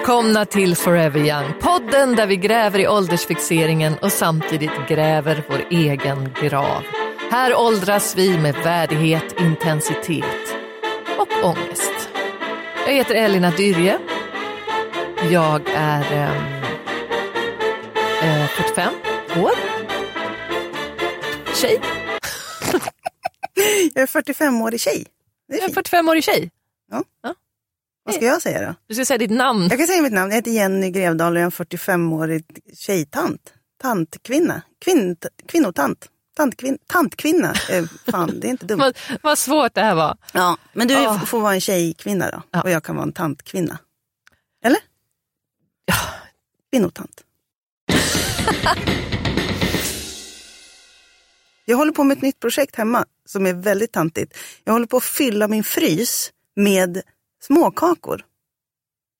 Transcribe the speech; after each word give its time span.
Välkomna 0.00 0.44
till 0.44 0.76
Forever 0.76 1.20
Young, 1.20 1.52
podden 1.60 2.16
där 2.16 2.26
vi 2.26 2.36
gräver 2.36 2.78
i 2.78 2.88
åldersfixeringen 2.88 3.94
och 4.02 4.12
samtidigt 4.12 4.70
gräver 4.88 5.44
vår 5.48 5.64
egen 5.70 6.34
grav. 6.42 6.82
Här 7.30 7.54
åldras 7.54 8.16
vi 8.16 8.38
med 8.38 8.54
värdighet, 8.54 9.40
intensitet 9.40 10.54
och 11.18 11.44
ångest. 11.44 12.10
Jag 12.86 12.92
heter 12.92 13.14
Elina 13.14 13.50
Dyrje. 13.50 13.98
Jag 15.30 15.68
är 15.74 16.32
eh, 18.22 18.46
45 18.46 18.92
år. 19.42 19.52
Tjej. 21.54 21.80
Jag 23.94 24.02
är 24.02 24.06
45-årig 24.06 24.80
tjej. 24.80 25.06
Det 25.48 25.54
är 25.54 25.58
Jag 25.60 25.70
är 25.70 25.74
fint. 25.74 25.88
45-årig 25.88 26.24
tjej. 26.24 26.50
Vad 28.04 28.14
ska 28.14 28.24
jag 28.24 28.42
säga 28.42 28.66
då? 28.68 28.74
Du 28.86 28.94
ska 28.94 29.04
säga 29.04 29.18
ditt 29.18 29.30
namn. 29.30 29.68
Jag 29.70 29.78
kan 29.78 29.86
säga 29.86 30.02
mitt 30.02 30.12
namn. 30.12 30.30
Jag 30.30 30.36
heter 30.36 30.50
Jenny 30.50 30.90
Grevdahl 30.90 31.32
och 31.32 31.38
jag 31.38 31.42
är 31.42 31.44
en 31.44 31.50
45-årig 31.66 32.44
tjejtant. 32.76 33.52
Tantkvinna. 33.82 34.62
Kvinn, 34.84 35.16
kvinnotant. 35.48 36.08
Tantkvin, 36.36 36.78
tantkvinna. 36.86 37.54
Eh, 37.70 37.84
fan, 38.10 38.40
det 38.40 38.46
är 38.46 38.50
inte 38.50 38.66
dumt. 38.66 38.78
Vad, 38.80 38.96
vad 39.22 39.38
svårt 39.38 39.74
det 39.74 39.80
här 39.80 39.94
var. 39.94 40.16
Ja, 40.32 40.56
men 40.72 40.88
du 40.88 40.96
Ah. 40.96 41.18
får 41.18 41.40
vara 41.40 41.54
en 41.54 41.60
tjejkvinna 41.60 42.30
då. 42.30 42.42
Ja. 42.50 42.62
Och 42.62 42.70
jag 42.70 42.84
kan 42.84 42.96
vara 42.96 43.06
en 43.06 43.12
tantkvinna. 43.12 43.78
Eller? 44.64 44.78
Ja. 45.84 45.94
Kvinnotant. 46.72 47.24
jag 51.64 51.76
håller 51.76 51.92
på 51.92 52.04
med 52.04 52.16
ett 52.16 52.22
nytt 52.22 52.40
projekt 52.40 52.76
hemma 52.76 53.04
som 53.26 53.46
är 53.46 53.52
väldigt 53.54 53.92
tantigt. 53.92 54.36
Jag 54.64 54.72
håller 54.72 54.86
på 54.86 54.96
att 54.96 55.04
fylla 55.04 55.48
min 55.48 55.64
frys 55.64 56.32
med 56.56 57.02
småkakor. 57.42 58.24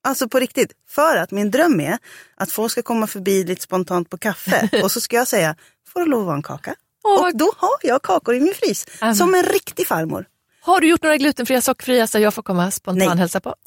Alltså 0.05 0.29
på 0.29 0.39
riktigt. 0.39 0.73
För 0.89 1.17
att 1.17 1.31
min 1.31 1.51
dröm 1.51 1.81
är 1.81 1.99
att 2.37 2.53
folk 2.53 2.73
ska 2.73 2.83
komma 2.83 3.07
förbi 3.07 3.45
lite 3.45 3.63
spontant 3.63 4.11
på 4.11 4.19
kaffe 4.19 4.69
och 4.83 4.93
så 4.93 5.01
ska 5.01 5.17
jag 5.17 5.29
säga, 5.29 5.57
får 5.89 6.01
det 6.01 6.07
lov 6.07 6.21
att 6.21 6.27
vara 6.27 6.37
en 6.37 6.43
kaka? 6.43 6.75
Och 7.03 7.37
då 7.37 7.53
har 7.57 7.79
jag 7.83 8.03
kakor 8.03 8.35
i 8.35 8.41
min 8.41 8.55
frys. 8.55 8.87
Amen. 9.01 9.17
Som 9.17 9.35
en 9.35 9.43
riktig 9.43 9.87
farmor. 9.87 10.27
Har 10.63 10.81
du 10.81 10.89
gjort 10.89 11.03
några 11.03 11.17
glutenfria, 11.17 11.61
sockerfria 11.61 12.07
så 12.07 12.19
jag 12.19 12.35
får 12.35 12.43
komma 12.43 12.71
spontan 12.71 13.09
Nej. 13.09 13.19
hälsa 13.19 13.41
på? 13.41 13.55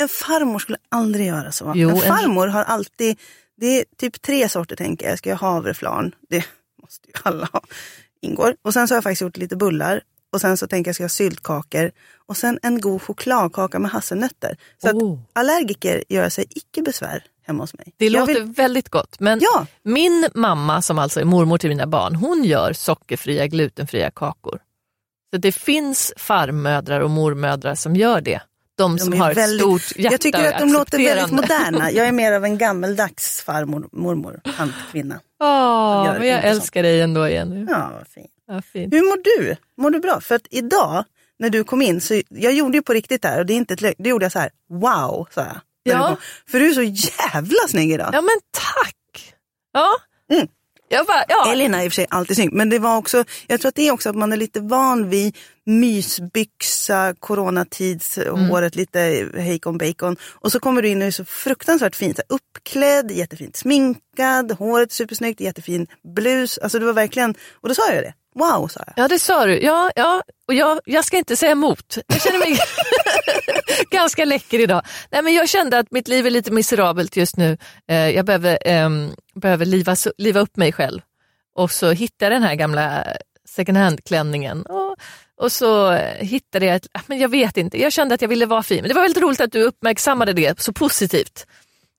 En 0.00 0.08
farmor 0.08 0.58
skulle 0.58 0.78
aldrig 0.88 1.26
göra 1.26 1.52
så. 1.52 1.72
Jo, 1.74 1.88
en 1.88 1.96
en- 1.96 2.02
farmor 2.02 2.46
har 2.46 2.64
alltid, 2.64 3.18
det 3.56 3.66
är 3.66 3.84
typ 3.96 4.22
tre 4.22 4.48
sorter 4.48 4.76
tänker 4.76 5.06
jag. 5.06 5.12
Jag 5.12 5.18
ska 5.18 5.28
göra 5.28 5.38
havreflarn, 5.38 6.14
det 6.30 6.44
måste 6.82 7.08
ju 7.08 7.12
alla 7.22 7.48
ha, 7.52 7.62
ingår. 8.22 8.56
Och 8.62 8.72
sen 8.72 8.88
så 8.88 8.94
har 8.94 8.96
jag 8.96 9.04
faktiskt 9.04 9.22
gjort 9.22 9.36
lite 9.36 9.56
bullar. 9.56 10.02
Och 10.32 10.40
sen 10.40 10.56
så 10.56 10.66
tänker 10.66 10.88
jag 10.88 10.94
ska 10.94 11.02
jag 11.04 11.08
ha 11.08 11.12
syltkakor. 11.12 11.90
Och 12.26 12.36
sen 12.36 12.58
en 12.62 12.80
god 12.80 13.02
chokladkaka 13.02 13.78
med 13.78 13.90
hasselnötter. 13.90 14.56
Så 14.82 14.90
Oh. 14.90 15.12
att 15.12 15.18
allergiker 15.32 16.04
gör 16.08 16.28
sig 16.28 16.44
icke 16.50 16.82
besvär 16.82 17.24
hemma 17.46 17.62
hos 17.62 17.74
mig. 17.74 17.92
Det 17.96 18.04
Jag 18.06 18.12
låter 18.20 18.34
vill- 18.34 18.52
väldigt 18.52 18.88
gott. 18.88 19.20
Men 19.20 19.38
Ja. 19.42 19.66
min 19.82 20.28
mamma 20.34 20.82
som 20.82 20.98
alltså 20.98 21.20
är 21.20 21.24
mormor 21.24 21.58
till 21.58 21.70
mina 21.70 21.86
barn, 21.86 22.14
hon 22.14 22.44
gör 22.44 22.72
sockerfria, 22.72 23.46
glutenfria 23.46 24.10
kakor. 24.10 24.58
Så 25.32 25.38
det 25.38 25.52
finns 25.52 26.12
farmödrar 26.16 27.00
och 27.00 27.10
mormödrar 27.10 27.74
som 27.74 27.96
gör 27.96 28.20
det. 28.20 28.40
De, 28.78 28.96
De 28.96 28.98
som 29.04 29.12
är 29.12 29.16
har 29.16 29.30
ett 29.30 29.36
väldigt- 29.36 29.60
stort 29.60 29.96
hjärta 29.98 30.12
Jag 30.12 30.20
tycker 30.20 30.52
att 30.52 30.58
de 30.58 30.72
låter 30.72 30.98
väldigt 30.98 31.30
moderna. 31.32 31.90
Jag 31.92 32.06
är 32.08 32.12
mer 32.12 32.32
av 32.32 32.44
en 32.44 32.58
gammeldags 32.64 33.42
farmor, 33.42 33.88
mormor, 33.92 34.40
tantkvinna. 34.56 35.20
Åh, 35.42 36.04
men 36.18 36.28
jag 36.28 36.44
älskar 36.44 36.82
dig 36.82 37.00
ändå 37.00 37.28
Jenny. 37.28 37.66
Ja, 37.70 37.90
vad 37.98 38.06
fint. 38.08 38.30
Ja, 38.48 38.62
fint. 38.62 38.94
Hur 38.94 39.02
mår 39.02 39.16
du? 39.24 39.56
Mår 39.82 39.90
du 39.90 40.00
bra? 40.00 40.20
För 40.20 40.34
att 40.34 40.46
idag 40.50 41.04
när 41.38 41.50
du 41.50 41.64
kom 41.64 41.82
in, 41.82 42.00
så 42.00 42.22
jag 42.28 42.52
gjorde 42.52 42.76
ju 42.78 42.82
på 42.82 42.92
riktigt 42.92 43.22
där 43.22 43.38
och 43.38 43.46
det 43.46 43.52
är 43.52 43.56
inte 43.56 43.74
ett 43.74 43.94
då 43.98 44.08
gjorde 44.10 44.24
jag 44.24 44.32
så 44.32 44.38
här, 44.38 44.50
wow, 44.70 45.28
sa 45.34 45.40
jag. 45.40 45.60
Ja. 45.82 46.08
du. 46.10 46.50
För 46.52 46.60
du 46.60 46.68
är 46.70 46.74
så 46.74 46.82
jävla 46.82 47.68
snygg 47.68 47.90
idag. 47.92 48.10
Ja 48.12 48.20
men 48.20 48.36
tack! 48.50 49.34
Ja. 49.72 49.88
Mm. 50.36 50.48
Jag 50.88 51.06
bara, 51.06 51.24
ja. 51.28 51.52
Elina 51.52 51.80
är 51.80 51.84
i 51.84 51.88
och 51.88 51.92
för 51.92 51.94
sig 51.94 52.06
alltid 52.10 52.36
snygg, 52.36 52.52
men 52.52 52.68
det 52.68 52.78
var 52.78 52.96
också, 52.96 53.24
jag 53.46 53.60
tror 53.60 53.68
att 53.68 53.74
det 53.74 53.88
är 53.88 53.92
också 53.92 54.08
att 54.10 54.16
man 54.16 54.32
är 54.32 54.36
lite 54.36 54.60
van 54.60 55.08
vid 55.08 55.36
mysbyxa, 55.64 57.14
coronatids, 57.20 58.18
Mm. 58.18 58.70
lite 58.74 59.30
hejkon 59.34 59.78
bacon. 59.78 60.16
Och 60.22 60.52
så 60.52 60.60
kommer 60.60 60.82
du 60.82 60.88
in 60.88 61.02
och 61.02 61.06
är 61.06 61.10
så 61.10 61.24
fruktansvärt 61.24 61.96
fint, 61.96 62.16
så 62.16 62.22
här, 62.28 62.36
uppklädd, 62.36 63.10
jättefint 63.10 63.56
sminkad, 63.56 64.52
håret 64.52 64.92
supersnyggt, 64.92 65.40
jättefin 65.40 65.86
blus. 66.14 66.58
Alltså 66.58 66.78
det 66.78 66.86
var 66.86 66.92
verkligen, 66.92 67.34
och 67.60 67.68
då 67.68 67.74
sa 67.74 67.92
jag 67.92 68.04
det, 68.04 68.14
wow 68.38 68.68
sa 68.68 68.80
jag. 68.86 69.04
Ja 69.04 69.08
det 69.08 69.18
sa 69.18 69.46
du. 69.46 69.58
Ja, 69.60 69.90
ja. 69.96 70.22
Och 70.48 70.54
jag, 70.54 70.80
jag 70.84 71.04
ska 71.04 71.16
inte 71.16 71.36
säga 71.36 71.52
emot. 71.52 71.98
Jag 72.06 72.22
känner 72.22 72.38
mig 72.38 72.58
ganska 73.90 74.24
läcker 74.24 74.58
idag. 74.58 74.82
Nej, 75.10 75.22
men 75.22 75.34
jag 75.34 75.48
kände 75.48 75.78
att 75.78 75.90
mitt 75.90 76.08
liv 76.08 76.26
är 76.26 76.30
lite 76.30 76.50
miserabelt 76.50 77.16
just 77.16 77.36
nu. 77.36 77.56
Eh, 77.90 78.10
jag 78.10 78.24
behöver, 78.26 78.58
ehm, 78.64 79.10
behöver 79.34 79.66
liva, 79.66 79.96
liva 80.18 80.40
upp 80.40 80.56
mig 80.56 80.72
själv. 80.72 81.00
Och 81.54 81.70
så 81.70 81.90
hittade 81.90 82.24
jag 82.34 82.42
den 82.42 82.48
här 82.48 82.54
gamla 82.54 83.04
second 83.48 83.78
hand-klänningen. 83.78 84.62
Och, 84.62 84.96
och 85.40 85.52
så 85.52 85.92
eh, 85.92 86.26
hittade 86.26 86.66
jag, 86.66 86.76
ett, 86.76 86.86
ah, 86.92 87.00
men 87.06 87.18
jag 87.18 87.28
vet 87.28 87.56
inte, 87.56 87.80
jag 87.82 87.92
kände 87.92 88.14
att 88.14 88.22
jag 88.22 88.28
ville 88.28 88.46
vara 88.46 88.62
fin. 88.62 88.80
Men 88.80 88.88
det 88.88 88.94
var 88.94 89.02
väldigt 89.02 89.22
roligt 89.22 89.40
att 89.40 89.52
du 89.52 89.62
uppmärksammade 89.62 90.32
det 90.32 90.60
så 90.60 90.72
positivt. 90.72 91.46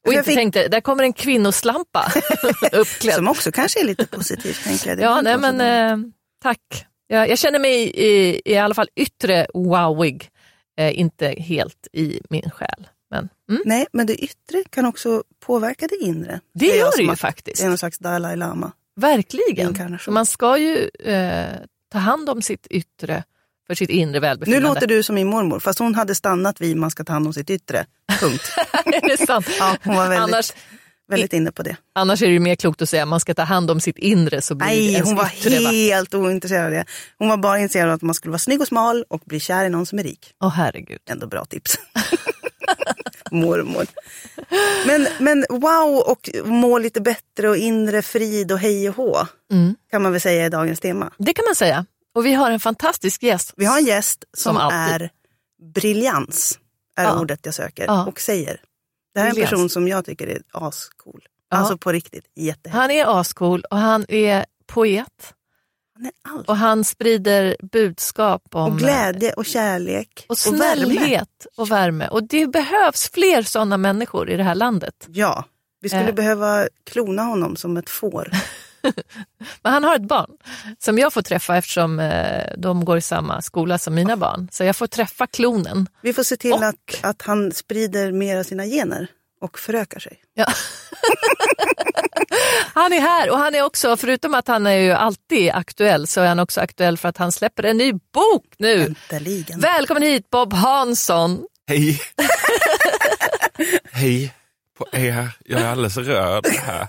Och 0.07 0.13
Jag 0.13 0.19
inte 0.19 0.29
fick- 0.29 0.37
tänkte, 0.37 0.67
där 0.67 0.81
kommer 0.81 1.03
en 1.03 1.13
kvinnoslampa 1.13 2.11
uppklädd. 2.71 3.15
Som 3.15 3.27
också 3.27 3.51
kanske 3.51 3.79
är 3.79 3.83
lite 3.85 4.05
positivt 4.07 4.63
tänker 4.63 4.89
jag. 4.89 4.97
Det 4.97 5.03
Ja, 5.03 5.21
nej 5.21 5.37
men 5.37 5.61
eh, 5.61 5.97
tack. 6.41 6.85
Jag, 7.07 7.29
jag 7.29 7.39
känner 7.39 7.59
mig 7.59 7.91
i, 7.95 8.41
i 8.45 8.57
alla 8.57 8.73
fall 8.75 8.87
yttre 8.95 9.47
wowig, 9.53 10.29
eh, 10.77 10.99
inte 10.99 11.27
helt 11.27 11.87
i 11.93 12.19
min 12.29 12.49
själ. 12.51 12.87
Men 13.11 13.29
mm, 13.49 13.61
Nej, 13.65 13.87
men 13.93 14.07
det 14.07 14.15
yttre 14.15 14.63
kan 14.69 14.85
också 14.85 15.23
påverka 15.39 15.87
det 15.87 15.95
inre. 16.05 16.39
det 16.53 16.65
jag 16.65 16.77
gör 16.77 16.91
det 16.97 17.03
ju 17.03 17.15
faktiskt. 17.15 17.57
Det 17.57 17.65
är 17.65 17.69
någon 17.69 17.77
slags 17.77 17.97
Dalai 17.97 18.35
Lama. 18.35 18.71
Verkligen. 18.95 19.97
Man 20.07 20.25
ska 20.25 20.57
ju 20.57 20.89
eh, 20.99 21.45
ta 21.91 21.97
hand 21.97 22.29
om 22.29 22.41
sitt 22.41 22.67
yttre 22.67 23.23
för 23.67 23.75
sitt 23.75 23.89
inre 23.89 24.11
Nu 24.13 24.19
välbefinnande. 24.19 24.67
låter 24.67 24.87
du 24.87 25.03
som 25.03 25.15
min 25.15 25.27
mormor, 25.27 25.59
fast 25.59 25.79
hon 25.79 25.95
hade 25.95 26.15
stannat 26.15 26.61
vid 26.61 26.77
man 26.77 26.91
ska 26.91 27.03
ta 27.03 27.13
hand 27.13 27.27
om 27.27 27.33
sitt 27.33 27.49
yttre. 27.49 27.85
Punkt. 28.19 28.41
är 28.85 29.17
det 29.17 29.25
sant? 29.25 29.47
Ja, 29.59 29.77
hon 29.83 29.95
var 29.95 30.09
väldigt, 30.09 30.19
annars, 30.33 30.53
väldigt 31.09 31.33
inne 31.33 31.51
på 31.51 31.63
det. 31.63 31.77
annars 31.95 32.21
är 32.21 32.25
det 32.27 32.33
ju 32.33 32.39
mer 32.39 32.55
klokt 32.55 32.81
att 32.81 32.89
säga 32.89 33.03
att 33.03 33.09
man 33.09 33.19
ska 33.19 33.33
ta 33.33 33.43
hand 33.43 33.71
om 33.71 33.79
sitt 33.79 33.97
inre 33.97 34.41
så 34.41 34.55
blir 34.55 34.67
Nej, 34.67 34.99
hon 35.01 35.15
var 35.15 35.31
yttre 35.37 35.59
va? 35.63 35.69
helt 35.69 36.13
ointresserad 36.13 36.65
av 36.65 36.71
det. 36.71 36.85
Hon 37.17 37.29
var 37.29 37.37
bara 37.37 37.59
intresserad 37.59 37.89
av 37.89 37.95
att 37.95 38.01
man 38.01 38.15
skulle 38.15 38.31
vara 38.31 38.39
snygg 38.39 38.61
och 38.61 38.67
smal 38.67 39.05
och 39.07 39.21
bli 39.25 39.39
kär 39.39 39.65
i 39.65 39.69
någon 39.69 39.85
som 39.85 39.99
är 39.99 40.03
rik. 40.03 40.33
Åh 40.43 40.49
herregud. 40.49 40.99
Ändå 41.09 41.27
bra 41.27 41.45
tips. 41.45 41.77
Mormor. 43.31 43.85
Men, 44.87 45.07
men 45.19 45.45
wow 45.49 46.03
och 46.07 46.29
må 46.45 46.77
lite 46.77 47.01
bättre 47.01 47.49
och 47.49 47.57
inre 47.57 48.01
frid 48.01 48.51
och 48.51 48.59
hej 48.59 48.89
och 48.89 48.95
hå. 48.95 49.17
Mm. 49.51 49.75
Kan 49.91 50.01
man 50.01 50.11
väl 50.11 50.21
säga 50.21 50.45
är 50.45 50.49
dagens 50.49 50.79
tema. 50.79 51.11
Det 51.17 51.33
kan 51.33 51.45
man 51.45 51.55
säga. 51.55 51.85
Och 52.15 52.25
vi 52.25 52.33
har 52.33 52.51
en 52.51 52.59
fantastisk 52.59 53.23
gäst. 53.23 53.53
Vi 53.57 53.65
har 53.65 53.77
en 53.77 53.85
gäst 53.85 54.23
som, 54.37 54.55
Som 54.55 54.67
är 54.71 55.09
briljans, 55.75 56.59
är 56.97 57.03
Ja. 57.03 57.19
ordet 57.19 57.39
jag 57.43 57.53
söker 57.53 57.83
Ja. 57.85 58.05
och 58.05 58.19
säger. 58.21 58.61
Det 59.13 59.19
här 59.19 59.27
är 59.27 59.29
en 59.29 59.35
person 59.45 59.69
som 59.69 59.87
jag 59.87 60.05
tycker 60.05 60.27
är 60.27 60.41
ascool. 60.51 61.21
Ja. 61.49 61.57
Alltså 61.57 61.77
på 61.77 61.91
riktigt, 61.91 62.25
jättehäftig. 62.35 62.69
Han 62.79 62.91
är 62.91 63.19
ascool 63.19 63.63
och 63.71 63.77
han 63.77 64.05
är 64.09 64.45
poet. 64.67 65.33
Han 65.95 66.05
är 66.05 66.11
allt. 66.37 66.49
Och 66.49 66.57
han 66.57 66.83
sprider 66.83 67.55
budskap 67.71 68.43
om 68.55 68.71
Och 68.73 68.79
glädje 68.79 69.33
och 69.33 69.45
kärlek 69.45 70.25
och 70.29 70.37
snällhet 70.37 71.47
och 71.57 71.71
värme. 71.71 72.07
Och 72.07 72.23
det 72.23 72.47
behövs 72.47 73.09
fler 73.13 73.41
sådana 73.41 73.77
människor 73.77 74.29
i 74.29 74.37
det 74.37 74.43
här 74.43 74.55
landet. 74.55 75.07
Ja, 75.07 75.43
vi 75.81 75.89
skulle 75.89 76.09
Eh. 76.09 76.13
behöva 76.15 76.67
klona 76.85 77.23
honom 77.23 77.55
som 77.55 77.77
ett 77.77 77.89
får. 77.89 78.31
Men 79.63 79.73
han 79.73 79.83
har 79.83 79.95
ett 79.95 80.07
barn 80.07 80.31
som 80.79 80.97
jag 80.97 81.13
får 81.13 81.21
träffa 81.21 81.57
eftersom 81.57 81.99
eh, 81.99 82.43
de 82.57 82.85
går 82.85 82.97
i 82.97 83.01
samma 83.01 83.41
skola 83.41 83.77
som 83.77 83.95
mina 83.95 84.17
barn. 84.17 84.49
Så 84.51 84.63
jag 84.63 84.75
får 84.75 84.87
träffa 84.87 85.27
klonen. 85.27 85.87
Vi 86.01 86.13
får 86.13 86.23
se 86.23 86.37
till 86.37 86.53
Och- 86.53 86.63
att, 86.63 86.99
att 87.01 87.21
han 87.21 87.51
sprider 87.51 88.11
mer 88.11 88.37
av 88.37 88.43
sina 88.43 88.65
gener 88.65 89.07
och 89.41 89.59
förökar 89.59 89.99
sig. 89.99 90.19
Ja. 90.33 90.45
han 92.73 92.93
är 92.93 92.99
här 93.01 93.29
och 93.31 93.37
han 93.37 93.55
är 93.55 93.61
också, 93.63 93.97
förutom 93.97 94.33
att 94.33 94.47
han 94.47 94.67
är 94.67 94.75
ju 94.75 94.91
alltid 94.91 95.51
aktuell, 95.51 96.07
så 96.07 96.21
är 96.21 96.27
han 96.27 96.39
också 96.39 96.61
aktuell 96.61 96.97
för 96.97 97.09
att 97.09 97.17
han 97.17 97.31
släpper 97.31 97.63
en 97.63 97.77
ny 97.77 97.93
bok 97.93 98.45
nu. 98.57 98.95
Äntligen. 99.09 99.59
Välkommen 99.59 100.03
hit 100.03 100.29
Bob 100.29 100.53
Hansson. 100.53 101.45
Hej! 101.67 102.01
Hej 103.91 104.33
på 104.77 104.87
er. 104.91 105.29
Jag 105.45 105.61
är 105.61 105.67
alldeles 105.67 105.97
rörd 105.97 106.47
här. 106.47 106.87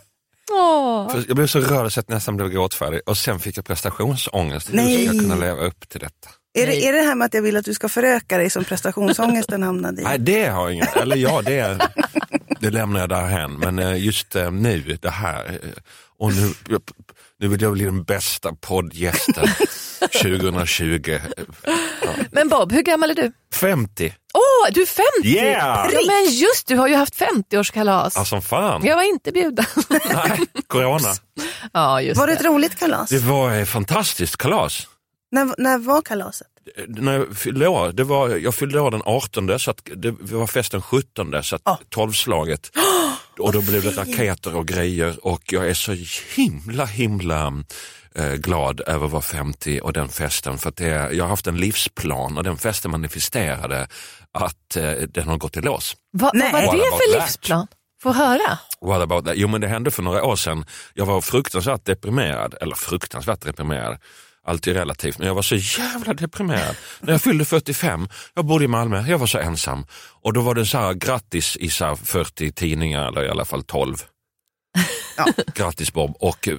Åh. 0.51 1.11
För 1.11 1.25
jag 1.29 1.37
blev 1.37 1.47
så 1.47 1.61
rörd 1.61 1.93
så 1.93 2.01
att 2.01 2.07
jag 2.09 2.15
nästan 2.15 2.37
blev 2.37 2.49
gråtfärdig 2.49 3.01
och 3.07 3.19
sen 3.19 3.41
fick 3.41 3.59
jag 3.59 3.65
prestationsångest. 3.65 4.69
Hur 4.69 4.79
ska 4.79 4.91
jag 4.91 5.15
Nej. 5.15 5.19
kunna 5.19 5.35
leva 5.35 5.61
upp 5.61 5.89
till 5.89 6.01
detta? 6.01 6.29
Är 6.55 6.67
Nej. 6.67 6.81
det, 6.81 6.89
är 6.89 6.93
det 6.93 7.03
här 7.03 7.15
med 7.15 7.27
att 7.27 7.35
jag 7.35 7.43
vill 7.43 7.57
att 7.57 7.65
du 7.65 7.75
ska 7.75 7.89
föröka 7.89 8.39
dig 8.39 8.51
som 8.51 8.65
prestationsångesten 8.65 9.63
hamnade 9.63 10.01
i? 10.01 10.05
Nej, 10.05 10.19
det 10.19 10.47
har 10.47 10.63
jag 10.63 10.73
inget. 10.73 10.97
Eller 10.97 11.17
ja, 11.17 11.43
det, 11.43 11.89
det 12.61 12.71
lämnar 12.71 13.01
jag 13.01 13.09
därhän. 13.09 13.53
Men 13.53 13.79
eh, 13.79 14.05
just 14.05 14.37
eh, 14.37 14.51
nu, 14.51 14.99
det 15.01 15.11
här. 15.11 15.61
Och 16.19 16.33
nu, 16.35 16.53
nu 17.41 17.49
vill 17.49 17.63
jag 17.63 17.73
bli 17.73 17.85
den 17.85 18.03
bästa 18.05 18.53
poddgästen 18.61 19.47
2020. 20.23 21.19
Men 22.31 22.49
Bob, 22.49 22.73
hur 22.73 22.83
gammal 22.83 23.11
är 23.11 23.15
du? 23.15 23.33
50. 23.55 24.15
Åh, 24.35 24.73
du 24.73 24.83
är 24.83 24.87
50! 24.87 25.29
Yeah! 25.29 25.89
Ja, 25.93 26.01
men 26.07 26.33
just 26.33 26.67
du 26.67 26.77
har 26.77 26.89
ju 26.89 26.95
haft 26.95 27.15
50-årskalas. 27.21 28.13
Ja, 28.17 28.25
som 28.25 28.43
fan. 28.43 28.85
Jag 28.85 28.97
var 28.97 29.03
inte 29.03 29.33
bjuden. 29.33 29.65
Nej, 29.89 30.41
corona. 30.67 31.15
ja, 31.73 32.03
just 32.03 32.19
Var 32.21 32.27
det 32.27 32.33
ett 32.33 32.45
roligt 32.45 32.79
kalas? 32.79 33.11
Det 33.11 33.19
var 33.19 33.53
ett 33.53 33.69
fantastiskt 33.69 34.37
kalas. 34.37 34.87
När, 35.33 35.55
när 35.59 35.79
var 35.79 36.03
kalaset? 36.03 36.47
när 36.89 37.13
jag 37.13 37.37
fyllde 37.37 37.69
år, 37.69 37.93
det 37.93 38.05
var, 38.05 38.29
jag 38.29 38.55
fyllde 38.55 38.81
år 38.81 38.91
den 38.91 39.03
18 39.05 39.59
så 39.59 39.71
att 39.71 39.81
det 39.97 40.11
var 40.21 40.47
festen 40.47 40.83
17 40.83 41.43
så 41.43 41.57
att 41.57 41.63
Ja. 41.65 41.79
tolvslaget 41.89 42.71
och 43.41 43.53
då 43.53 43.63
blev 43.63 43.83
det 43.83 43.91
raketer 43.91 44.57
och 44.57 44.67
grejer 44.67 45.27
och 45.27 45.53
jag 45.53 45.69
är 45.69 45.75
så 45.75 45.97
himla 46.37 46.85
himla 46.85 47.53
eh, 48.15 48.33
glad 48.33 48.81
över 48.87 49.07
att 49.07 49.13
vara 49.13 49.23
50 49.23 49.81
och 49.81 49.93
den 49.93 50.09
festen 50.09 50.59
för 50.59 50.69
att 50.69 50.77
det, 50.77 51.13
jag 51.13 51.25
har 51.25 51.29
haft 51.29 51.47
en 51.47 51.57
livsplan 51.57 52.39
och 52.39 52.45
den 52.45 52.57
festen 52.57 52.91
manifesterade 52.91 53.89
att 54.33 54.77
eh, 54.77 54.93
den 54.93 55.29
har 55.29 55.37
gått 55.37 55.57
i 55.57 55.61
lås. 55.61 55.97
Va, 56.13 56.31
Nej. 56.35 56.53
vad 56.53 56.65
var 56.65 56.73
det 56.73 56.83
för 56.83 57.13
that? 57.13 57.23
livsplan? 57.23 57.67
Få 58.03 58.13
höra. 58.13 58.59
What 58.81 59.03
about 59.03 59.25
that? 59.25 59.35
Jo 59.37 59.49
men 59.49 59.61
det 59.61 59.69
hände 59.69 59.91
för 59.91 60.03
några 60.03 60.25
år 60.25 60.37
sedan. 60.37 60.65
Jag 60.95 61.07
var 61.07 61.21
fruktansvärt 61.21 61.85
deprimerad, 61.85 62.55
eller 62.61 62.75
fruktansvärt 62.75 63.41
deprimerad. 63.41 63.99
Alltid 64.47 64.75
relativt, 64.75 65.19
men 65.19 65.27
jag 65.27 65.35
var 65.35 65.43
så 65.43 65.57
jävla 65.57 66.15
deprimerad. 66.15 66.77
När 67.01 67.13
jag 67.13 67.23
fyllde 67.23 67.45
45, 67.45 68.09
jag 68.35 68.45
bodde 68.45 68.65
i 68.65 68.69
Malmö, 68.69 69.05
jag 69.09 69.19
var 69.19 69.27
så 69.27 69.39
ensam. 69.39 69.87
Och 70.23 70.33
då 70.33 70.41
var 70.41 70.55
det 70.55 70.67
så 70.67 70.79
här 70.79 70.95
grattis 70.95 71.57
i 71.57 71.71
så 71.71 71.85
här 71.85 71.97
40 71.97 72.53
tidningar, 72.53 73.09
eller 73.09 73.25
i 73.25 73.29
alla 73.29 73.45
fall 73.45 73.63
12. 73.63 73.97
Ja. 75.17 75.27
Grattis 75.55 75.93
Bob 75.93 76.17
och 76.21 76.49
eh, 76.49 76.59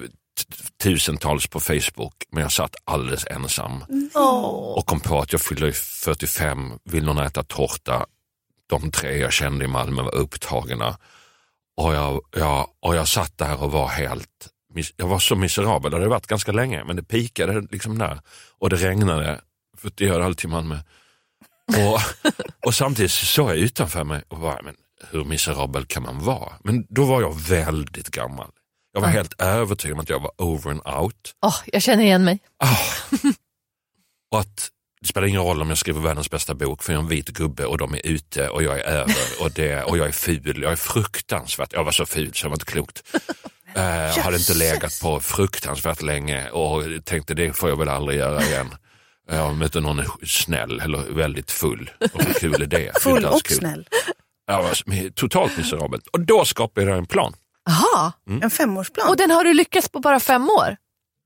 tusentals 0.82 1.46
på 1.46 1.60
Facebook. 1.60 2.14
Men 2.30 2.42
jag 2.42 2.52
satt 2.52 2.76
alldeles 2.84 3.26
ensam 3.26 3.84
och 4.74 4.86
kom 4.86 5.00
på 5.00 5.18
att 5.18 5.32
jag 5.32 5.40
fyllde 5.40 5.72
45, 5.72 6.72
vill 6.84 7.04
någon 7.04 7.18
äta 7.18 7.42
tårta? 7.42 8.06
De 8.66 8.90
tre 8.90 9.18
jag 9.18 9.32
kände 9.32 9.64
i 9.64 9.68
Malmö 9.68 10.02
var 10.02 10.14
upptagna. 10.14 10.98
Och 11.76 11.94
jag, 11.94 12.20
jag, 12.36 12.68
och 12.80 12.96
jag 12.96 13.08
satt 13.08 13.38
där 13.38 13.62
och 13.62 13.72
var 13.72 13.88
helt, 13.88 14.48
jag 14.96 15.06
var 15.06 15.18
så 15.18 15.36
miserabel, 15.36 15.90
det 15.90 15.96
hade 15.96 16.08
varit 16.08 16.26
ganska 16.26 16.52
länge, 16.52 16.84
men 16.84 16.96
det 16.96 17.02
pikade 17.02 17.66
liksom 17.70 17.98
där. 17.98 18.20
Och 18.58 18.70
det 18.70 18.76
regnade, 18.76 19.40
för 19.76 19.92
det 19.94 20.04
gör 20.04 20.18
det 20.18 20.24
alltid 20.24 20.44
i 20.44 20.52
Malmö. 20.52 20.78
Och, 21.66 22.00
och 22.66 22.74
samtidigt 22.74 23.10
så 23.10 23.26
såg 23.26 23.50
jag 23.50 23.56
utanför 23.56 24.04
mig 24.04 24.22
och 24.28 24.38
bara, 24.38 24.62
men 24.62 24.74
hur 25.10 25.24
miserabel 25.24 25.86
kan 25.86 26.02
man 26.02 26.24
vara? 26.24 26.52
Men 26.64 26.86
då 26.88 27.04
var 27.04 27.20
jag 27.20 27.40
väldigt 27.40 28.10
gammal. 28.10 28.50
Jag 28.92 29.00
var 29.00 29.08
helt 29.08 29.42
övertygad 29.42 29.94
om 29.94 30.00
att 30.00 30.08
jag 30.08 30.20
var 30.20 30.42
over 30.42 30.70
and 30.70 30.80
out. 30.86 31.34
Åh, 31.42 31.56
jag 31.66 31.82
känner 31.82 32.04
igen 32.04 32.24
mig. 32.24 32.38
Ah. 32.58 32.76
och 34.30 34.40
att 34.40 34.70
det 35.00 35.08
spelar 35.08 35.26
ingen 35.26 35.42
roll 35.42 35.62
om 35.62 35.68
jag 35.68 35.78
skriver 35.78 36.00
världens 36.00 36.30
bästa 36.30 36.54
bok 36.54 36.82
för 36.82 36.92
jag 36.92 36.98
är 36.98 37.02
en 37.02 37.08
vit 37.08 37.28
gubbe 37.28 37.64
och 37.64 37.78
de 37.78 37.94
är 37.94 38.06
ute 38.06 38.48
och 38.48 38.62
jag 38.62 38.78
är 38.78 38.84
över 38.84 39.16
och, 39.40 39.50
det, 39.50 39.82
och 39.82 39.98
jag 39.98 40.08
är 40.08 40.12
ful. 40.12 40.62
Jag 40.62 40.72
är 40.72 40.76
fruktansvärt, 40.76 41.72
jag 41.72 41.84
var 41.84 41.92
så 41.92 42.06
ful 42.06 42.34
så 42.34 42.46
det 42.46 42.48
var 42.48 42.56
inte 42.56 42.72
klokt. 42.72 43.02
Eh, 43.74 43.84
Jag 44.16 44.22
hade 44.22 44.36
inte 44.36 44.54
legat 44.54 45.00
på 45.02 45.20
fruktansvärt 45.20 46.02
länge 46.02 46.50
och 46.50 46.82
tänkte 47.04 47.34
det 47.34 47.52
får 47.52 47.68
jag 47.68 47.76
väl 47.78 47.88
aldrig 47.88 48.18
göra 48.18 48.42
igen. 48.42 48.74
Jag 49.30 49.54
mötte 49.56 49.80
någon 49.80 50.02
snäll 50.26 50.80
eller 50.80 50.98
väldigt 51.14 51.50
full. 51.50 51.90
Och 52.12 52.22
hur 52.24 52.32
kul 52.34 52.62
är 52.62 52.66
det? 52.66 52.98
Full 53.02 53.24
och 53.24 53.42
kul. 53.44 53.56
snäll. 53.56 53.88
Var 54.46 55.10
totalt 55.10 55.56
miserabel. 55.56 56.00
Och 56.12 56.20
då 56.20 56.44
skapade 56.44 56.86
jag 56.86 56.98
en 56.98 57.06
plan. 57.06 57.34
Aha. 57.70 58.12
En 58.42 58.50
femårsplan. 58.50 59.08
Och 59.08 59.16
den 59.16 59.30
har 59.30 59.44
du 59.44 59.54
lyckats 59.54 59.88
på 59.88 60.00
bara 60.00 60.20
fem 60.20 60.50
år. 60.50 60.76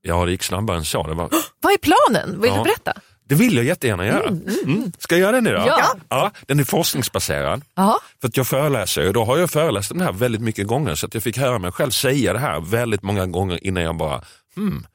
Ja, 0.01 0.25
det 0.25 0.31
gick 0.31 0.43
snabbare 0.43 0.77
än 0.77 0.85
så. 0.85 1.03
Det 1.07 1.13
var 1.13 1.29
Vad 1.61 1.73
är 1.73 1.77
planen? 1.77 2.41
Vill 2.41 2.51
Ja. 2.51 2.57
du 2.57 2.63
berätta? 2.63 2.93
Det 3.27 3.35
vill 3.35 3.55
jag 3.55 3.65
jättegärna 3.65 4.05
göra. 4.05 4.27
Mm. 4.27 4.91
Ska 4.99 5.15
jag 5.15 5.21
göra 5.21 5.31
det 5.31 5.41
nu 5.41 5.51
då? 5.51 5.63
Ja. 5.67 5.93
ja 6.09 6.31
den 6.45 6.59
är 6.59 6.63
forskningsbaserad. 6.63 7.61
Ja. 7.75 7.99
För 8.21 8.27
att 8.27 8.37
jag 8.37 8.47
föreläser 8.47 9.01
ju, 9.01 9.11
då 9.11 9.25
har 9.25 9.37
jag 9.37 9.51
föreläst 9.51 9.91
om 9.91 9.97
det 9.97 10.03
här 10.03 10.11
väldigt 10.11 10.41
mycket 10.41 10.67
gånger 10.67 10.95
så 10.95 11.05
att 11.05 11.13
jag 11.13 11.23
fick 11.23 11.37
höra 11.37 11.59
mig 11.59 11.71
själv 11.71 11.91
säga 11.91 12.33
det 12.33 12.39
här 12.39 12.59
väldigt 12.59 13.03
många 13.03 13.25
gånger 13.25 13.67
innan 13.67 13.83
jag 13.83 13.97
bara, 13.97 14.21
hmm, 14.55 14.85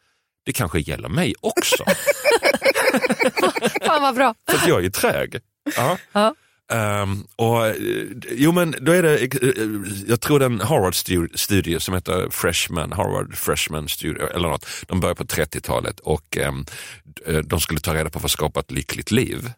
det 0.44 0.52
kanske 0.52 0.81
gäller 0.81 1.08
mig 1.08 1.34
också. 1.40 1.84
Fan 3.87 4.02
vad 4.02 4.14
bra. 4.14 4.35
för 4.50 4.56
att 4.56 4.69
jag 4.69 4.85
är 4.85 4.90
trög. 4.90 5.40
Ja. 5.76 5.99
Ehm, 6.73 7.26
och, 7.37 7.67
eh, 7.67 7.75
jo 8.31 8.53
men 8.53 8.75
då 8.81 8.93
är 8.93 9.03
det, 9.03 9.19
eh, 9.19 9.69
jag 10.09 10.20
tror 10.20 10.38
det 10.38 10.44
är 10.44 10.50
en 10.50 10.61
Harvard-studie 10.61 11.81
som 11.81 11.94
heter 11.94 12.31
Freshman, 12.31 12.93
Harvard 12.93 13.37
Freshman 13.37 13.88
Studio 13.88 14.26
eller 14.26 14.49
något. 14.49 14.67
De 14.87 15.00
började 15.00 15.19
på 15.19 15.25
30-talet 15.25 16.00
och 16.00 16.37
eh, 16.37 16.53
de 17.44 17.61
skulle 17.61 17.81
ta 17.81 17.94
reda 17.94 18.11
på 18.11 18.19
vad 18.19 18.31
skapa 18.31 18.61
ett 18.61 18.70
lyckligt 18.70 19.11
liv. 19.11 19.53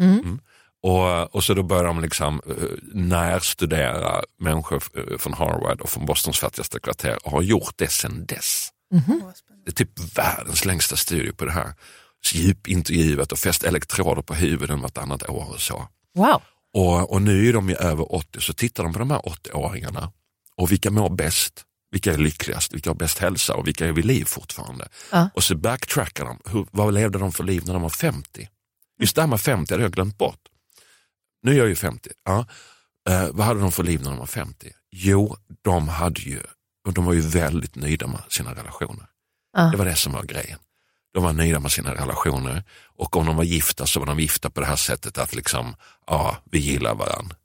Mm. 0.00 0.40
Och, 0.82 1.34
och 1.34 1.44
så 1.44 1.54
då 1.54 1.62
började 1.62 1.88
de 1.88 2.00
liksom 2.00 2.40
eh, 2.46 2.54
närstudera 2.94 4.22
människor 4.38 4.82
eh, 4.96 5.18
från 5.18 5.32
Harvard 5.32 5.80
och 5.80 5.88
från 5.88 6.06
Bostons 6.06 6.38
fattigaste 6.38 6.80
kvarter 6.80 7.18
och 7.24 7.30
har 7.30 7.42
gjort 7.42 7.74
det 7.76 7.90
sedan 7.90 8.26
dess. 8.26 8.68
Det 9.64 9.70
är 9.70 9.74
typ 9.74 10.18
världens 10.18 10.64
längsta 10.64 10.96
studie 10.96 11.32
på 11.32 11.44
det 11.44 11.52
här. 11.52 11.74
Djupintervjuat 12.32 13.32
och 13.32 13.38
fäst 13.38 13.64
elektroder 13.64 14.22
på 14.22 14.34
huvuden 14.34 14.80
vartannat 14.80 15.28
år 15.28 15.50
och 15.54 15.60
så. 15.60 15.88
Wow. 16.14 16.42
Och, 16.74 17.12
och 17.12 17.22
nu 17.22 17.48
är 17.48 17.52
de 17.52 17.68
ju 17.68 17.74
över 17.74 18.14
80 18.14 18.40
så 18.40 18.52
tittar 18.52 18.84
de 18.84 18.92
på 18.92 18.98
de 18.98 19.10
här 19.10 19.18
80-åringarna 19.18 20.12
och 20.56 20.72
vilka 20.72 20.90
mår 20.90 21.10
bäst, 21.10 21.64
vilka 21.90 22.12
är 22.12 22.18
lyckligast, 22.18 22.74
vilka 22.74 22.90
har 22.90 22.94
bäst 22.94 23.18
hälsa 23.18 23.54
och 23.54 23.66
vilka 23.66 23.86
är 23.86 23.92
vid 23.92 24.04
liv 24.04 24.24
fortfarande. 24.24 24.88
Ja. 25.12 25.30
Och 25.34 25.44
så 25.44 25.56
backtrackar 25.56 26.24
de, 26.24 26.40
hur, 26.44 26.66
vad 26.70 26.94
levde 26.94 27.18
de 27.18 27.32
för 27.32 27.44
liv 27.44 27.62
när 27.66 27.72
de 27.72 27.82
var 27.82 27.90
50? 27.90 28.48
Just 29.00 29.14
det 29.14 29.22
här 29.22 29.28
med 29.28 29.40
50 29.40 29.74
hade 29.74 29.84
jag 29.84 29.92
glömt 29.92 30.18
bort. 30.18 30.40
Nu 31.42 31.52
är 31.52 31.58
jag 31.58 31.68
ju 31.68 31.74
50. 31.74 32.10
Ja. 32.24 32.46
Eh, 33.08 33.28
vad 33.32 33.46
hade 33.46 33.60
de 33.60 33.72
för 33.72 33.82
liv 33.82 34.02
när 34.02 34.10
de 34.10 34.18
var 34.18 34.26
50? 34.26 34.72
Jo, 34.90 35.36
de, 35.62 35.88
hade 35.88 36.20
ju, 36.20 36.40
och 36.86 36.92
de 36.92 37.04
var 37.04 37.12
ju 37.12 37.20
väldigt 37.20 37.76
nöjda 37.76 38.06
med 38.06 38.20
sina 38.28 38.54
relationer. 38.54 39.06
Ja. 39.56 39.62
Det 39.62 39.76
var 39.76 39.84
det 39.84 39.96
som 39.96 40.12
var 40.12 40.22
grejen. 40.22 40.58
De 41.14 41.22
var 41.22 41.32
nöjda 41.32 41.60
med 41.60 41.72
sina 41.72 41.94
relationer 41.94 42.62
och 42.96 43.16
om 43.16 43.26
de 43.26 43.36
var 43.36 43.44
gifta 43.44 43.86
så 43.86 44.00
var 44.00 44.06
de 44.06 44.20
gifta 44.20 44.50
på 44.50 44.60
det 44.60 44.66
här 44.66 44.76
sättet 44.76 45.18
att 45.18 45.34
liksom, 45.34 45.74
ja, 46.06 46.36
vi 46.50 46.58
gillar 46.58 46.94
varandra. 46.94 47.36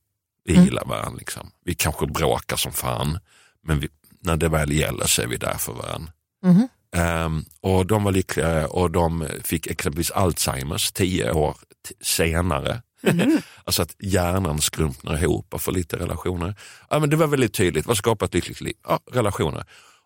Vi 0.45 0.53
Mm. 0.53 0.65
gillar 0.65 0.85
varandra. 0.85 1.17
Liksom. 1.19 1.51
Vi 1.65 1.75
kanske 1.75 2.07
bråkar 2.07 2.57
som 2.57 2.73
fan, 2.73 3.19
men 3.63 3.79
vi, 3.79 3.87
när 4.19 4.37
det 4.37 4.49
väl 4.49 4.71
gäller 4.71 5.07
så 5.07 5.21
är 5.21 5.27
vi 5.27 5.37
där 5.37 5.57
för 5.57 5.73
varandra. 5.73 6.11
Mhm. 6.43 6.67
Ehm, 6.95 7.45
och 7.61 7.85
de 7.85 8.03
var 8.03 8.11
lyckliga 8.11 8.67
och 8.67 8.91
de 8.91 9.27
fick 9.43 9.67
exempelvis 9.67 10.11
Alzheimers 10.11 10.91
tio 10.91 11.31
år 11.31 11.57
senare. 12.01 12.81
alltså 13.63 13.81
att 13.81 13.95
hjärnan 13.99 14.61
skrumpnar 14.61 15.23
ihop 15.23 15.53
och 15.53 15.61
får 15.61 15.71
lite 15.71 15.97
relationer. 15.97 16.55
Ja, 16.89 16.99
men 16.99 17.09
det 17.09 17.15
var 17.15 17.27
väldigt 17.27 17.53
tydligt, 17.53 17.85
vad 17.85 17.97
skapar 17.97 18.25
ett 18.25 18.33
lyckligt 18.33 18.61
liv? 18.61 18.73
Ja, 18.87 18.99
relationer. 19.11 19.65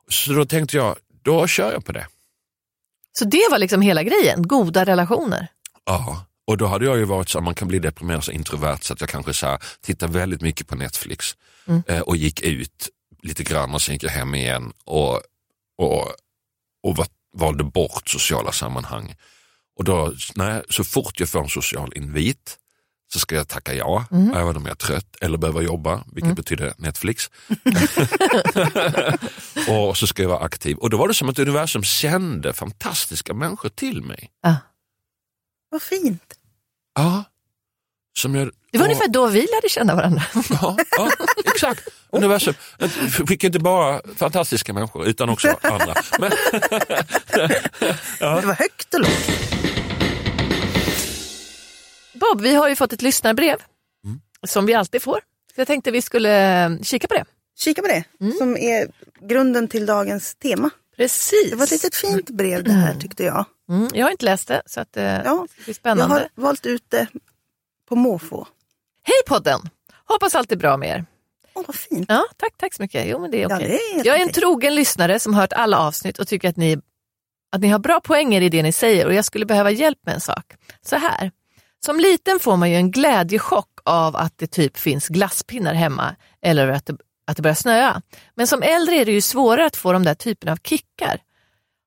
Så 0.09 0.33
då 0.33 0.45
tänkte 0.45 0.77
jag, 0.77 0.95
då 1.23 1.47
kör 1.47 1.71
jag 1.71 1.85
på 1.85 1.91
det. 1.91 2.07
Så 3.11 3.25
det 3.25 3.47
var 3.51 3.57
liksom 3.57 3.81
hela 3.81 4.03
grejen, 4.03 4.47
goda 4.47 4.85
relationer. 4.85 5.47
Ja, 5.85 6.25
och 6.47 6.57
då 6.57 6.65
hade 6.67 6.85
jag 6.85 6.97
ju 6.97 7.03
varit 7.03 7.29
så 7.29 7.37
att 7.37 7.43
man 7.43 7.55
kan 7.55 7.67
bli 7.67 7.79
deprimerad 7.79 8.23
så 8.23 8.31
introvert 8.31 8.77
så 8.81 8.93
att 8.93 9.01
jag 9.01 9.09
kanske 9.09 9.33
så 9.33 9.45
här, 9.47 9.59
tittar 9.81 10.07
väldigt 10.07 10.41
mycket 10.41 10.67
på 10.67 10.75
Netflix 10.75 11.35
Mm. 11.67 11.81
eh, 11.87 11.99
och 11.99 12.17
gick 12.17 12.41
ut 12.41 12.89
lite 13.21 13.43
grann 13.43 13.73
och 13.73 13.81
sen 13.81 13.95
gick 13.95 14.03
jag 14.03 14.09
hem 14.11 14.35
igen 14.35 14.71
och, 14.85 15.21
och, 15.77 16.07
och 16.83 16.95
va- 16.97 17.05
valde 17.37 17.63
bort 17.63 18.09
sociala 18.09 18.51
sammanhang. 18.51 19.15
Och 19.77 19.83
då, 19.83 20.13
nej, 20.35 20.63
så 20.69 20.83
fort 20.83 21.19
jag 21.19 21.29
får 21.29 21.39
en 21.43 21.49
social 21.49 21.93
invit 21.95 22.57
så 23.13 23.19
ska 23.19 23.35
jag 23.35 23.47
tacka 23.47 23.73
ja, 23.73 24.05
Mm. 24.11 24.33
även 24.33 24.57
om 24.57 24.63
jag 24.65 24.71
är 24.71 24.75
trött 24.75 25.15
eller 25.21 25.37
behöver 25.37 25.61
jobba, 25.61 26.03
vilket 26.13 26.35
betyder 26.35 26.73
Netflix. 26.77 27.29
och 29.67 29.97
så 29.97 30.07
ska 30.07 30.21
jag 30.21 30.29
vara 30.29 30.39
aktiv. 30.43 30.77
Och 30.77 30.89
då 30.89 30.97
var 30.97 31.07
det 31.07 31.13
som 31.13 31.29
att 31.29 31.39
universum 31.39 31.83
sände 31.83 32.53
fantastiska 32.53 33.33
människor 33.33 33.69
till 33.69 34.03
mig. 34.03 34.29
Ja. 34.43 34.55
Vad 35.69 35.81
fint. 35.81 36.33
Ja. 36.95 37.23
Som 38.17 38.35
jag, 38.35 38.51
Det 38.71 38.77
var 38.77 38.85
och- 38.85 38.91
ungefär 38.91 39.07
då 39.07 39.27
vi 39.27 39.39
lärde 39.39 39.69
känna 39.69 39.95
varandra. 39.95 40.23
Ja, 40.49 40.77
ja 40.97 41.09
exakt. 41.45 41.87
Universum 42.11 42.53
fick 43.27 43.43
inte 43.43 43.59
bara 43.59 44.01
fantastiska 44.15 44.73
människor 44.73 45.05
utan 45.07 45.29
också 45.29 45.57
andra. 45.61 45.95
Men, 46.19 46.31
Det 48.19 48.45
var 48.47 48.53
högt 48.53 48.93
och 48.93 48.99
lågt. 48.99 49.58
Bob, 52.19 52.41
vi 52.41 52.55
har 52.55 52.69
ju 52.69 52.75
fått 52.75 52.93
ett 52.93 53.01
lyssnarbrev 53.01 53.57
Mm. 54.05 54.21
som 54.47 54.65
vi 54.65 54.73
alltid 54.73 55.01
får. 55.01 55.19
Så 55.55 55.61
jag 55.61 55.67
tänkte 55.67 55.91
vi 55.91 56.01
skulle 56.01 56.65
eh, 56.65 56.81
kika 56.81 57.07
på 57.07 57.13
det. 57.13 57.25
kika 57.59 57.81
på 57.81 57.87
det. 57.87 58.03
Mm. 58.21 58.33
Som 58.37 58.57
är 58.57 58.87
grunden 59.21 59.67
till 59.67 59.85
dagens 59.85 60.35
tema. 60.35 60.69
Precis. 60.97 61.49
Det 61.49 61.55
var 61.55 61.63
ett 61.63 61.71
litet 61.71 61.95
fint 61.95 62.29
brev 62.29 62.63
det 62.63 62.71
här 62.71 62.95
tyckte 62.95 63.23
jag. 63.23 63.45
Mm, 63.69 63.87
jag 63.93 64.05
har 64.05 64.11
inte 64.11 64.25
läst 64.25 64.47
det 64.47 64.61
så 64.65 64.79
att, 64.81 64.97
eh, 64.97 65.03
Ja, 65.03 65.11
det 65.21 65.23
blir 65.23 65.69
Jag 65.69 65.75
spännande. 65.75 66.15
har 66.15 66.27
valt 66.35 66.65
ut 66.65 66.83
det 66.89 67.07
på 67.89 67.95
måfå. 67.95 68.47
Hej 69.03 69.15
podden! 69.27 69.59
Hoppas 70.05 70.35
allt 70.35 70.51
är 70.51 70.55
bra 70.55 70.77
med 70.77 70.89
er. 70.89 71.05
Åh, 71.53 71.63
vad 71.67 71.75
fint. 71.75 72.05
Ja, 72.09 72.25
tack, 72.37 72.53
tack 72.57 72.73
så 72.73 72.81
mycket. 72.81 73.05
Jo, 73.07 73.19
men 73.19 73.31
det 73.31 73.37
är 73.43 73.49
Ja, 73.49 73.55
okej. 73.55 73.67
det 73.93 73.99
är 74.01 74.05
jag 74.05 74.15
är 74.19 74.23
en 74.23 74.31
trogen 74.31 74.75
lyssnare 74.75 75.19
som 75.19 75.33
hört 75.33 75.53
alla 75.53 75.79
avsnitt 75.79 76.19
och 76.19 76.27
tycker 76.27 76.49
att 76.49 76.57
ni, 76.57 76.77
att 77.51 77.61
ni 77.61 77.67
har 77.67 77.79
bra 77.79 77.99
poänger 78.01 78.41
i 78.41 78.49
det 78.49 78.63
ni 78.63 78.71
säger 78.71 79.05
och 79.05 79.13
jag 79.13 79.25
skulle 79.25 79.45
behöva 79.45 79.71
hjälp 79.71 79.97
med 80.05 80.15
en 80.15 80.21
sak. 80.21 80.53
Så 80.81 80.95
här, 80.95 81.31
som 81.85 81.99
liten 81.99 82.39
får 82.39 82.57
man 82.57 82.69
ju 82.69 82.75
en 82.75 82.91
glädjechock 82.91 83.79
av 83.83 84.15
att 84.15 84.37
det 84.37 84.47
typ 84.47 84.77
finns 84.77 85.07
glasspinnar 85.07 85.73
hemma 85.73 86.15
eller 86.41 86.67
att 86.67 86.85
det, 86.85 86.97
att 87.27 87.35
det 87.35 87.41
börjar 87.41 87.55
snöa. 87.55 88.01
Men 88.35 88.47
som 88.47 88.63
äldre 88.63 88.95
är 88.95 89.05
det 89.05 89.11
ju 89.11 89.21
svårare 89.21 89.65
att 89.65 89.75
få 89.75 89.93
de 89.93 90.03
där 90.03 90.15
typerna 90.15 90.51
av 90.51 90.57
kickar. 90.63 91.21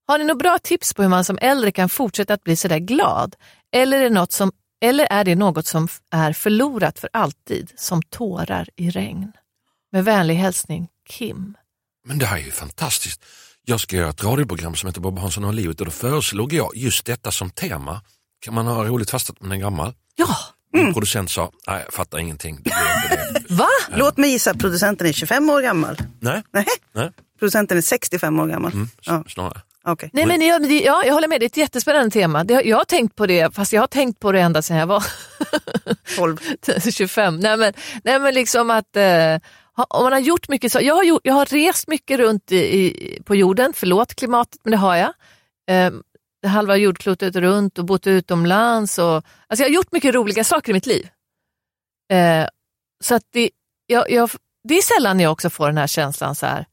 Har 0.07 0.19
ni 0.19 0.25
några 0.25 0.39
bra 0.39 0.59
tips 0.59 0.95
på 0.95 1.03
hur 1.03 1.09
man 1.09 1.25
som 1.25 1.39
äldre 1.41 1.73
kan 1.73 1.89
fortsätta 1.89 2.35
att 2.35 2.45
bli 2.45 2.57
sådär 2.57 2.79
glad? 2.79 3.37
Eller 3.73 4.01
är, 4.01 4.05
det 4.05 4.11
något 4.11 4.33
som, 4.33 4.53
eller 4.81 5.07
är 5.11 5.25
det 5.25 5.35
något 5.35 5.67
som 5.67 5.89
är 6.11 6.33
förlorat 6.33 6.99
för 6.99 7.11
alltid, 7.13 7.73
som 7.77 8.03
tårar 8.03 8.69
i 8.77 8.91
regn? 8.91 9.33
Med 9.93 10.05
vänlig 10.05 10.35
hälsning, 10.35 10.89
Kim. 11.09 11.57
Men 12.05 12.19
det 12.19 12.27
här 12.27 12.37
är 12.39 12.43
ju 12.43 12.51
fantastiskt. 12.51 13.25
Jag 13.65 13.81
ska 13.81 13.97
göra 13.97 14.11
ett 14.11 14.25
radioprogram 14.25 14.75
som 14.75 14.87
heter 14.87 15.01
Bob 15.01 15.19
Hansson 15.19 15.45
har 15.45 15.53
livet 15.53 15.81
och 15.81 15.87
då 15.87 15.93
föreslog 15.93 16.53
jag 16.53 16.77
just 16.77 17.05
detta 17.05 17.31
som 17.31 17.51
tema. 17.51 18.01
Kan 18.45 18.55
man 18.55 18.67
ha 18.67 18.85
roligt 18.85 19.11
fast 19.11 19.31
att 19.31 19.41
man 19.41 19.53
är 19.53 19.57
gammal? 19.57 19.95
Ja, 20.17 20.37
Min 20.73 20.93
producent 20.95 21.31
sa, 21.31 21.51
nej 21.69 21.83
jag 21.85 21.95
fattar 21.95 22.19
ingenting. 22.19 22.59
Det 22.65 22.71
det. 23.11 23.41
va? 23.55 23.69
Låt 23.97 24.17
mig 24.17 24.31
gissa, 24.31 24.55
producenten 24.55 25.07
är 25.07 25.13
25 25.13 25.51
år 25.51 25.61
gammal. 25.63 25.97
nej, 26.21 26.43
Nej, 26.53 26.67
nej. 26.95 27.11
producenten 27.39 27.79
är 27.79 27.83
65 27.83 28.41
år 28.41 28.47
gammal. 28.47 28.73
Mm, 28.73 28.89
Ja, 29.01 29.25
snarare. 29.29 29.61
okej. 29.85 30.11
Nej, 30.13 30.27
men 30.27 30.41
jag, 30.41 30.63
det- 30.63 30.81
ja, 30.81 31.05
jag 31.07 31.15
håller 31.15 31.29
med, 31.29 31.41
det 31.41 31.45
är 31.45 31.47
ett 31.47 31.57
jättespännande 31.57 32.11
tema. 32.11 32.45
Det, 32.45 32.63
jag 32.65 32.77
har 32.77 32.85
tänkt 32.85 33.17
på 33.17 33.27
det, 33.27 33.55
fast 33.55 33.73
jag 33.73 33.83
har 33.83 33.87
tänkt 33.87 34.21
på 34.21 34.33
det 34.33 34.41
ända 34.41 34.63
sedan 34.63 34.77
jag 34.77 34.87
var 34.87 35.05
12. 36.17 36.37
25. 36.93 37.37
Nej 37.41 37.57
men, 37.57 37.73
nej, 38.05 38.19
men 38.19 38.35
liksom 38.35 38.71
att 38.71 38.97
eh, 38.97 39.39
om 39.89 40.03
man 40.05 40.13
har 40.13 40.21
gjort 40.21 40.49
mycket 40.49 40.73
så. 40.73 40.79
Jag 40.83 40.95
har, 40.95 41.03
gjort, 41.03 41.21
jag 41.25 41.35
har 41.35 41.47
rest 41.47 41.89
mycket 41.89 42.19
runt 42.19 42.53
i, 42.53 42.57
i, 42.57 43.19
på 43.25 43.35
jorden, 43.35 43.73
förlåt 43.77 44.15
klimatet, 44.15 44.61
men 44.65 44.71
det 44.71 44.77
har 44.77 44.97
jag. 44.97 45.13
Eh, 45.71 45.91
halva 46.47 46.77
jordklotet 46.77 47.37
runt 47.37 47.79
och 47.79 47.85
bott 47.85 48.07
utomlands. 48.07 48.99
Och, 48.99 49.15
alltså 49.15 49.63
jag 49.63 49.65
har 49.65 49.75
gjort 49.75 49.93
mycket 49.93 50.15
roliga 50.15 50.45
saker 50.45 50.71
i 50.71 50.73
mitt 50.73 50.87
liv. 50.87 51.09
Eh, 52.13 52.47
så 53.05 53.15
att 53.15 53.23
det, 53.33 53.51
jag, 53.87 54.11
jag, 54.11 54.31
det 54.69 54.75
är 54.79 54.83
sällan 54.83 55.21
jag 55.21 55.33
också 55.33 55.51
får 55.51 55.67
den 55.67 55.79
här 55.79 55.87
känslan 55.87 56.35
så 56.35 56.47
här, 56.47 56.67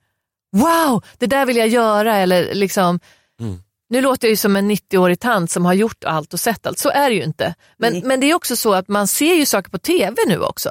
wow, 0.56 1.04
det 1.18 1.28
där 1.28 1.46
vill 1.46 1.58
jag 1.58 1.68
göra. 1.68 2.16
Eller 2.16 2.54
liksom, 2.54 3.00
Mm. 3.42 3.58
Nu 3.92 4.02
låter 4.02 4.28
jag 4.28 4.30
ju 4.30 4.36
som 4.38 4.56
en 4.56 4.72
90-årig 4.72 5.20
tant 5.20 5.52
som 5.52 5.66
har 5.66 5.74
gjort 5.74 6.04
allt 6.04 6.34
och 6.34 6.40
sett 6.40 6.66
allt, 6.68 6.80
så 6.80 6.90
är 6.90 7.10
det 7.10 7.16
ju 7.16 7.24
inte. 7.24 7.56
Men, 7.78 7.94
Nej. 7.94 8.02
men 8.06 8.20
det 8.20 8.30
är 8.30 8.34
också 8.34 8.56
så 8.56 8.74
att 8.74 8.88
man 8.88 9.08
ser 9.08 9.34
ju 9.36 9.46
saker 9.46 9.70
på 9.72 9.78
tv 9.78 10.16
nu 10.28 10.40
också. 10.40 10.70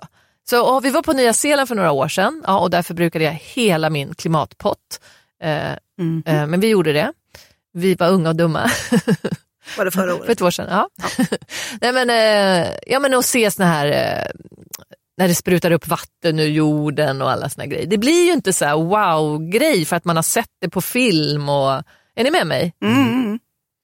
Så 0.51 0.65
och 0.77 0.85
vi 0.85 0.91
var 0.91 1.03
på 1.03 1.13
Nya 1.13 1.33
Zeeland 1.33 1.69
för 1.69 1.75
några 1.75 1.93
år 1.93 2.09
sedan 2.09 2.43
ja, 2.47 2.59
och 2.59 2.71
där 2.71 2.83
förbrukade 2.83 3.25
jag 3.25 3.33
hela 3.33 3.91
min 3.91 4.15
klimatpott. 4.15 5.01
Eh, 5.43 5.73
Mm. 6.01 6.23
eh, 6.27 6.47
men 6.47 6.61
vi 6.61 6.69
gjorde 6.69 6.93
det. 6.93 7.13
Vi 7.73 7.95
var 7.95 8.09
unga 8.09 8.29
och 8.29 8.37
dumma. 8.37 8.71
Var 9.77 9.85
det 9.85 9.91
förra 9.91 10.07
För 10.13 10.21
året? 10.21 10.29
ett 10.31 10.43
år 10.43 10.51
sedan, 10.51 10.67
ja. 10.71 10.89
Nej, 11.81 11.93
men, 11.93 12.11
eh, 12.11 12.73
ja 12.87 12.99
men 12.99 13.15
att 13.15 13.25
se 13.25 13.51
såna 13.51 13.69
här, 13.69 13.87
eh, 13.87 14.31
när 15.19 15.29
det 15.29 15.35
sprutar 15.35 15.71
upp 15.71 15.89
vatten 15.89 16.39
ur 16.39 16.47
jorden 16.49 17.23
och 17.23 17.31
alla 17.31 17.49
såna 17.49 17.67
grejer. 17.67 17.87
Det 17.87 17.99
blir 17.99 18.27
ju 18.27 18.33
inte 18.33 18.53
så 18.53 18.65
här 18.65 18.77
wow-grej 18.77 19.85
för 19.85 19.97
att 19.97 20.05
man 20.05 20.17
har 20.17 20.23
sett 20.23 20.51
det 20.61 20.69
på 20.69 20.81
film. 20.81 21.49
Och, 21.49 21.73
är 22.15 22.25
ni 22.25 22.31
med 22.31 22.47
mig? 22.47 22.73
Mm, 22.83 23.09
mm. 23.09 23.39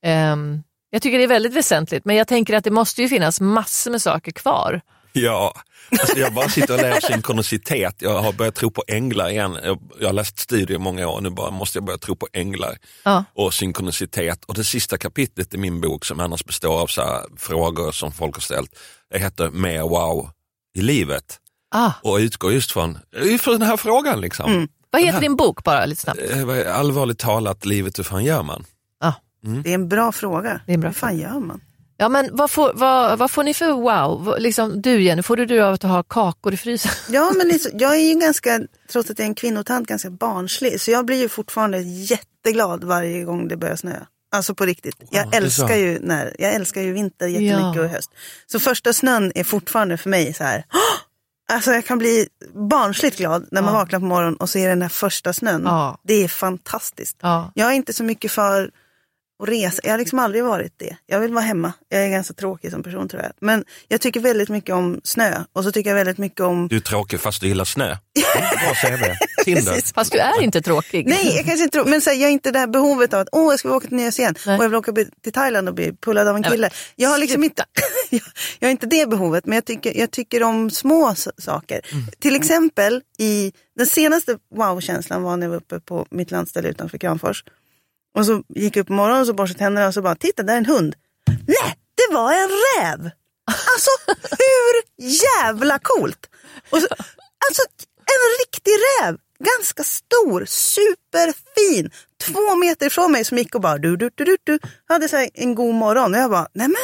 Ehm, 0.05 0.63
jag 0.91 1.03
tycker 1.03 1.19
det 1.19 1.25
är 1.25 1.29
väldigt 1.29 1.55
väsentligt 1.55 2.05
men 2.05 2.17
jag 2.17 2.29
tänker 2.29 2.57
att 2.57 2.65
det 2.65 2.71
måste 2.71 3.03
ju 3.03 3.09
finnas 3.09 3.41
massor 3.41 3.91
med 3.91 4.03
saker 4.03 4.33
kvar. 4.33 4.81
Ja, 5.17 5.55
alltså 6.01 6.19
jag 6.19 6.35
bara 6.35 6.49
sitter 6.49 6.75
och 6.75 6.81
lär 6.81 7.01
synkronicitet. 7.01 7.95
Jag 7.99 8.23
har 8.23 8.33
börjat 8.33 8.55
tro 8.55 8.71
på 8.71 8.85
änglar 8.89 9.29
igen. 9.31 9.59
Jag, 10.01 10.07
har 10.07 10.13
läst 10.13 10.39
studier 10.39 10.77
i 10.77 10.81
många 10.81 11.09
år, 11.09 11.21
nu 11.21 11.31
bara 11.31 11.51
måste 11.51 11.79
jag 11.79 11.85
börja 11.85 11.99
tro 11.99 12.17
på 12.17 12.29
änglar 12.33 12.77
Ja. 13.05 13.25
och 13.35 13.55
synkronicitet. 13.55 14.45
Och 14.45 14.55
det 14.55 14.65
sista 14.65 14.99
kapitlet 14.99 15.55
i 15.55 15.59
min 15.59 15.81
bok 15.81 16.05
som 16.05 16.21
annars 16.21 16.45
består 16.45 16.81
av 16.81 16.87
så 16.87 17.03
här 17.03 17.23
frågor 17.37 17.93
som 17.93 18.13
folk 18.13 18.35
har 18.35 18.41
ställt, 18.41 18.71
det 19.13 19.19
heter 19.19 19.51
Mer 19.51 19.83
wow 19.83 20.31
i 20.75 20.81
livet. 20.81 21.39
Ah, 21.75 21.91
Och 22.03 22.17
utgår 22.17 22.53
just 22.53 22.73
från, 22.73 22.99
från 23.41 23.59
den 23.59 23.69
här 23.69 23.77
frågan. 23.77 24.21
Liksom. 24.21 24.53
Mm. 24.53 24.69
vad 24.91 25.03
heter 25.03 25.13
här- 25.13 25.21
din 25.21 25.37
bok 25.37 25.65
bara 25.65 25.87
lite 25.87 26.01
snabbt? 26.01 26.21
Eh, 26.31 26.79
Allvarligt 26.79 27.19
talat, 27.19 27.65
livet 27.65 27.99
hur 27.99 28.05
fan 28.05 28.25
gör 28.25 28.43
man? 28.43 28.65
Det 29.65 29.71
är 29.71 29.75
en 29.75 29.89
bra 29.89 30.13
fråga. 30.13 30.61
Det 30.67 30.73
är 30.73 30.75
en 30.75 30.81
bra 30.81 30.89
Hur 30.91 30.95
fan 30.95 31.19
gör 31.19 31.41
man? 31.41 31.61
Ja 31.97 32.09
men 32.09 32.29
vad 32.37 32.51
får, 32.51 32.73
vad, 32.75 33.19
vad 33.19 33.31
får 33.31 33.45
ni 33.45 33.55
för 33.55 33.73
wow? 33.73 34.35
Liksom, 34.39 34.83
du 34.83 35.03
Jenny, 35.03 35.23
får 35.23 35.37
du 35.37 35.47
du 35.47 35.61
av 35.63 35.75
att 35.75 35.83
ha 35.83 36.03
kakor 36.03 36.55
i 36.55 36.57
frysen? 36.57 36.93
Ja, 37.09 37.33
men 37.37 37.49
liksom, 37.49 37.73
jag 37.79 37.97
är 37.97 38.01
ju 38.01 38.15
ganska, 38.15 38.61
trots 38.93 39.11
att 39.11 39.19
jag 39.19 39.25
är 39.25 39.29
en 39.29 39.35
kvinnotant, 39.35 39.89
ganska 39.89 40.11
barnslig. 40.11 40.81
Så 40.81 40.91
jag 40.91 41.07
blir 41.07 41.17
ju 41.17 41.29
fortfarande 41.29 41.79
jätteglad 41.81 42.85
varje 42.85 43.25
gång 43.25 43.49
det 43.49 43.57
börjar 43.57 43.77
snöa. 43.77 44.07
Alltså 44.35 44.55
på 44.55 44.65
riktigt. 44.67 44.97
Jag 45.11 45.31
det 45.31 45.37
är 45.37 45.43
älskar 45.43 45.77
ju, 45.77 45.99
när, 46.01 46.37
jag 46.39 46.53
älskar 46.55 46.83
ju 46.83 46.93
vinter 46.93 47.27
jättemycket 47.27 47.77
Ja. 47.77 47.83
och 47.83 47.89
höst. 47.89 48.11
Så 48.47 48.61
första 48.61 48.93
snön 48.93 49.33
är 49.35 49.45
fortfarande 49.45 49.97
för 49.97 50.11
mig 50.11 50.35
så 50.35 50.45
här. 50.45 50.65
Alltså 51.53 51.73
jag 51.73 51.85
kan 51.87 51.99
bli 51.99 52.29
barnsligt 52.71 53.17
glad 53.17 53.49
när 53.51 53.63
man 53.63 53.73
Ja. 53.75 53.79
vaknar 53.81 53.99
på 53.99 54.05
morgonen 54.05 54.37
och 54.37 54.51
ser 54.51 54.69
den 54.69 54.83
här 54.83 54.89
första 54.89 55.33
snön. 55.33 55.63
Ja. 55.65 55.99
Det 56.03 56.15
är 56.25 56.29
fantastiskt. 56.29 57.17
Ja. 57.21 57.53
Jag 57.55 57.69
är 57.69 57.73
inte 57.73 57.93
så 57.93 58.05
mycket 58.05 58.33
för 58.33 58.71
att 59.43 59.49
resa. 59.49 59.81
Jag 59.85 59.91
har 59.91 59.99
liksom 59.99 60.19
aldrig 60.19 60.45
varit 60.45 60.73
det. 60.77 60.97
Jag 61.07 61.21
vill 61.21 61.33
vara 61.33 61.45
hemma. 61.45 61.73
Jag 61.89 62.05
är 62.05 62.09
ganska 62.09 62.35
tråkig 62.35 62.71
som 62.71 62.83
person 62.83 63.09
tror 63.09 63.23
jag. 63.23 63.33
Men 63.41 63.65
jag 63.89 64.01
tycker 64.01 64.21
väldigt 64.21 64.49
mycket 64.49 64.75
om 64.75 65.01
snö. 65.05 65.45
Och 65.53 65.65
så 65.65 65.73
tycker 65.73 65.91
jag 65.91 65.95
väldigt 65.95 66.19
mycket 66.19 66.41
om 66.41 66.69
Du 66.69 66.77
är 66.77 66.81
tråkig 66.81 67.21
fast 67.21 67.41
du 67.41 67.49
gillar 67.49 67.65
snö. 67.65 67.87
Bra 68.35 68.75
CV. 68.75 69.03
Tinder. 69.45 69.73
Precis. 69.73 69.93
Fast 69.93 70.13
du 70.13 70.19
är 70.19 70.43
inte 70.43 70.63
tråkig. 70.63 71.07
Nej, 71.09 71.37
jag 71.37 71.45
kanske 71.45 71.65
inte 71.65 71.79
tror, 71.79 71.85
men 71.85 72.01
så 72.01 72.11
här, 72.11 72.17
jag 72.17 72.27
har 72.27 72.33
inte 72.33 72.51
det 72.51 72.59
här 72.59 72.67
behovet 72.67 73.15
av 73.15 73.21
att 73.21 73.29
åh, 73.33 73.53
jag 73.53 73.59
ska 73.59 73.77
åka 73.77 73.89
till 73.89 73.97
Nya 73.97 74.13
Zeeland 74.13 74.39
och 74.47 74.65
jag 74.65 74.69
vill 74.69 74.75
åka 74.75 74.93
till 75.23 75.33
Thailand 75.33 75.69
och 75.69 75.75
bli 75.75 75.93
pullad 75.93 76.29
av 76.29 76.37
en 76.37 76.43
kille. 76.43 76.71
Jag 76.97 77.09
har 77.09 77.19
liksom 77.19 77.45
inte, 77.45 77.65
jag, 78.59 78.69
har 78.69 78.71
inte 78.71 78.87
det 78.87 79.09
behovet, 79.09 79.47
men 79.47 79.55
jag 79.55 79.65
tycker, 79.65 79.99
jag 79.99 80.11
tycker 80.11 80.43
om 80.43 80.71
små 80.71 81.15
saker. 81.39 81.81
Mm. 81.93 82.05
Till 82.19 82.37
exempel 82.37 83.01
i 83.19 83.53
den 83.77 83.87
senaste 83.87 84.39
wow-känslan 84.55 85.23
var 85.23 85.37
när 85.37 85.47
jag 85.47 85.51
var 85.51 85.57
uppe 85.57 85.81
på 85.81 86.07
mitt 86.11 86.31
landställe 86.31 86.69
utanför 86.69 86.99
Kramfors. 86.99 87.45
Och 88.15 88.27
så 88.27 88.43
gick 88.49 88.77
jag 88.77 88.83
upp 88.83 88.87
på 88.87 88.93
morgonen 88.93 89.21
och 89.21 89.27
så 89.27 89.35
borstade 89.35 89.59
tänderna 89.59 89.87
och 89.87 89.95
så 89.95 90.03
bara, 90.03 90.15
titta 90.15 90.43
där 90.43 90.55
är 90.55 90.59
en 90.59 90.67
hund. 90.67 90.95
Nej, 91.47 91.79
det 91.95 92.15
var 92.15 92.33
en 92.33 92.49
räv! 92.49 93.11
Alltså 93.47 93.91
hur 94.31 95.05
jävla 95.05 95.79
coolt! 95.79 96.27
Och 96.71 96.79
så, 96.79 96.87
alltså 97.47 97.63
en 97.97 98.47
riktig 98.47 98.73
räv, 98.73 99.17
ganska 99.39 99.85
stor, 99.85 100.45
superfin, 100.45 101.91
två 102.23 102.55
meter 102.55 102.87
ifrån 102.87 103.13
mig 103.13 103.25
som 103.25 103.39
gick 103.39 103.55
och 103.55 103.61
bara 103.61 103.79
du, 103.79 103.97
du, 103.97 104.11
du, 104.15 104.25
du, 104.25 104.37
du. 104.45 104.59
hade 104.89 105.09
så 105.09 105.29
en 105.35 105.55
god 105.55 105.75
morgon 105.75 106.15
och 106.15 106.21
jag 106.21 106.31
bara, 106.31 106.49
nej 106.53 106.69
men 106.69 106.77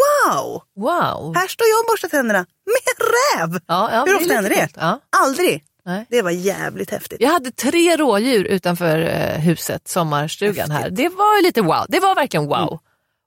wow! 0.00 0.62
Wow. 0.76 1.34
Här 1.34 1.48
står 1.48 1.66
jag 1.66 1.80
och 1.80 1.86
borstar 1.86 2.08
tänderna 2.08 2.46
med 2.66 2.82
en 2.86 3.06
räv! 3.06 3.60
Ja, 3.66 3.90
ja, 3.92 4.04
Hur 4.06 4.16
ofta 4.16 4.34
händer 4.34 4.50
det? 4.50 4.68
Ja. 4.76 5.00
Aldrig! 5.16 5.64
Nej. 5.84 6.06
Det 6.10 6.22
var 6.22 6.30
jävligt 6.30 6.90
häftigt. 6.90 7.20
Jag 7.20 7.30
hade 7.30 7.50
tre 7.50 7.96
rådjur 7.96 8.44
utanför 8.44 8.98
eh, 8.98 9.40
huset, 9.40 9.88
sommarstugan 9.88 10.70
här. 10.70 10.90
Det 10.90 11.08
var 11.08 11.42
lite 11.42 11.62
wow. 11.62 11.84
Det 11.88 12.00
var 12.00 12.14
verkligen 12.14 12.46
wow. 12.46 12.58
Mm. 12.68 12.78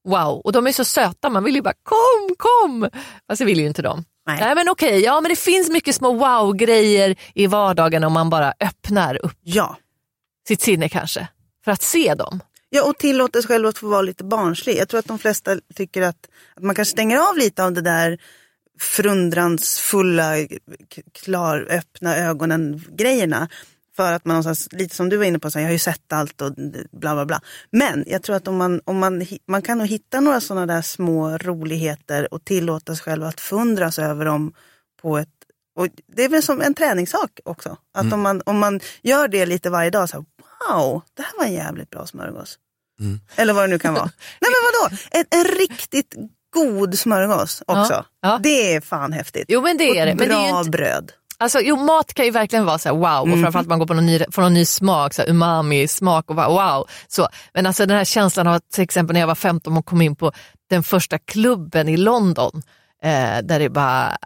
Wow, 0.08 0.42
och 0.44 0.52
de 0.52 0.68
är 0.68 0.72
så 0.72 0.86
söta. 0.86 1.30
Man 1.30 1.44
vill 1.44 1.56
ju 1.56 1.62
bara 1.62 1.74
kom, 1.84 2.36
kom. 2.38 2.90
Fast 3.28 3.40
det 3.40 3.46
vill 3.46 3.60
ju 3.60 3.68
inte 3.68 3.82
de. 3.82 4.06
Nej. 4.28 4.56
men 4.56 4.70
okej, 4.70 5.00
ja 5.00 5.22
men 5.22 5.30
det 5.30 5.36
finns 5.36 5.70
mycket 5.70 5.96
små 5.96 6.14
wow-grejer 6.14 7.16
i 7.34 7.48
vardagen 7.48 8.04
om 8.04 8.14
man 8.14 8.30
bara 8.30 8.54
öppnar 8.60 9.26
upp 9.26 9.38
Ja. 9.44 9.78
sitt 10.48 10.62
sinne 10.62 10.90
kanske. 10.90 11.28
För 11.66 11.72
att 11.72 11.82
se 11.82 12.16
dem. 12.16 12.40
Ja, 12.70 12.84
och 12.84 12.98
tillåter 12.98 13.42
sig 13.42 13.48
själv 13.48 13.68
att 13.68 13.78
få 13.78 13.88
vara 13.88 14.02
lite 14.02 14.24
barnslig. 14.24 14.78
Jag 14.78 14.90
tror 14.90 15.00
att 15.00 15.06
de 15.08 15.20
flesta 15.20 15.58
tycker 15.76 16.02
att, 16.02 16.18
att 16.56 16.64
man 16.64 16.76
kanske 16.76 16.92
stänger 16.92 17.18
av 17.30 17.38
lite 17.38 17.64
av 17.64 17.74
det 17.74 17.82
där 17.82 18.18
förundransfulla, 18.84 20.34
klar, 21.24 21.68
öppna 21.70 22.18
ögonen-grejerna. 22.18 23.50
För 23.96 24.14
att 24.14 24.26
man 24.26 24.34
någonstans, 24.34 24.68
lite 24.72 24.96
som 24.96 25.10
du 25.10 25.18
var 25.18 25.26
inne 25.26 25.40
på, 25.40 25.52
så 25.52 25.60
här, 25.60 25.64
jag 25.64 25.70
har 25.70 25.74
ju 25.74 25.80
sett 25.80 26.14
allt 26.14 26.42
och 26.42 26.54
bla 26.92 27.14
bla 27.14 27.26
bla. 27.26 27.42
Men 27.72 28.04
jag 28.08 28.24
tror 28.24 28.36
att 28.36 28.48
om 28.48 28.58
man, 28.58 28.82
om 28.86 29.00
man, 29.00 29.26
man 29.48 29.62
kan 29.62 29.78
nog 29.78 29.88
hitta 29.88 30.20
några 30.20 30.42
sådana 30.42 30.74
där 30.74 30.82
små 30.82 31.38
roligheter 31.38 32.34
och 32.34 32.46
tillåta 32.46 32.96
sig 32.96 33.04
själv 33.04 33.24
att 33.24 33.42
förundras 33.42 34.00
över 34.00 34.26
dem 34.26 34.54
på 35.02 35.18
ett 35.18 35.30
och 35.76 35.88
det 36.16 36.24
är 36.24 36.30
väl 36.30 36.44
som 36.44 36.62
en 36.62 36.74
träningssak 36.74 37.40
också. 37.46 37.78
Att 37.94 38.14
om, 38.14 38.22
man, 38.22 38.42
om 38.46 38.60
man 38.60 38.80
gör 39.02 39.28
det 39.28 39.46
lite 39.46 39.70
varje 39.70 39.90
dag, 39.90 40.10
så 40.10 40.18
här, 40.18 40.26
wow, 40.70 41.02
det 41.14 41.22
här 41.22 41.38
var 41.38 41.46
en 41.46 41.54
jävligt 41.54 41.90
bra 41.90 42.06
smörgås. 42.06 42.58
Eller 43.36 43.54
vad 43.54 43.64
det 43.64 43.68
nu 43.68 43.80
kan 43.80 43.94
vara. 43.94 44.06
Nej 44.42 44.52
men 44.52 44.90
vadå, 44.90 44.98
en, 45.12 45.40
en 45.40 45.58
riktigt 45.58 46.16
god 46.54 47.00
smörgås 47.00 47.64
också. 47.68 47.94
Ja, 47.94 48.06
ja. 48.22 48.40
Det 48.44 48.76
är 48.76 48.82
fan 48.82 49.14
häftigt. 49.14 49.46
Jo 49.48 49.62
men 49.62 49.78
det 49.78 50.00
är 50.00 50.06
det. 50.06 50.16
Men 50.16 50.18
det 50.18 50.26
bra 50.26 50.44
är 50.44 50.52
ju 50.52 50.58
inte, 50.58 50.70
bröd. 50.70 51.12
Alltså, 51.38 51.60
jo, 51.60 51.76
mat 51.76 52.14
kan 52.14 52.26
ju 52.26 52.32
verkligen 52.32 52.66
vara 52.66 52.78
så 52.78 52.90
här, 52.90 52.96
wow, 52.96 53.34
och 53.34 53.40
framförallt 53.40 53.68
man 53.68 53.80
går 53.80 53.86
på 53.86 53.94
någon 53.94 54.06
ny, 54.06 54.20
får 54.32 54.42
någon 54.42 54.54
ny 54.54 54.66
smak, 54.66 55.14
så 55.14 55.22
här, 55.22 55.30
umami, 55.30 55.88
smak 55.88 56.30
och 56.30 56.36
bara, 56.36 56.50
wow. 56.50 56.88
Så. 57.08 57.28
Men 57.54 57.66
alltså 57.66 57.86
den 57.86 57.98
här 57.98 58.06
känslan 58.06 58.48
av 58.48 58.54
att 58.54 58.70
till 58.70 58.84
exempel 58.84 59.14
när 59.14 59.20
jag 59.20 59.28
var 59.28 59.36
15 59.36 59.78
och 59.78 59.86
kom 59.86 60.02
in 60.02 60.16
på 60.16 60.32
den 60.70 60.84
första 60.84 61.20
klubben 61.20 61.90
i 61.90 61.98
London, 61.98 62.62
eh, 63.04 63.38
där 63.44 63.60
det 63.60 63.70
bara, 63.70 64.18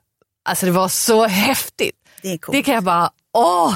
alltså 0.50 0.66
det 0.66 0.72
var 0.72 0.88
så 0.88 1.26
häftigt. 1.26 1.96
Det 2.22 2.34
är. 2.34 2.52
Det 2.52 2.64
kan 2.64 2.74
jag 2.74 2.84
bara, 2.84 3.10
åh, 3.34 3.76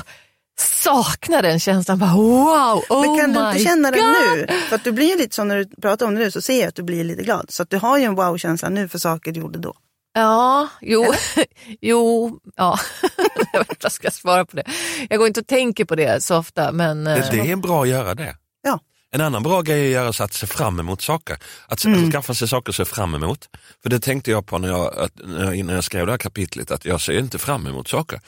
sakna 0.60 1.41
den 1.41 1.60
känslan, 1.60 2.00
bara 2.00 2.13
wow, 2.13 2.84
oh 2.89 3.01
Men 3.01 3.20
kan 3.20 3.34
du 3.34 3.48
inte 3.50 3.63
känna 3.63 3.91
God. 3.91 4.00
den 4.00 4.13
nu? 4.38 4.48
För 4.70 4.75
att 4.75 4.84
du 4.84 4.91
blir 4.91 5.08
ju 5.10 5.17
lite 5.17 5.36
så 5.36 5.43
när 5.43 5.58
du 5.58 5.65
pratar 5.81 6.05
om 6.05 6.15
det 6.15 6.20
nu 6.20 6.31
så 6.31 6.41
ser 6.41 6.60
jag 6.60 6.67
att 6.67 6.75
du 6.75 6.84
blir 6.84 7.03
lite 7.03 7.24
glad. 7.24 7.46
Så 7.51 7.63
att 7.63 7.70
du 7.70 7.77
har 7.77 7.98
ju 7.98 8.03
en 8.03 8.15
wow-känsla 8.15 8.70
nu 8.70 8.88
för 8.88 9.00
saker 9.00 9.31
du 9.31 9.39
gjorde 9.39 9.60
då. 9.60 9.74
Ja, 10.13 10.67
jo, 10.81 11.05
jo, 11.81 12.39
ja. 12.55 12.79
jag 13.01 13.20
vet 13.29 13.38
inte 13.39 13.50
vad 13.53 13.75
jag 13.79 13.91
ska 13.91 14.12
svara 14.12 14.46
på 14.46 14.55
det. 14.55 14.63
Jag 15.10 15.20
går 15.20 15.27
inte 15.27 15.39
och 15.39 15.48
tänker 15.48 15.86
på 15.86 15.96
det 15.96 16.24
så 16.24 16.38
ofta, 16.38 16.72
men 16.72 17.03
Det, 17.03 17.17
eh, 17.17 17.31
det 17.31 17.51
är 17.51 17.55
bra 17.55 17.81
att 17.81 17.88
göra 17.89 18.15
det. 18.15 18.36
Ja. 18.62 18.79
En 19.13 19.22
annan 19.22 19.43
bra 19.43 19.62
grej 19.62 19.81
är 19.81 19.86
att 19.88 19.91
göra 20.03 20.13
så 20.13 20.24
att 20.24 20.34
se 20.34 20.48
fram 20.48 20.79
emot 20.79 21.01
saker. 21.01 21.38
Att 21.67 21.86
Mm. 21.86 22.12
skaffa 22.12 22.34
sig 22.34 22.48
saker 22.48 22.70
att 22.72 22.75
se 22.75 22.86
fram 22.86 23.15
emot. 23.15 23.50
För 23.84 23.89
det 23.89 24.00
tänkte 24.00 24.31
jag 24.31 24.46
på 24.46 24.58
när 24.58 24.67
jag, 24.67 24.98
att, 24.98 25.12
när 25.24 25.43
jag, 25.46 25.55
innan 25.55 25.75
jag 25.75 25.84
skrev 25.84 26.05
det 26.05 26.12
här 26.12 26.17
kapitlet, 26.17 26.72
att 26.72 26.86
jag 26.86 27.01
ser 27.01 27.20
inte 27.20 27.38
fram 27.39 27.67
emot 27.67 27.88
saker. 27.88 28.20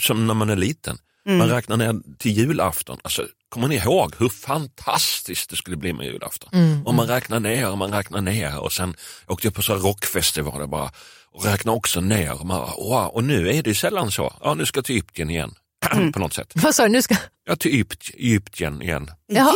Som 0.00 0.26
när 0.26 0.34
man 0.34 0.50
är 0.50 0.56
liten. 0.56 0.98
Mm. 1.26 1.38
Man 1.38 1.48
räknar 1.48 1.76
ner 1.76 1.94
till 2.18 2.32
julafton. 2.32 2.98
Alltså, 3.04 3.26
kommer 3.48 3.68
ni 3.68 3.74
ihåg 3.76 4.14
hur 4.18 4.28
fantastiskt 4.28 5.50
det 5.50 5.56
skulle 5.56 5.76
bli 5.76 5.92
med 5.92 6.06
julafton? 6.06 6.50
Mm, 6.52 6.86
Och 6.86 6.94
man 6.94 7.06
räknar 7.06 7.40
ner 7.40 7.70
och 7.70 7.78
man 7.78 7.92
räknar 7.92 8.20
ner 8.20 8.58
och 8.58 8.72
sen 8.72 8.96
åkte 9.26 9.46
jag 9.46 9.54
på 9.54 9.62
så 9.62 9.74
rockfestivaler 9.74 10.66
bara 10.66 10.90
och 11.32 11.44
räknade 11.44 11.76
också 11.76 12.00
ner. 12.00 12.40
Och, 12.40 12.46
man, 12.46 12.60
wow. 12.60 13.06
och 13.06 13.24
nu 13.24 13.48
är 13.50 13.62
det 13.62 13.70
ju 13.70 13.74
sällan 13.74 14.10
så. 14.10 14.34
Ja, 14.42 14.54
nu 14.54 14.66
ska 14.66 14.78
jag 14.78 14.84
till 14.84 14.94
Egypten 14.94 15.30
igen. 15.30 15.54
Mm. 15.92 16.12
på 16.12 16.18
något 16.18 16.32
sätt. 16.34 16.52
vad 16.54 16.74
sa 16.74 16.82
du, 16.82 16.88
nu 16.88 17.02
ska... 17.02 17.16
Ja, 17.44 17.56
till 17.56 17.70
Egypt, 17.70 18.10
Egypten 18.14 18.82
igen. 18.82 19.10
Ja. 19.26 19.54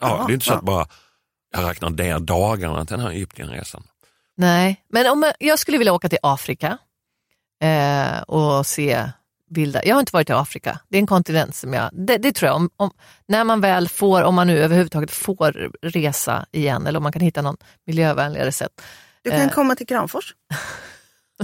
Ja, 0.00 0.24
det 0.26 0.32
är 0.32 0.34
inte 0.34 0.46
så 0.46 0.52
att 0.54 0.62
bara 0.64 0.86
jag 1.54 1.68
räknar 1.70 1.90
ner 1.90 2.18
dagarna 2.18 2.84
till 2.86 2.96
den 2.96 3.06
här 3.06 3.12
Egyptenresan. 3.12 3.82
Nej, 4.36 4.84
men 4.92 5.06
om 5.10 5.22
jag, 5.22 5.34
jag 5.38 5.58
skulle 5.58 5.78
vilja 5.78 5.92
åka 5.92 6.08
till 6.08 6.18
Afrika 6.22 6.78
eh, 7.62 8.20
och 8.22 8.66
se 8.66 9.08
vilda. 9.52 9.84
Jag 9.84 9.94
har 9.94 10.00
inte 10.00 10.12
varit 10.12 10.30
i 10.30 10.32
Afrika, 10.32 10.78
det 10.88 10.96
är 10.96 11.00
en 11.00 11.06
kontinent 11.06 11.56
som 11.56 11.72
jag, 11.72 11.90
det, 11.92 12.16
det 12.18 12.32
tror 12.32 12.46
jag, 12.46 12.56
om, 12.56 12.70
om, 12.76 12.90
när 13.28 13.44
man 13.44 13.60
väl 13.60 13.88
får, 13.88 14.22
om 14.22 14.34
man 14.34 14.46
nu 14.46 14.58
överhuvudtaget 14.58 15.10
får 15.10 15.70
resa 15.82 16.46
igen 16.52 16.86
eller 16.86 16.96
om 16.96 17.02
man 17.02 17.12
kan 17.12 17.22
hitta 17.22 17.42
någon 17.42 17.56
miljövänligare 17.86 18.52
sätt. 18.52 18.82
Du 19.22 19.30
kan 19.30 19.40
Eh. 19.40 19.50
komma 19.50 19.74
till 19.74 19.86
Kramfors. 19.86 20.34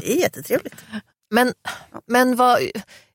Det 0.00 0.12
är 0.12 0.20
jättetrevligt. 0.20 0.84
Men, 1.30 1.52
men 2.06 2.36
vad, 2.36 2.60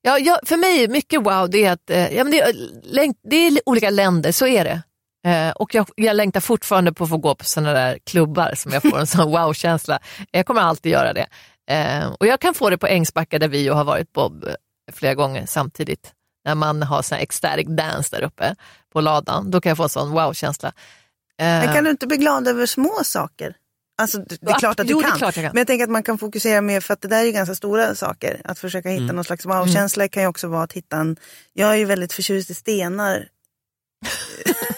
ja, 0.01 0.19
ja, 0.19 0.39
för 0.45 0.57
mig, 0.57 0.88
mycket 0.88 1.21
wow, 1.21 1.50
det 1.50 1.65
är 1.65 1.71
att 1.71 1.89
eh, 1.89 2.15
ja, 2.15 2.23
men 2.23 2.31
det, 2.31 2.41
är, 2.41 3.29
det 3.29 3.35
är 3.35 3.59
olika 3.65 3.89
länder, 3.89 4.31
så 4.31 4.47
är 4.47 4.63
det. 4.63 4.81
Eh, 5.29 5.51
och 5.51 5.75
jag, 5.75 5.89
jag 5.95 6.15
längtar 6.15 6.39
fortfarande 6.39 6.93
på 6.93 7.03
att 7.03 7.09
få 7.09 7.17
gå 7.17 7.35
på 7.35 7.45
sådana 7.45 7.73
där 7.73 8.00
klubbar 8.03 8.53
som 8.55 8.71
jag 8.71 8.81
får 8.81 9.00
en 9.00 9.07
sån 9.07 9.31
wow-känsla. 9.31 10.00
Jag 10.31 10.45
kommer 10.45 10.62
alltid 10.62 10.91
göra 10.91 11.13
det. 11.13 11.27
Eh, 11.69 12.07
och 12.19 12.27
jag 12.27 12.39
kan 12.39 12.53
få 12.53 12.69
det 12.69 12.77
på 12.77 12.88
Ängsbacka 12.88 13.39
där 13.39 13.47
vi 13.47 13.63
ju 13.63 13.71
har 13.71 13.83
varit 13.83 14.13
Bob 14.13 14.45
flera 14.92 15.13
gånger 15.13 15.46
samtidigt. 15.46 16.13
När 16.46 16.56
man 16.56 16.84
har 16.84 17.02
sån 17.02 17.16
här 17.16 17.24
ecstatic 17.24 17.68
dance 17.68 18.16
där 18.16 18.24
uppe 18.24 18.56
på 18.94 19.02
ladan, 19.02 19.52
då 19.52 19.62
kan 19.62 19.70
jag 19.70 19.78
få 19.78 19.84
en 19.84 19.90
sån 19.90 20.12
wow-känsla. 20.12 20.68
Eh, 21.40 21.46
Men 21.46 21.74
kan 21.74 21.84
du 21.84 21.90
inte 21.90 22.08
bli 22.08 22.18
glad 22.18 22.48
över 22.48 22.66
små 22.66 23.00
saker? 23.04 23.56
Alltså, 23.98 24.18
det 24.18 24.52
är 24.52 24.60
klart 24.60 24.80
att 24.80 24.88
du 24.88 24.92
jo, 24.94 25.02
kan. 25.02 25.32
kan. 25.32 25.44
Men 25.44 25.58
jag 25.58 25.68
tänker 25.68 25.84
att 25.84 25.90
man 25.90 26.04
kan 26.04 26.18
fokusera 26.18 26.62
mer, 26.62 26.82
för 26.82 26.94
att 26.94 27.02
det 27.02 27.08
där 27.08 27.18
är 27.22 27.24
ju 27.25 27.32
ganska 27.32 27.56
stora 27.56 27.96
saker. 27.96 28.42
Att 28.44 28.60
försöka 28.60 28.90
hitta 28.90 29.04
Mm. 29.04 29.16
någon 29.16 29.25
slags 29.25 29.46
wow-känsla 29.46 30.08
kan 30.08 30.24
ju 30.24 30.30
också 30.30 30.48
vara 30.48 30.63
att 30.63 30.74
hitta 30.74 30.98
en... 30.98 31.18
Jag 31.54 31.70
är 31.72 31.75
ju 31.75 31.86
väldigt 31.86 32.13
förtjust 32.13 32.50
i 32.50 32.54
stenar. 32.54 33.28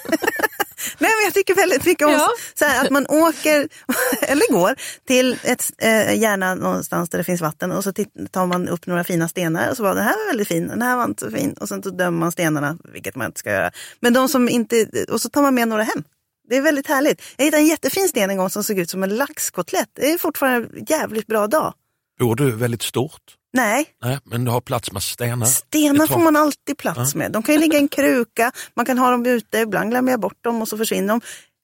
Nej, 1.00 1.12
men 1.18 1.24
jag 1.24 1.34
tycker 1.34 1.56
väldigt 1.56 1.86
mycket 1.86 2.08
om 2.08 2.14
Ja. 2.14 2.30
så 2.54 2.66
här, 2.66 2.86
att 2.86 2.92
man 2.92 3.08
åker, 3.10 3.70
eller 4.22 4.52
går, 4.54 4.76
till 5.08 5.40
ett, 5.44 5.72
eh, 5.78 6.20
gärna 6.20 6.56
någonstans 6.56 7.10
där 7.10 7.18
det 7.18 7.24
finns 7.24 7.42
vatten 7.42 7.72
och 7.72 7.84
så 7.84 7.94
tar 8.32 8.46
man 8.46 8.68
upp 8.70 8.86
några 8.88 9.04
fina 9.04 9.28
stenar 9.28 9.70
och 9.70 9.78
så 9.78 9.84
var 9.84 9.96
den 9.96 10.04
här 10.04 10.18
var 10.18 10.28
väldigt 10.28 10.48
fin, 10.48 10.68
den 10.68 10.82
här 10.82 10.98
var 10.98 11.04
inte 11.06 11.26
så 11.26 11.32
fin 11.32 11.54
och 11.54 11.68
sen 11.68 11.84
så 11.84 11.90
dömer 11.90 12.20
man 12.20 12.32
stenarna, 12.32 12.78
vilket 12.94 13.16
man 13.16 13.26
inte 13.28 13.40
ska 13.40 13.52
göra. 13.52 13.72
Men 14.00 14.14
de 14.14 14.30
som 14.30 14.50
inte, 14.50 14.88
och 15.10 15.22
så 15.22 15.30
tar 15.30 15.42
man 15.42 15.56
med 15.56 15.68
några 15.68 15.84
hem. 15.84 16.04
Det 16.50 16.58
är 16.58 16.62
väldigt 16.62 16.88
härligt. 16.88 17.22
Jag 17.38 17.46
hittade 17.46 17.62
en 17.64 17.68
jättefin 17.68 18.10
sten 18.10 18.30
en 18.30 18.38
gång 18.38 18.50
som 18.50 18.64
såg 18.64 18.80
ut 18.80 18.90
som 18.90 19.04
en 19.04 19.16
laxkotlett. 19.16 19.90
Det 19.94 20.12
är 20.12 20.18
fortfarande 20.18 20.68
en 20.78 20.86
jävligt 20.90 21.28
bra 21.28 21.48
dag. 21.48 21.74
Bor 22.20 22.36
du 22.36 22.52
väldigt 22.52 22.82
stort? 22.82 23.22
Nej, 23.56 23.86
Nej, 24.04 24.20
men 24.24 24.46
du 24.46 24.52
har 24.52 24.62
plats 24.62 24.92
med 24.92 25.04
stenar? 25.04 25.46
stenar 25.46 26.08
får 26.08 26.20
man 26.20 26.36
alltid 26.36 26.78
plats 26.78 27.16
med. 27.16 27.32
De 27.32 27.44
kan 27.44 27.56
ju 27.56 27.62
ligga 27.62 27.78
i 27.78 27.82
en 27.82 27.88
kruka, 27.88 28.52
man 28.76 28.86
kan 28.86 28.98
ha 28.98 29.12
dem 29.12 29.26
ute, 29.26 29.58
ibland 29.58 29.90
glömmer 29.90 30.12
jag 30.12 30.20
bort 30.20 30.44
dem 30.44 30.62
och 30.62 30.68
så 30.68 30.78
försvinner 30.78 31.08
de. 31.08 31.22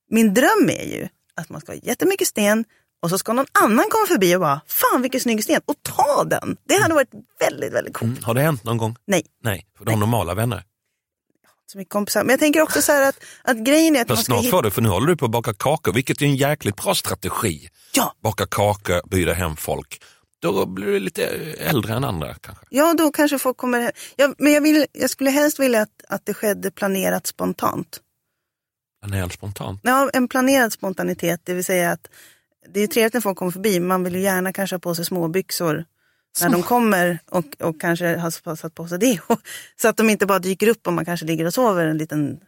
Min 0.10 0.34
dröm 0.34 0.70
är 0.70 0.86
ju 0.86 1.08
att 1.36 1.50
man 1.50 1.62
ska 1.62 1.72
ha 1.72 1.80
jättemycket 1.84 2.28
sten 2.28 2.66
och 3.04 3.10
så 3.10 3.18
ska 3.18 3.34
någon 3.34 3.46
annan 3.64 3.86
komma 3.90 4.06
förbi 4.08 4.36
och 4.36 4.40
bara, 4.40 4.62
fan 4.68 5.02
vilken 5.02 5.22
snygg 5.22 5.44
sten, 5.44 5.62
och 5.66 5.76
ta 5.84 6.24
den. 6.24 6.58
Det 6.68 6.82
hade 6.82 6.94
varit 6.94 7.10
väldigt, 7.40 7.74
väldigt 7.74 7.94
coolt. 7.94 8.12
Mm. 8.12 8.24
Har 8.24 8.34
det 8.34 8.42
hänt 8.42 8.64
någon 8.64 8.78
gång? 8.78 8.96
Nej, 9.08 9.26
Nej, 9.44 9.68
för 9.78 9.86
de 9.86 9.92
har 9.92 10.00
normala 10.00 10.34
vänner. 10.34 10.64
så 11.72 11.78
mycket 11.78 11.92
kompisar. 11.94 12.24
Men 12.24 12.30
jag 12.30 12.40
tänker 12.40 12.62
också 12.62 12.82
så 12.82 12.92
här 12.92 13.10
att, 13.10 13.16
att 13.44 13.58
grejen 13.58 13.96
är 13.96 14.02
att 14.02 14.08
ska 14.08 14.16
snart 14.16 14.40
hitta... 14.44 14.52
får 14.52 14.64
du, 14.64 14.72
för 14.72 14.82
nu 14.82 14.90
håller 14.90 15.08
du 15.08 15.16
på 15.18 15.26
att 15.26 15.32
baka 15.32 15.54
kakor, 15.54 15.94
vilket 15.94 16.22
är 16.22 16.26
en 16.26 16.36
jäkligt 16.36 16.76
bra 16.76 16.96
strategi. 16.96 17.70
Ja, 17.94 18.14
Baka 18.24 18.46
kakor, 18.46 19.10
bjuda 19.10 19.34
hem 19.34 19.56
folk. 19.56 20.02
Då 20.42 20.66
blir 20.66 20.88
du 20.88 21.00
lite 21.00 21.26
äldre 21.58 21.94
än 21.94 22.04
andra 22.04 22.34
kanske. 22.34 22.66
ja, 22.70 22.94
då 22.94 23.12
kanske 23.12 23.40
folk 23.40 23.58
kommer... 23.58 23.92
Ja, 24.16 24.34
men 24.38 24.54
jag, 24.54 24.62
vill, 24.62 24.86
jag 24.92 25.10
skulle 25.10 25.30
helst 25.30 25.60
vilja 25.60 25.82
att, 25.82 26.02
att 26.10 26.26
det 26.26 26.34
skedde 26.34 26.72
planerat 26.72 27.28
spontant. 27.28 28.00
Planerat 29.02 29.34
spontant. 29.34 29.80
Ja, 29.84 30.10
en 30.14 30.28
planerad 30.28 30.74
spontanitet, 30.74 31.42
det 31.44 31.54
vill 31.54 31.66
säga 31.66 31.92
att 31.92 32.10
det 32.74 32.80
är 32.80 32.88
trevligt 32.88 33.14
när 33.14 33.22
folk 33.22 33.38
kommer 33.38 33.52
förbi, 33.52 33.80
man 33.80 34.04
vill 34.04 34.16
ju 34.16 34.22
gärna 34.22 34.54
kanske 34.54 34.76
ha 34.76 34.80
på 34.80 34.96
sig 34.96 35.06
små 35.06 35.28
byxor 35.28 35.86
när 36.42 36.50
de 36.50 36.64
kommer 36.64 37.20
och, 37.30 37.46
och 37.60 37.82
kanske 37.82 38.18
har 38.18 38.56
satt 38.56 38.76
på 38.76 38.88
sig 38.88 39.00
det. 39.00 39.20
Så 39.82 39.88
att 39.88 39.98
de 39.98 40.10
inte 40.10 40.26
bara 40.26 40.40
dyker 40.40 40.68
upp 40.68 40.88
om 40.88 40.96
man 40.96 41.06
kanske 41.06 41.26
ligger 41.26 41.46
och 41.46 41.54
sover 41.54 41.88
en 41.88 41.98
liten 41.98 42.40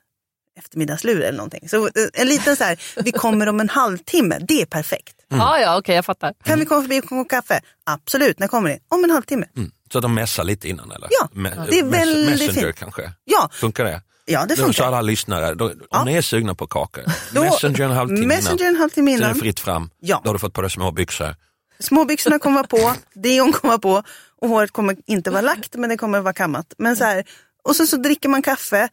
eftermiddagslur 0.59 1.21
eller 1.21 1.37
någonting. 1.37 1.69
Så 1.69 1.85
eh, 1.87 1.91
en 2.13 2.27
liten 2.27 2.55
så 2.55 2.63
här, 2.63 2.79
vi 3.03 3.11
kommer 3.11 3.49
om 3.49 3.59
en 3.59 3.69
halvtimme, 3.69 4.39
det 4.47 4.61
är 4.61 4.65
perfekt. 4.65 5.15
Ja, 5.27 5.59
ja, 5.59 5.77
okej, 5.77 5.95
jag 5.95 6.05
fattar. 6.05 6.33
Kan 6.43 6.59
vi 6.59 6.65
komma 6.65 6.81
förbi 6.81 6.99
och 6.99 7.05
koka 7.05 7.35
kaffe? 7.41 7.61
Absolut, 7.83 8.39
när 8.39 8.47
kommer 8.47 8.69
ni? 8.69 8.79
Om 8.89 9.03
en 9.03 9.09
halvtimme. 9.09 9.45
Mm. 9.57 9.71
Så 9.91 9.97
att 9.97 10.01
de 10.01 10.13
messar 10.13 10.43
lite 10.43 10.69
innan 10.69 10.91
eller? 10.91 11.07
Ja, 11.11 11.29
Me- 11.33 11.67
det 11.69 11.79
är 11.79 11.83
väldigt 11.83 12.29
Messenger 12.39 12.63
fint. 12.63 12.75
kanske? 12.79 13.11
Ja, 13.25 13.49
Funkar 13.53 13.83
det? 13.83 14.01
ja 14.25 14.41
det 14.41 14.47
Då 14.47 14.55
så 14.55 14.63
funkar. 14.63 14.83
alla 14.87 15.01
lyssnare, 15.01 15.53
då, 15.53 15.65
om 15.65 15.73
Ja. 15.91 16.03
ni 16.03 16.15
är 16.15 16.21
sugna 16.21 16.55
på 16.55 16.67
kakor, 16.67 17.03
Då- 17.31 17.43
Messenger 17.43 17.81
en 17.81 17.91
halvtimme 17.91 18.25
Messenger 18.27 18.61
innan. 18.61 18.75
en 18.75 18.79
halvtimme 18.81 19.11
Så 19.11 19.17
är 19.17 19.19
det 19.19 19.25
innan. 19.29 19.39
fritt 19.39 19.59
fram. 19.59 19.89
Ja. 19.99 20.21
Då 20.23 20.29
har 20.29 20.33
du 20.33 20.39
fått 20.39 20.53
på 20.53 20.61
dig 20.61 20.71
små 20.71 20.91
byxor. 20.91 21.35
Småbyxorna 21.79 22.39
kommer 22.39 22.55
vara 22.55 22.67
på, 22.67 22.93
deon 23.19 23.51
kommer 23.53 23.69
vara 23.77 23.79
på 24.01 24.03
och 24.41 24.49
håret 24.49 24.71
kommer 24.71 24.95
inte 25.05 25.31
vara 25.31 25.41
lagt 25.41 25.75
men 25.75 25.89
det 25.89 25.97
kommer 25.97 26.19
vara 26.19 26.33
kammat. 26.33 26.73
Men 26.77 26.95
så 26.97 27.03
här, 27.03 27.23
och 27.63 27.75
så, 27.75 27.87
så 27.87 27.97
dricker 27.97 28.29
man 28.29 28.41
kaffe, 28.41 28.89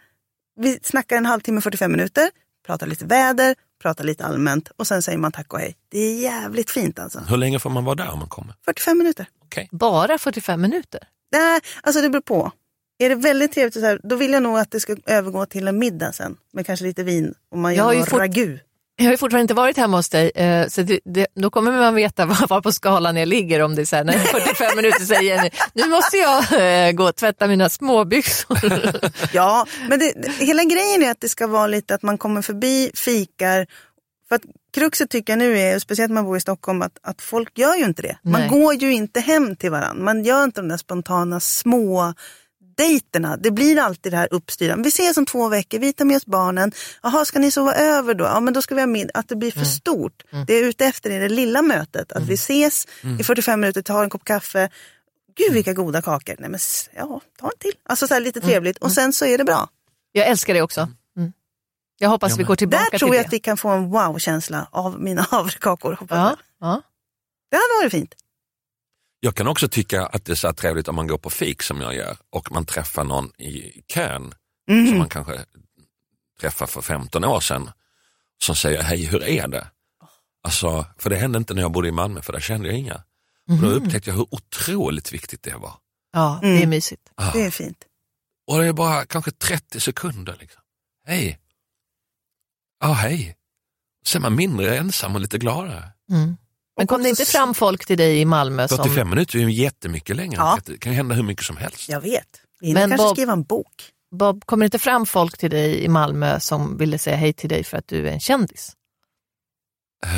vi 0.57 0.79
snackar 0.83 1.17
en 1.17 1.27
halvtimme, 1.27 1.61
45 1.61 1.93
minuter, 1.93 2.31
pratar 2.67 2.87
lite 2.87 3.05
väder, 3.05 3.55
pratar 3.83 4.05
lite 4.05 4.25
allmänt 4.25 4.71
och 4.77 4.87
sen 4.87 5.03
säger 5.03 5.19
man 5.19 5.33
tack 5.33 5.53
och 5.53 5.59
hej. 5.61 5.77
Det 5.89 5.99
är 5.99 6.21
jävligt 6.21 6.71
fint 6.71 6.99
alltså. 6.99 7.19
Hur 7.19 7.37
länge 7.37 7.59
får 7.59 7.71
man 7.71 7.85
vara 7.85 7.95
där 7.95 8.11
om 8.13 8.19
man 8.19 8.29
kommer? 8.29 8.55
45 8.65 8.99
minuter. 8.99 9.27
Okej. 9.45 9.69
Bara 9.73 10.19
45 10.19 10.61
minuter? 10.61 11.01
Nej, 11.33 11.61
alltså 11.83 12.03
det 12.03 12.11
beror 12.11 12.23
på. 12.23 12.53
Är 12.99 13.09
det 13.09 13.15
väldigt 13.15 13.53
trevligt, 13.53 13.75
så 13.75 13.81
här, 13.81 14.01
då 14.03 14.17
vill 14.17 14.33
jag 14.33 14.43
nog 14.43 14.59
att 14.59 14.71
det 14.71 14.81
ska 14.81 14.97
övergå 15.07 15.47
till 15.47 15.69
en 15.69 15.79
middag 15.79 16.13
sen. 16.13 16.37
Med 16.53 16.67
kanske 16.67 16.85
lite 16.85 17.03
vin 17.03 17.35
och 17.51 17.59
man 17.59 17.75
Jag 17.75 17.77
gör 17.79 17.85
har 17.85 17.93
ju 17.93 17.99
någon 17.99 18.07
fått- 18.07 18.21
ragu. 18.21 18.59
Jag 19.01 19.07
har 19.07 19.13
ju 19.13 19.19
fortfarande 19.19 19.43
inte 19.43 19.55
varit 19.55 19.77
hemma 19.77 19.97
hos 19.97 20.09
dig, 20.09 20.31
eh, 20.35 20.67
så 20.69 20.83
det, 20.83 21.01
det, 21.05 21.27
då 21.35 21.51
kommer 21.51 21.73
man 21.73 21.95
veta 21.95 22.27
var, 22.27 22.47
var 22.49 22.61
på 22.61 22.73
skalan 22.73 23.17
jag 23.17 23.29
ligger 23.29 23.63
om 23.63 23.75
det 23.75 23.83
är 23.83 23.87
så 23.87 23.97
här, 23.97 24.05
när 24.05 24.19
45 24.19 24.77
minuter 24.77 25.05
säger 25.05 25.23
Jenny, 25.23 25.51
nu 25.73 25.87
måste 25.89 26.17
jag 26.17 26.39
eh, 26.87 26.93
gå 26.93 27.05
och 27.05 27.17
tvätta 27.17 27.47
mina 27.47 27.69
småbyxor. 27.69 28.59
Ja, 29.33 29.67
men 29.89 29.99
det, 29.99 30.13
det, 30.23 30.45
hela 30.45 30.65
grejen 30.65 31.03
är 31.03 31.11
att 31.11 31.21
det 31.21 31.29
ska 31.29 31.47
vara 31.47 31.67
lite 31.67 31.95
att 31.95 32.03
man 32.03 32.19
kommer 32.19 32.43
förbi, 32.43 32.91
fikar. 32.95 33.67
För 34.29 34.37
att 34.37 34.43
kruxet 34.75 35.11
tycker 35.11 35.33
jag 35.33 35.39
nu 35.39 35.59
är, 35.59 35.79
speciellt 35.79 36.11
när 36.11 36.15
man 36.15 36.25
bor 36.25 36.37
i 36.37 36.41
Stockholm, 36.41 36.83
att, 36.83 36.99
att 37.03 37.23
folk 37.23 37.59
gör 37.59 37.77
ju 37.77 37.85
inte 37.85 38.03
det. 38.03 38.19
Man 38.23 38.41
Nej. 38.41 38.51
går 38.51 38.75
ju 38.75 38.93
inte 38.93 39.21
hem 39.21 39.57
till 39.57 39.71
varandra. 39.71 40.05
Man 40.05 40.25
gör 40.25 40.45
inte 40.45 40.61
de 40.61 40.69
där 40.69 40.77
spontana 40.77 41.41
små 41.41 42.15
dejterna. 42.81 43.37
Det 43.37 43.51
blir 43.51 43.79
alltid 43.79 44.13
det 44.13 44.17
här 44.17 44.29
uppstyrda. 44.31 44.77
Vi 44.77 44.89
ses 44.89 45.17
om 45.17 45.27
två 45.27 45.49
veckor, 45.49 45.79
vi 45.79 45.93
tar 45.93 46.05
med 46.05 46.17
oss 46.17 46.27
barnen. 46.27 46.73
Jaha, 47.03 47.25
ska 47.25 47.39
ni 47.39 47.51
sova 47.51 47.75
över 47.75 48.15
då? 48.15 48.25
Ja, 48.25 48.41
men 48.41 48.55
då 48.55 48.63
ska 48.63 48.75
vi 48.75 48.81
ha 48.81 48.87
middag. 48.87 49.11
Att 49.15 49.29
det 49.29 49.37
blir 49.37 49.51
för 49.53 49.65
stort. 49.65 50.23
Det 50.47 50.53
jag 50.55 50.63
är 50.63 50.69
ute 50.69 50.85
efter 50.87 51.11
är 51.11 51.21
det 51.21 51.29
lilla 51.29 51.63
mötet. 51.63 52.13
Att 52.13 52.23
vi 52.23 52.35
ses 52.35 52.87
i 53.21 53.25
45 53.25 53.61
minuter, 53.61 53.83
tar 53.83 54.03
en 54.05 54.11
kopp 54.11 54.25
kaffe. 54.25 54.69
Gud 55.37 55.53
vilka 55.53 55.73
goda 55.73 56.03
kakor. 56.03 56.37
Nej 56.39 56.51
men 56.51 56.61
ja, 56.97 57.21
ta 57.41 57.47
en 57.47 57.59
till. 57.59 57.73
Alltså 57.89 58.09
så 58.09 58.15
här 58.15 58.21
lite 58.21 58.41
trevligt. 58.41 58.79
Och 58.79 58.93
sen 58.93 59.13
så 59.13 59.25
är 59.27 59.39
det 59.39 59.45
bra. 59.45 59.69
Jag 60.13 60.27
älskar 60.27 60.55
det 60.55 60.63
också. 60.63 60.81
Mm. 61.17 61.33
Jag 61.99 62.09
hoppas 62.09 62.31
Ja, 62.31 62.37
vi 62.37 62.45
går 62.45 62.57
tillbaka 62.57 62.85
Där 62.93 62.99
tror 62.99 63.09
till 63.09 63.17
jag 63.17 63.25
det. 63.25 63.27
att 63.27 63.33
vi 63.33 63.39
kan 63.39 63.57
få 63.57 63.69
en 63.69 63.91
wow-känsla 63.91 64.67
av 64.71 65.01
mina 65.01 65.23
havrekakor. 65.31 65.99
Ja, 66.11 66.37
ja. 66.61 66.83
Det 67.51 67.57
hade 67.57 67.83
varit 67.83 67.93
fint. 67.93 68.15
Jag 69.21 69.35
kan 69.35 69.47
också 69.47 69.69
tycka 69.69 70.07
att 70.07 70.25
det 70.25 70.33
är 70.33 70.37
så 70.37 70.47
här 70.49 70.55
trevligt 70.55 70.89
om 70.89 70.97
man 70.97 71.07
går 71.07 71.19
på 71.19 71.31
fik 71.31 71.63
som 71.63 71.81
jag 71.81 71.95
gör 71.95 72.17
och 72.31 72.53
man 72.53 72.65
träffar 72.67 73.05
någon 73.05 73.33
i 73.41 73.83
kön 73.95 74.35
Mm. 74.71 74.87
som 74.89 74.99
man 74.99 75.09
kanske 75.09 75.45
träffade 76.41 76.71
för 76.71 76.81
15 76.83 77.25
år 77.25 77.41
sedan 77.41 77.71
som 78.43 78.57
säger 78.57 78.83
hej 78.83 79.05
hur 79.05 79.23
är 79.25 79.49
det? 79.49 79.67
Alltså, 80.43 80.87
för 80.99 81.11
det 81.11 81.17
hände 81.17 81.39
inte 81.39 81.55
när 81.55 81.63
jag 81.63 81.73
bodde 81.73 81.89
i 81.89 81.93
Malmö 81.93 82.23
för 82.23 82.33
där 82.33 82.41
kände 82.41 82.69
jag 82.69 82.79
inga. 82.79 82.95
Och 83.49 83.57
då 83.63 83.67
upptäckte 83.69 84.11
jag 84.11 84.17
hur 84.17 84.27
otroligt 84.35 85.13
viktigt 85.13 85.43
det 85.43 85.55
var. 85.57 85.75
Ja, 86.13 86.39
det 86.43 86.49
är 86.49 86.57
Mm. 86.57 86.71
mysigt. 86.71 87.11
Ah. 87.15 87.33
Det 87.33 87.43
är 87.47 87.51
fint. 87.51 87.85
Och 88.47 88.59
det 88.59 88.67
är 88.67 88.73
bara 88.73 89.07
kanske 89.07 89.31
30 89.31 89.81
sekunder. 89.81 90.37
Liksom. 90.41 90.63
Hej. 91.07 91.39
Ja, 92.81 92.93
hej. 92.93 93.37
Så 94.07 94.19
är 94.19 94.23
man 94.23 94.35
mindre 94.35 94.79
ensam 94.79 95.15
och 95.15 95.21
lite 95.21 95.39
gladare. 95.39 95.93
Mm. 96.11 96.37
Men 96.81 96.87
kom 96.87 97.03
det 97.03 97.09
inte 97.09 97.25
fram 97.25 97.55
folk 97.55 97.87
till 97.87 97.99
dig 97.99 98.21
i 98.21 98.25
Malmö? 98.25 98.69
Som... 98.69 98.77
45 98.77 99.11
minuter 99.11 99.39
är 99.39 99.43
ju 99.43 99.51
jättemycket 99.51 100.17
längre. 100.17 100.37
Ja. 100.37 100.59
Det 100.65 100.79
kan 100.79 100.93
hända 100.93 101.15
hur 101.15 101.23
mycket 101.23 101.45
som 101.45 101.57
helst. 101.57 101.89
Jag 101.89 102.01
vet. 102.01 102.27
Vi 102.61 102.75
Men 102.75 102.89
kanske 102.89 103.07
Bob- 103.07 103.15
skriva 103.15 103.33
en 103.33 103.43
bok. 103.43 103.91
Bob, 104.19 104.45
kommer 104.47 104.65
det 104.65 104.67
inte 104.67 104.79
fram 104.79 105.07
folk 105.07 105.39
till 105.39 105.51
dig 105.51 105.85
i 105.85 105.89
Malmö 105.89 106.41
som 106.41 106.77
ville 106.77 106.99
säga 106.99 107.17
hej 107.17 107.33
till 107.33 107.49
dig 107.49 107.65
för 107.65 107.77
att 107.77 107.89
du 107.89 108.09
är 108.09 108.13
en 108.13 108.21
kändis? 108.21 108.73
Eh, 110.07 110.11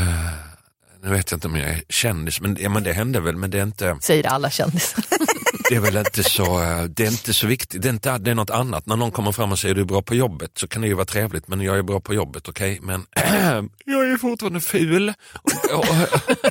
nu 1.02 1.10
vet 1.10 1.30
jag 1.30 1.36
inte 1.36 1.48
om 1.48 1.56
jag 1.56 1.70
är 1.70 1.82
kändis, 1.88 2.40
men, 2.40 2.56
ja, 2.60 2.68
men 2.68 2.82
det 2.82 2.92
hände 2.92 3.20
väl. 3.20 3.36
Men 3.36 3.50
det 3.50 3.58
är, 3.58 3.62
inte, 3.62 3.96
Säger 4.00 4.26
alla 4.26 4.50
kändisar. 4.50 5.04
det 5.68 5.76
är 5.76 5.80
väl 5.80 5.96
inte 5.96 6.24
så, 6.24 6.62
eh, 6.62 6.84
det 6.84 7.04
är 7.04 7.10
inte 7.10 7.34
så 7.34 7.46
viktigt. 7.46 7.82
Det 7.82 7.88
är, 7.88 7.92
inte, 7.92 8.18
det 8.18 8.30
är 8.30 8.34
något 8.34 8.50
annat. 8.50 8.86
När 8.86 8.96
någon 8.96 9.10
kommer 9.10 9.32
fram 9.32 9.52
och 9.52 9.58
säger 9.58 9.74
du 9.74 9.80
är 9.80 9.84
bra 9.84 10.02
på 10.02 10.14
jobbet 10.14 10.50
så 10.58 10.68
kan 10.68 10.82
det 10.82 10.88
ju 10.88 10.94
vara 10.94 11.04
trevligt, 11.04 11.48
men 11.48 11.60
jag 11.60 11.78
är 11.78 11.82
bra 11.82 12.00
på 12.00 12.14
jobbet, 12.14 12.48
okej. 12.48 12.78
Men 12.82 13.06
jag 13.84 14.10
är 14.10 14.16
fortfarande 14.16 14.60
ful 14.60 15.12
och, 15.42 15.78
och, 15.78 15.86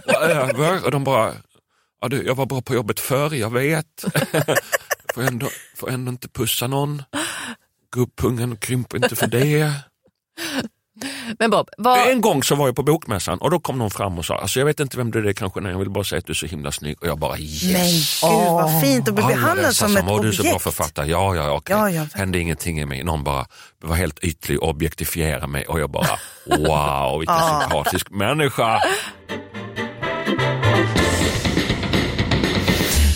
och 0.06 0.24
över. 0.24 0.86
Och 0.86 0.92
de 0.92 1.04
bara, 1.04 1.34
ja, 2.02 2.08
du, 2.08 2.24
jag 2.24 2.36
var 2.36 2.46
bra 2.46 2.62
på 2.62 2.76
jobbet 2.76 3.00
förr, 3.00 3.34
jag 3.34 3.54
vet. 3.54 4.06
får, 5.14 5.22
ändå, 5.22 5.50
får 5.76 5.90
ändå 5.90 6.12
inte 6.12 6.28
pussa 6.30 6.68
någon. 6.68 7.04
Gubbpungen 7.92 8.58
krymper 8.58 8.98
inte 8.98 9.16
för 9.16 9.28
det. 9.28 9.74
Men 11.40 11.50
Bob, 11.52 11.70
vad... 11.78 12.08
En 12.10 12.22
gång 12.22 12.44
så 12.44 12.56
var 12.56 12.68
jag 12.68 12.76
på 12.76 12.84
bokmässan 12.84 13.38
och 13.38 13.52
då 13.52 13.60
kom 13.60 13.78
någon 13.78 13.92
fram 13.92 14.18
och 14.18 14.26
sa, 14.26 14.38
alltså 14.38 14.60
jag 14.60 14.66
vet 14.66 14.80
inte 14.80 14.98
vem 14.98 15.12
du 15.12 15.30
är 15.30 15.34
kanske, 15.34 15.60
nej, 15.60 15.72
jag 15.72 15.80
vill 15.80 15.90
bara 15.90 16.04
säga 16.04 16.20
att 16.20 16.26
du 16.26 16.32
är 16.32 16.36
så 16.36 16.46
himla 16.46 16.72
snygg 16.72 16.98
och 17.02 17.08
jag 17.08 17.20
bara 17.20 17.38
yes. 17.38 18.24
Men 18.24 18.32
gud 18.32 18.48
vad 18.48 18.82
fint 18.82 19.08
att 19.08 19.14
bli 19.16 19.24
behandlad 19.24 19.76
som 19.76 19.98
ett 19.98 20.06
"Åh, 20.08 20.22
du 20.22 20.28
är 20.28 20.32
så 20.32 20.42
bra 20.44 20.52
objekt. 20.52 20.64
författare, 20.64 21.08
ja 21.12 21.36
ja 21.36 21.52
okej. 21.52 21.76
Ja, 21.76 21.90
ja. 21.90 22.06
Hände 22.14 22.40
ingenting 22.40 22.80
i 22.80 22.86
mig, 22.86 23.04
någon 23.04 23.24
bara 23.24 23.46
var 23.84 23.96
helt 23.96 24.20
ytlig 24.24 24.62
och 24.64 24.70
objektifierade 24.70 25.48
mig 25.48 25.66
och 25.66 25.80
jag 25.80 25.90
bara 25.92 26.20
wow 26.46 27.20
vilken 27.20 27.38
sympatisk 27.62 28.10
människa. 28.10 28.80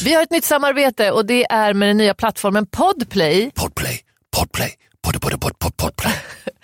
Vi 0.03 0.13
har 0.13 0.23
ett 0.23 0.31
nytt 0.31 0.45
samarbete 0.45 1.11
och 1.11 1.25
det 1.25 1.45
är 1.51 1.73
med 1.73 1.89
den 1.89 1.97
nya 1.97 2.13
plattformen 2.13 2.65
Podplay. 2.65 3.51
Podplay, 3.55 3.99
podplay, 4.37 4.73
pod, 5.01 5.21
pod, 5.21 5.41
pod, 5.41 5.59
pod, 5.59 5.77
podplay. 5.77 6.13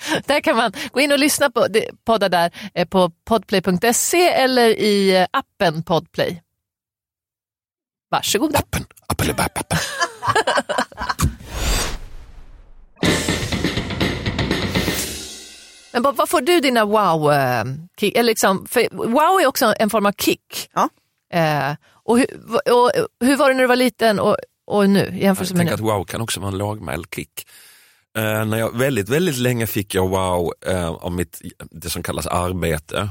Där 0.25 0.41
kan 0.41 0.55
man 0.55 0.71
gå 0.91 0.99
in 0.99 1.11
och 1.11 1.19
lyssna 1.19 1.49
på 1.49 1.67
det- 1.67 1.89
poddar 2.05 2.29
där 2.29 2.51
eh, 2.73 2.87
på 2.87 3.11
podplay.se 3.25 4.27
eller 4.29 4.67
i 4.69 5.17
eh, 5.17 5.27
appen 5.31 5.83
Podplay. 5.83 6.41
Varsågoda. 8.09 8.57
Appen, 8.59 8.85
appen. 9.37 9.77
Men 15.93 16.03
vad 16.03 16.29
får 16.29 16.41
du 16.41 16.59
dina 16.59 16.85
wow 16.85 17.31
eh, 17.33 17.63
kick? 17.99 18.15
Eller 18.17 18.27
liksom, 18.27 18.67
wow 18.91 19.39
är 19.41 19.47
också 19.47 19.73
en 19.79 19.89
form 19.89 20.05
av 20.05 20.11
kick. 20.11 20.69
Ja. 20.73 20.89
Eh, 21.33 21.75
och, 22.03 22.17
hur, 22.19 22.27
och 22.73 22.91
hur 23.25 23.35
var 23.35 23.47
det 23.49 23.53
när 23.53 23.61
du 23.61 23.67
var 23.67 23.75
liten 23.75 24.19
och, 24.19 24.37
och 24.67 24.89
nu 24.89 24.99
Jag 24.99 25.13
jämförelse 25.17 25.53
med 25.53 25.59
tänker 25.59 25.83
nu? 25.83 25.91
att 25.91 25.97
wow 25.97 26.03
kan 26.05 26.21
också 26.21 26.39
vara 26.39 26.51
en 26.51 26.57
lågmäld 26.57 27.05
kick. 27.15 27.47
Eh, 28.17 28.45
när 28.45 28.57
jag, 28.57 28.77
väldigt, 28.77 29.09
väldigt 29.09 29.37
länge 29.37 29.67
fick 29.67 29.95
jag 29.95 30.09
wow 30.09 30.53
eh, 30.67 30.89
av 30.89 31.11
mitt, 31.11 31.41
det 31.71 31.89
som 31.89 32.03
kallas 32.03 32.27
arbete. 32.27 33.09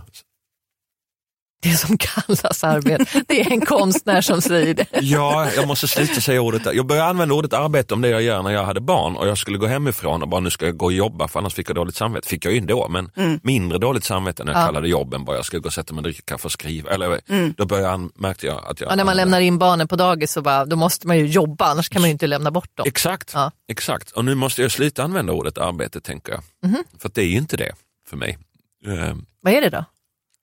Det 1.63 1.77
som 1.77 1.99
kallas 1.99 2.65
arbete. 2.65 3.23
Det 3.29 3.41
är 3.41 3.51
en 3.53 3.61
konstnär 3.67 4.21
som 4.21 4.41
säger 4.43 4.75
det. 4.75 4.87
Ja, 5.01 5.49
jag 5.57 5.69
måste 5.69 5.89
sluta 5.89 6.21
säga 6.21 6.41
ordet. 6.41 6.63
Jag 6.75 6.87
började 6.87 7.09
använda 7.09 7.35
ordet 7.35 7.53
arbete 7.53 7.95
om 7.95 8.01
det 8.03 8.09
jag 8.09 8.23
gör 8.23 8.43
när 8.43 8.51
jag 8.51 8.65
hade 8.65 8.81
barn 8.81 9.17
och 9.17 9.29
jag 9.29 9.39
skulle 9.39 9.59
gå 9.59 9.67
hemifrån 9.67 10.23
och 10.23 10.29
bara 10.29 10.41
nu 10.41 10.51
ska 10.51 10.67
jag 10.67 10.77
gå 10.77 10.85
och 10.87 10.93
jobba 10.93 11.29
för 11.29 11.39
annars 11.39 11.55
fick 11.55 11.69
jag 11.69 11.77
dåligt 11.77 11.95
samvete. 11.97 12.29
Fick 12.29 12.45
jag 12.45 12.53
ju 12.53 12.59
ändå 12.59 12.89
men 12.89 13.11
mindre 13.43 13.79
dåligt 13.79 14.05
samvete 14.05 14.45
när 14.45 14.53
jag 14.53 14.63
Ja. 14.63 14.67
kallade 14.67 14.89
jobben 14.89 15.25
bara 15.25 15.37
jag 15.37 15.45
ska 15.45 15.59
gå 15.59 15.67
och 15.67 15.73
sätta 15.73 15.95
mig 15.95 15.99
och 15.99 16.03
dricka 16.03 16.23
kaffe 16.25 16.45
och 16.45 16.53
skriva. 16.53 16.91
Eller, 16.91 17.21
Då 17.57 17.67
började 17.67 17.89
jag, 17.91 18.11
märkte 18.21 18.47
jag 18.47 18.65
att 18.67 18.81
jag... 18.81 18.91
Ja, 18.91 18.97
när 18.97 19.05
man 19.05 19.17
lämnar 19.17 19.41
in 19.41 19.59
barnen 19.59 19.89
på 19.89 19.97
dagis 19.97 20.33
så 20.33 20.43
bara, 20.43 20.65
då 20.65 20.77
måste 20.77 21.07
man 21.07 21.19
ju 21.19 21.27
jobba, 21.27 21.65
annars 21.71 21.89
kan 21.89 22.03
man 22.03 22.09
ju 22.09 22.13
inte 22.13 22.27
lämna 22.27 22.51
bort 22.51 22.71
dem. 22.77 22.85
Exakt, 22.89 23.31
Ja. 23.35 23.51
exakt. 23.69 24.11
Och 24.11 24.25
nu 24.25 24.35
måste 24.35 24.63
jag 24.63 24.71
sluta 24.73 25.03
använda 25.03 25.33
ordet 25.33 25.59
arbete 25.59 26.01
tänker 26.01 26.33
jag. 26.33 26.43
Mhm. 26.71 26.85
För 26.99 27.09
att 27.09 27.15
det 27.15 27.23
är 27.23 27.27
ju 27.29 27.37
inte 27.39 27.57
det 27.57 27.73
för 28.09 28.17
mig. 28.17 28.39
Eh, 28.87 29.15
Vad 29.43 29.53
är 29.53 29.61
det 29.61 29.71
då? 29.71 29.85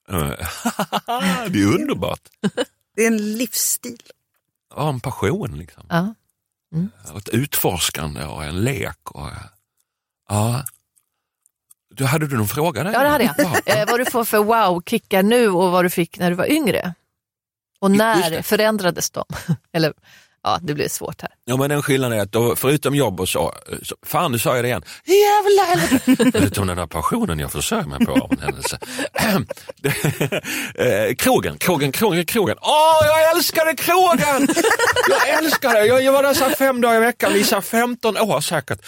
det 1.49 1.61
är 1.61 1.75
underbart. 1.75 2.21
Det 2.95 3.03
är 3.03 3.07
en 3.07 3.37
livsstil. 3.37 4.01
Ja, 4.75 4.89
en 4.89 4.99
passion 4.99 5.57
liksom. 5.57 5.83
Ja. 5.89 6.13
Och 7.11 7.17
ett 7.17 7.29
utforskande 7.29 8.25
och 8.25 8.43
en 8.43 8.61
lek. 8.63 9.11
Och, 9.11 9.29
ja. 10.29 10.63
Du, 11.89 12.05
hade 12.05 12.27
du 12.27 12.37
någon 12.37 12.47
fråga 12.47 12.83
där? 12.83 12.93
Ja, 12.93 13.03
det 13.03 13.09
hade 13.09 13.23
jag. 13.23 13.35
Ja. 13.37 13.73
Eh, 13.73 13.85
vad 13.87 13.99
du 13.99 14.05
får 14.05 14.25
för 14.25 14.37
wow-kickar 14.37 15.23
nu 15.23 15.49
och 15.49 15.71
vad 15.71 15.85
du 15.85 15.89
fick 15.89 16.19
när 16.19 16.29
du 16.29 16.35
var 16.35 16.51
yngre. 16.51 16.93
Och 17.79 17.91
när 17.91 18.41
förändrades 18.41 19.11
de? 19.11 19.25
Eller, 19.71 19.93
ja, 20.47 20.59
det 20.61 20.73
blir 20.73 20.89
svårt 20.89 21.21
här. 21.21 21.31
Ja 21.45 21.57
men 21.57 21.69
den 21.69 21.81
skillnaden 21.81 22.17
är 22.17 22.21
att 22.23 22.31
då, 22.31 22.55
förutom 22.55 22.95
jobb 22.95 23.19
och 23.19 23.29
så, 23.29 23.53
så 23.83 23.95
fan 24.05 24.31
nu 24.31 24.39
sa 24.39 24.55
jag 24.55 24.63
det 24.63 24.67
igen, 24.67 24.83
jävlar! 25.05 26.31
förutom 26.39 26.67
den 26.67 26.77
här 26.77 26.87
passionen 26.87 27.39
jag 27.39 27.51
försörjer 27.51 27.83
mig 27.85 28.05
på 28.05 28.11
av 28.11 28.31
en 28.31 28.39
händelse. 28.39 28.79
Eh, 30.75 31.15
krogen, 31.15 31.57
krogen, 31.57 31.91
krogen, 31.91 32.25
krogen. 32.25 32.57
Åh, 32.61 32.99
jag 33.05 33.31
älskade 33.35 33.73
krogen! 33.75 34.47
Jag 35.09 35.29
älskar 35.43 35.73
det, 35.73 35.85
jag, 35.85 36.01
jag 36.03 36.11
var 36.11 36.23
där 36.23 36.33
så 36.33 36.43
här 36.43 36.55
fem 36.55 36.81
dagar 36.81 36.95
i 36.97 36.99
veckan, 36.99 37.35
i 37.35 37.43
så 37.43 37.55
här 37.55 37.61
15 37.61 38.17
år 38.17 38.41
säkert. 38.41 38.79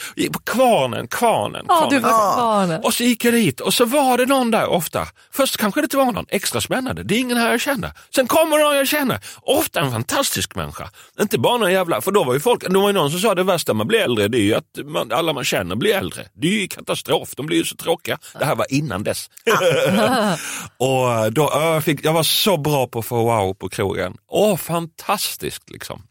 Kvarnen, 0.45 1.07
kvarnen, 1.07 1.65
Ja, 1.67 1.73
kvarnen. 1.75 1.89
du 1.89 1.99
var 1.99 2.09
Ja. 2.09 2.33
barnen. 2.37 2.81
Och 2.83 2.93
så 2.93 3.03
gick 3.03 3.25
jag 3.25 3.33
dit 3.33 3.59
och 3.61 3.73
så 3.73 3.85
var 3.85 4.17
det 4.17 4.25
någon 4.25 4.51
där 4.51 4.67
ofta. 4.67 5.07
Först 5.31 5.57
kanske 5.57 5.81
det 5.81 5.83
inte 5.85 5.97
var 5.97 6.05
någon, 6.11 6.25
extra 6.29 6.61
spännande, 6.61 7.03
det 7.03 7.15
är 7.15 7.19
ingen 7.19 7.37
här 7.37 7.51
jag 7.51 7.61
känner. 7.61 7.91
Sen 8.15 8.27
kommer 8.27 8.57
någon 8.57 8.75
jag 8.77 8.87
känner, 8.87 9.19
ofta 9.41 9.79
en 9.79 9.91
fantastisk 9.91 10.55
människa. 10.55 10.89
Inte 11.21 11.37
bara 11.37 11.48
någon 11.57 11.71
jävla, 11.71 12.01
för 12.01 12.11
då 12.11 12.23
var 12.23 12.33
ju 12.33 12.39
folk, 12.39 12.69
det 12.69 12.79
var 12.79 12.89
ju 12.89 12.93
någon 12.93 13.11
som 13.11 13.19
sa 13.19 13.35
det 13.35 13.43
värsta 13.43 13.73
man 13.73 13.87
blir 13.87 13.99
äldre, 13.99 14.27
det 14.27 14.37
är 14.37 14.41
ju 14.41 14.53
att 14.53 14.79
man, 14.85 15.11
alla 15.11 15.33
man 15.33 15.43
känner 15.43 15.75
blir 15.75 15.95
äldre. 15.95 16.25
Det 16.33 16.47
är 16.47 16.61
ju 16.61 16.67
katastrof, 16.67 17.35
de 17.35 17.45
blir 17.45 17.57
ju 17.57 17.65
så 17.65 17.75
tråkiga. 17.75 18.17
Det 18.39 18.45
här 18.45 18.55
var 18.55 18.65
innan 18.69 19.03
dess. 19.03 19.29
och 20.77 21.33
då, 21.33 21.49
ja, 21.53 21.73
jag, 21.73 21.83
fick, 21.83 22.05
jag 22.05 22.13
var 22.13 22.23
så 22.23 22.57
bra 22.57 22.87
på 22.87 22.99
att 22.99 23.05
få 23.05 23.23
wow 23.23 23.53
på 23.53 23.69
krogen. 23.69 24.17
Åh, 24.27 24.57
fantastiskt 24.57 25.69
liksom. 25.69 26.01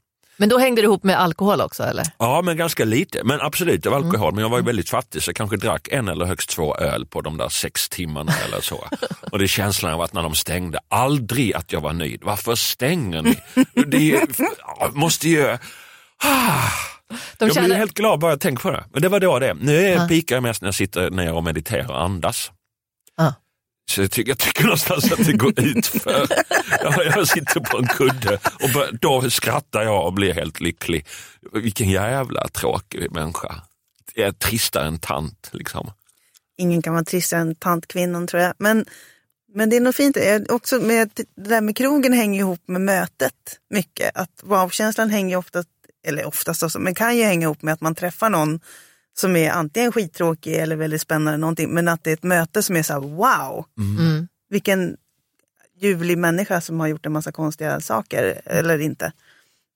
Men 0.41 0.49
då 0.49 0.59
hängde 0.59 0.83
det 0.83 0.85
ihop 0.85 1.05
med 1.05 1.21
alkohol 1.21 1.61
också 1.61 1.83
eller? 1.83 2.05
Ja, 2.19 2.43
men 2.43 2.57
ganska 2.57 2.85
lite. 2.85 3.25
Men 3.25 3.41
absolut, 3.41 3.83
det 3.83 3.91
var 3.91 3.97
Mm. 3.97 4.09
alkohol. 4.09 4.35
Men 4.35 4.43
jag 4.43 4.49
var 4.51 4.59
ju 4.59 4.65
väldigt 4.65 4.91
fattig 4.91 5.23
så 5.23 5.29
jag 5.29 5.37
kanske 5.37 5.57
drack 5.57 5.89
en 5.91 6.09
eller 6.09 6.25
högst 6.25 6.51
två 6.51 6.77
öl 6.77 7.07
på 7.07 7.21
de 7.21 7.37
där 7.37 7.49
sex 7.49 7.89
timmarna 7.89 8.33
eller 8.47 8.61
så. 8.61 8.89
Och 9.33 9.39
det 9.39 9.45
är 9.45 9.47
känslan 9.47 9.93
av 9.93 10.01
att 10.01 10.13
när 10.13 10.23
de 10.23 10.35
stängde, 10.35 10.79
aldrig 10.89 11.55
att 11.55 11.73
jag 11.73 11.81
var 11.81 11.93
nöjd. 11.93 12.21
Varför 12.25 12.55
stänger 12.55 13.23
ni? 13.23 13.37
Det 13.87 14.21
måste 14.93 15.29
ju... 15.29 15.47
Ah, 15.49 15.59
De 17.39 17.47
jag 17.47 17.49
blir 17.49 17.55
känner, 17.55 17.75
helt 17.77 17.95
glad 17.95 18.19
bara 18.21 18.33
jag 18.33 18.41
tänker 18.41 18.63
på 18.63 18.71
det. 18.71 18.85
Men 18.93 19.03
det 19.03 19.09
var 19.09 19.21
då 19.21 19.39
det. 19.39 19.55
Nu 19.55 19.77
är 19.77 20.09
pikar 20.09 20.37
jag 20.37 20.43
mest 20.43 20.63
när 20.63 20.67
jag 20.69 20.75
sitter 20.75 21.11
ner 21.11 21.33
och 21.35 21.45
mediterar 21.45 21.91
och 21.91 22.03
andas. 22.03 22.51
Ja. 23.17 23.35
Så 23.91 24.01
jag 24.03 24.11
tycker, 24.11 24.31
jag 24.31 24.39
tycker 24.39 24.63
någonstans 24.65 25.13
att 25.13 25.27
det 25.27 25.33
går 25.33 25.61
ut 25.61 25.87
för. 25.87 26.27
Jag, 26.83 27.07
jag 27.07 27.29
sitter 27.29 27.61
på 27.61 27.79
en 27.79 27.87
kudde 27.87 28.35
och 28.63 28.71
bör, 28.75 28.99
då 29.01 29.31
skrattar 29.31 29.83
jag 29.83 30.07
och 30.07 30.13
blir 30.13 30.35
helt 30.35 30.61
lycklig. 30.61 31.07
Vilken 31.53 31.89
jävla 31.91 32.49
tråkig 32.49 33.13
människa. 33.13 33.55
Jag 34.15 34.29
är 34.29 34.33
tristare 34.33 34.87
än 34.87 34.99
tant. 34.99 35.49
Liksom. 35.53 35.91
Ingen 36.59 36.83
kan 36.83 36.93
vara 36.95 37.05
tristare 37.05 37.41
än 37.41 37.55
tantkvinnan 37.55 38.27
tror 38.27 38.43
jag. 38.43 38.55
Men, 38.59 38.85
men 39.55 39.71
det 39.71 39.77
är 39.77 39.81
nog 39.81 39.95
fint. 39.95 40.17
Jag- 40.17 40.51
Också 40.53 40.77
med, 40.81 41.11
det 41.15 41.49
där 41.49 41.61
med 41.61 41.77
krogen 41.77 42.13
hänger 42.13 42.41
ihop 42.41 42.61
med 42.67 42.81
mötet 42.81 43.35
mycket. 43.71 44.17
Att 44.17 44.41
wow-känslan 44.43 45.11
hänger 45.11 45.37
oftast, 45.37 45.69
eller 46.07 46.25
oftast 46.27 46.63
också, 46.63 46.79
men 46.79 46.95
kan 46.95 47.17
ju 47.17 47.25
hänga 47.25 47.45
ihop 47.47 47.63
med 47.63 47.75
att 47.75 47.81
man 47.81 47.95
träffar 47.95 48.31
någon 48.31 48.61
som 49.19 49.37
är 49.37 49.51
antingen 49.51 49.93
skittråkig 49.93 50.55
eller 50.57 50.77
väldigt 50.77 51.01
spännande 51.01 51.39
någonting. 51.39 51.71
Men 51.75 51.89
att 51.89 52.05
det 52.05 52.11
är 52.11 52.15
ett 52.15 52.23
möte 52.23 52.63
som 52.63 52.77
är 52.77 52.83
så 52.83 52.93
här 52.93 53.01
wow, 53.01 53.65
mm. 53.79 54.29
vilken 54.51 54.97
ljuvlig 55.81 56.19
människa 56.19 56.61
som 56.61 56.81
har 56.81 56.87
gjort 56.87 57.07
en 57.07 57.13
massa 57.13 57.33
konstiga 57.33 57.81
saker 57.81 58.41
eller 58.45 58.79
inte. 58.79 59.13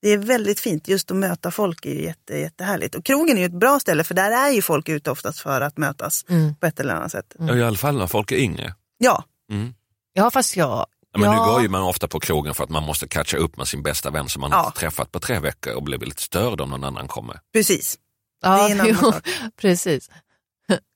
Det 0.03 0.09
är 0.09 0.19
väldigt 0.19 0.61
fint, 0.61 0.89
just 0.89 1.11
att 1.11 1.17
möta 1.17 1.51
folk 1.51 1.87
är 1.87 1.91
ju 1.91 2.03
jätte, 2.03 2.39
jättehärligt. 2.39 2.95
Och 2.95 3.05
krogen 3.05 3.37
är 3.37 3.41
ju 3.41 3.47
ett 3.47 3.53
bra 3.61 3.81
ställe 3.81 4.05
för 4.05 4.15
där 4.15 4.31
är 4.31 4.51
ju 4.51 4.63
folk 4.63 4.89
ute 4.89 5.11
oftast 5.11 5.41
för 5.41 5.61
att 5.61 5.77
mötas 5.79 6.25
Mm. 6.29 6.55
på 6.55 6.67
ett 6.67 6.81
eller 6.81 6.95
annat 6.95 7.13
sätt. 7.13 7.37
Ja, 7.39 7.57
I 7.57 7.63
alla 7.63 7.77
fall 7.77 7.99
när 7.99 8.07
folk 8.07 8.33
är 8.33 8.37
yngre. 8.37 8.75
Ja, 8.99 9.25
Mm. 9.51 9.75
Ja, 10.13 10.31
fast 10.31 10.57
jag, 10.57 10.87
Ja, 11.15 11.19
Men 11.21 11.31
Ja. 11.33 11.47
nu 11.47 11.53
går 11.53 11.63
ju 11.63 11.69
man 11.69 11.83
ofta 11.83 12.09
på 12.09 12.21
krogen 12.21 12.55
för 12.55 12.65
att 12.65 12.71
man 12.71 12.83
måste 12.83 13.09
catcha 13.09 13.37
upp 13.37 13.57
med 13.57 13.69
sin 13.69 13.83
bästa 13.83 14.11
vän 14.11 14.29
som 14.29 14.41
man 14.41 14.51
Ja. 14.51 14.67
inte 14.67 14.81
träffat 14.81 15.13
på 15.13 15.21
tre 15.21 15.39
veckor 15.39 15.75
och 15.75 15.83
blir 15.83 15.99
lite 15.99 16.23
störd 16.23 16.61
om 16.61 16.71
någon 16.71 16.85
annan 16.85 17.09
kommer. 17.09 17.41
Precis. 17.53 17.99
Ja, 18.43 18.57
det 18.57 18.63
är 18.63 18.71
en 18.71 18.81
annan 18.81 18.99
jo, 19.03 19.13
sak. 19.13 19.29
precis. 19.61 20.11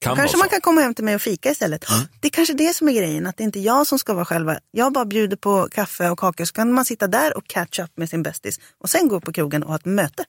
Kan 0.01 0.17
Kanske 0.17 0.37
man 0.37 0.49
kan 0.49 0.61
komma 0.61 0.81
hem 0.81 0.95
till 0.95 1.05
mig 1.05 1.15
och 1.15 1.23
fika 1.23 1.51
istället. 1.51 1.91
Mm. 1.91 2.03
Det 2.21 2.29
är 2.29 2.31
kanske 2.31 2.55
det 2.55 2.75
som 2.75 2.89
är 2.89 2.93
grejen, 2.93 3.27
att 3.27 3.37
det 3.37 3.45
inte 3.45 3.59
är 3.59 3.63
jag 3.63 3.87
som 3.87 3.99
ska 3.99 4.15
vara 4.15 4.25
själva. 4.25 4.59
Jag 4.71 4.93
bara 4.93 5.05
bjuder 5.05 5.37
på 5.37 5.69
kaffe 5.71 6.11
och 6.11 6.19
kakor 6.19 6.45
så 6.45 6.53
kan 6.53 6.73
man 6.73 6.85
sitta 6.85 7.07
där 7.07 7.37
och 7.37 7.47
catch 7.47 7.79
up 7.79 7.91
med 7.97 8.11
sin 8.11 8.23
bästis 8.23 8.61
och 8.79 8.91
sen 8.91 9.09
gå 9.09 9.21
på 9.21 9.33
krogen 9.33 9.63
och 9.63 9.69
ha 9.69 9.77
ett 9.77 9.85
möte. 9.85 10.25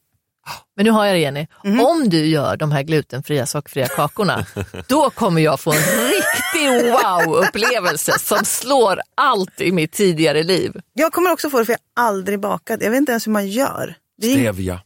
Men 0.76 0.86
nu 0.86 0.92
har 0.92 1.06
jag 1.06 1.16
det 1.16 1.20
Jenny. 1.20 1.48
Mhm. 1.64 1.80
Om 1.80 2.10
du 2.10 2.26
gör 2.26 2.58
de 2.58 2.72
här 2.72 2.84
glutenfria 2.84 3.46
sockerfria 3.46 3.88
kakorna, 3.88 4.46
då 4.88 5.10
kommer 5.10 5.42
jag 5.42 5.60
få 5.60 5.72
en 5.74 5.78
riktig 5.82 6.92
wow-upplevelse 6.92 8.20
som 8.20 8.46
slår 8.46 9.02
allt 9.16 9.62
i 9.62 9.72
mitt 9.72 9.92
tidigare 9.92 10.44
liv. 10.44 10.82
Jag 10.94 11.12
kommer 11.14 11.32
också 11.32 11.50
få 11.50 11.60
det 11.60 11.66
för 11.66 11.74
jag 11.74 12.02
har 12.04 12.10
aldrig 12.10 12.40
bakat. 12.40 12.82
Jag 12.82 12.92
vet 12.92 12.98
inte 12.98 13.12
ens 13.12 13.28
hur 13.28 13.32
man 13.32 13.48
gör. 13.48 13.96
Det 14.18 14.28
är, 14.28 14.36
Stevia. 14.36 14.82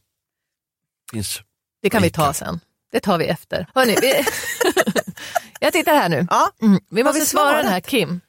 Finns. 1.12 1.40
Det 1.82 1.90
kan 1.90 2.02
vi 2.02 2.10
ta 2.10 2.32
sen. 2.32 2.60
Det 2.92 3.00
tar 3.00 3.18
vi 3.18 3.26
efter. 3.26 3.66
Hörrni, 3.74 3.96
vi... 4.00 4.14
jag 5.60 5.72
tittar 5.72 5.94
här 5.94 6.08
nu. 6.08 6.26
ja, 6.30 6.50
Mm, 6.62 6.80
vi 6.90 7.04
måste 7.04 7.20
vi 7.20 7.26
svara 7.26 7.56
den 7.62 7.66
här? 7.72 7.80
Kim. 7.80 8.20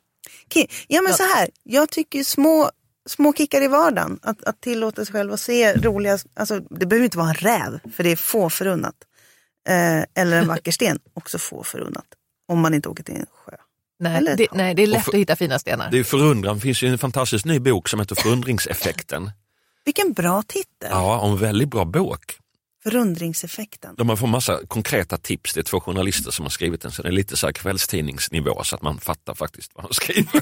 Okej, 0.46 0.70
ja 0.88 1.02
men 1.02 1.14
så 1.14 1.24
här. 1.24 1.50
Jag 1.64 1.90
tycker 1.90 2.24
små, 2.24 2.70
små 3.10 3.34
kickar 3.34 3.62
i 3.64 3.68
vardagen. 3.68 4.20
Att, 4.22 4.44
att 4.44 4.62
tillåta 4.62 5.06
sig 5.06 5.14
själv 5.14 5.34
att 5.34 5.40
se 5.40 5.74
roliga, 5.74 6.18
alltså 6.36 6.60
det 6.60 6.86
behöver 6.86 7.04
inte 7.06 7.18
vara 7.18 7.30
en 7.30 7.36
räv, 7.36 7.80
för 7.96 8.04
det 8.04 8.10
är 8.12 8.16
få 8.16 8.50
förunnat. 8.50 8.96
Eh, 9.70 10.22
eller 10.24 10.38
en 10.38 10.48
vacker 10.48 10.72
sten, 10.72 11.00
också 11.14 11.38
få 11.38 11.64
förunnat. 11.64 12.06
Om 12.48 12.60
man 12.60 12.74
inte 12.74 12.90
åker 12.90 13.04
till 13.04 13.16
en 13.16 13.26
sjö. 13.46 13.52
Nej, 14.00 14.18
Eller 14.18 14.36
det, 14.36 14.48
nej, 14.52 14.76
det 14.76 14.84
är 14.84 14.88
lätt 14.88 15.04
för- 15.06 15.12
att 15.12 15.18
hitta 15.20 15.36
fina 15.36 15.60
stenar. 15.60 15.92
Det 15.92 16.00
är 16.00 16.04
förundran. 16.04 16.56
Det 16.56 16.62
finns 16.62 16.82
ju 16.82 16.88
en 16.88 16.98
fantastisk 16.98 17.46
ny 17.46 17.60
bok 17.60 17.90
som 17.90 18.00
heter 18.00 18.16
Förundringseffekten. 18.16 19.32
Vilken 19.86 20.14
bra 20.14 20.44
titel. 20.48 20.90
Ja, 20.92 21.20
och 21.20 21.28
en 21.30 21.38
väldigt 21.38 21.70
bra 21.70 21.86
bok. 21.86 22.38
Förundringseffekten. 22.84 23.96
De 23.98 24.10
har 24.10 24.16
fått 24.16 24.30
massa 24.30 24.60
konkreta 24.68 25.18
tips. 25.18 25.54
Det 25.54 25.60
är 25.60 25.64
två 25.64 25.80
journalister 25.80 26.32
som 26.32 26.46
har 26.46 26.50
skrivit 26.50 26.82
den, 26.82 26.92
så 26.92 27.02
det 27.02 27.10
är 27.10 27.12
lite 27.14 27.38
så 27.38 27.48
här 27.48 27.54
kvällstidningsnivå 27.54 28.64
så 28.64 28.76
att 28.76 28.82
man 28.82 29.00
fattar 29.00 29.34
faktiskt 29.36 29.72
vad 29.76 29.86
de 29.86 29.94
skriver. 29.94 30.42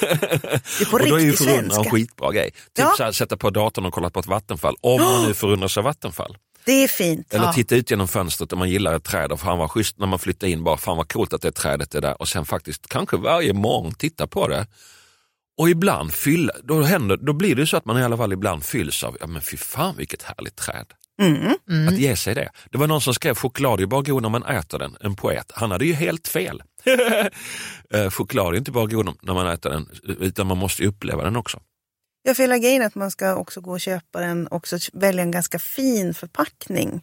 Det 0.00 0.84
är 0.84 0.90
på 0.90 0.96
och 0.96 1.08
då 1.08 1.16
är 1.16 1.20
ju 1.20 1.32
förundran 1.32 1.84
en 1.84 1.90
skitbra 1.90 2.32
grej. 2.32 2.50
Typ 2.50 2.58
Ja. 2.74 2.94
så 2.96 3.02
här, 3.02 3.12
sätta 3.12 3.36
på 3.36 3.50
datorn 3.50 3.86
och 3.86 3.92
kolla 3.94 4.10
på 4.10 4.20
ett 4.20 4.26
vattenfall, 4.26 4.76
om 4.80 5.00
man 5.02 5.26
nu 5.26 5.34
förundras 5.34 5.78
av 5.78 5.84
vattenfall. 5.84 6.36
Det 6.64 6.72
är 6.84 6.88
fint. 6.88 7.34
Eller 7.34 7.44
Ja. 7.46 7.52
titta 7.52 7.74
ut 7.74 7.90
genom 7.90 8.08
fönstret 8.08 8.52
om 8.52 8.58
man 8.58 8.70
gillar 8.70 8.94
ett 8.94 9.04
träd 9.04 9.32
och 9.32 9.40
fan 9.40 9.58
vad 9.58 9.70
schysst 9.70 9.98
när 9.98 10.06
man 10.06 10.18
flyttar 10.18 10.46
in, 10.46 10.64
bara 10.64 10.76
fan 10.76 10.96
vad 10.96 11.12
coolt 11.12 11.32
att 11.32 11.42
det 11.42 11.52
trädet 11.52 11.94
är 11.94 12.00
där 12.00 12.20
och 12.20 12.28
sen 12.28 12.44
faktiskt 12.44 12.88
kanske 12.88 13.16
varje 13.16 13.52
morgon 13.52 13.94
titta 13.94 14.26
på 14.26 14.48
det. 14.48 14.66
Och 15.58 15.70
ibland 15.70 16.12
fylla, 16.12 16.52
då, 16.62 16.82
händer, 16.82 17.16
då 17.16 17.32
blir 17.32 17.56
det 17.56 17.66
så 17.66 17.76
att 17.76 17.84
man 17.84 17.98
i 17.98 18.02
alla 18.02 18.16
fall 18.16 18.32
ibland 18.32 18.64
fylls 18.64 19.04
av, 19.04 19.16
ja 19.20 19.26
men 19.26 19.42
fy 19.42 19.56
fan 19.56 19.96
vilket 19.96 20.22
härligt 20.22 20.56
träd. 20.56 20.86
Mm. 21.20 21.88
Att 21.88 21.98
ge 21.98 22.16
sig 22.16 22.34
det. 22.34 22.50
Det 22.70 22.78
var 22.78 22.86
någon 22.86 23.00
som 23.00 23.14
skrev 23.14 23.34
choklad 23.34 23.80
är 23.80 23.86
bara 23.86 24.02
god 24.02 24.22
när 24.22 24.28
man 24.28 24.42
äter 24.42 24.78
den, 24.78 24.96
en 25.00 25.16
poet. 25.16 25.52
Han 25.54 25.70
hade 25.70 25.84
ju 25.84 25.92
helt 25.92 26.28
fel. 26.28 26.62
Eh, 27.94 28.10
choklad 28.10 28.54
är 28.54 28.58
inte 28.58 28.70
bara 28.70 28.86
god 28.86 29.16
när 29.22 29.34
man 29.34 29.46
äter 29.46 29.70
den, 29.70 29.88
utan 30.20 30.46
man 30.46 30.58
måste 30.58 30.82
ju 30.82 30.88
uppleva 30.88 31.24
den 31.24 31.36
också. 31.36 31.60
Jag 32.22 32.36
får 32.36 32.42
hela 32.42 32.58
grejen 32.58 32.82
att 32.82 32.94
man 32.94 33.10
ska 33.10 33.34
också 33.34 33.60
gå 33.60 33.70
och 33.70 33.80
köpa 33.80 34.20
den, 34.20 34.48
också 34.50 34.78
välja 34.92 35.22
en 35.22 35.30
ganska 35.30 35.58
fin 35.58 36.14
förpackning. 36.14 37.00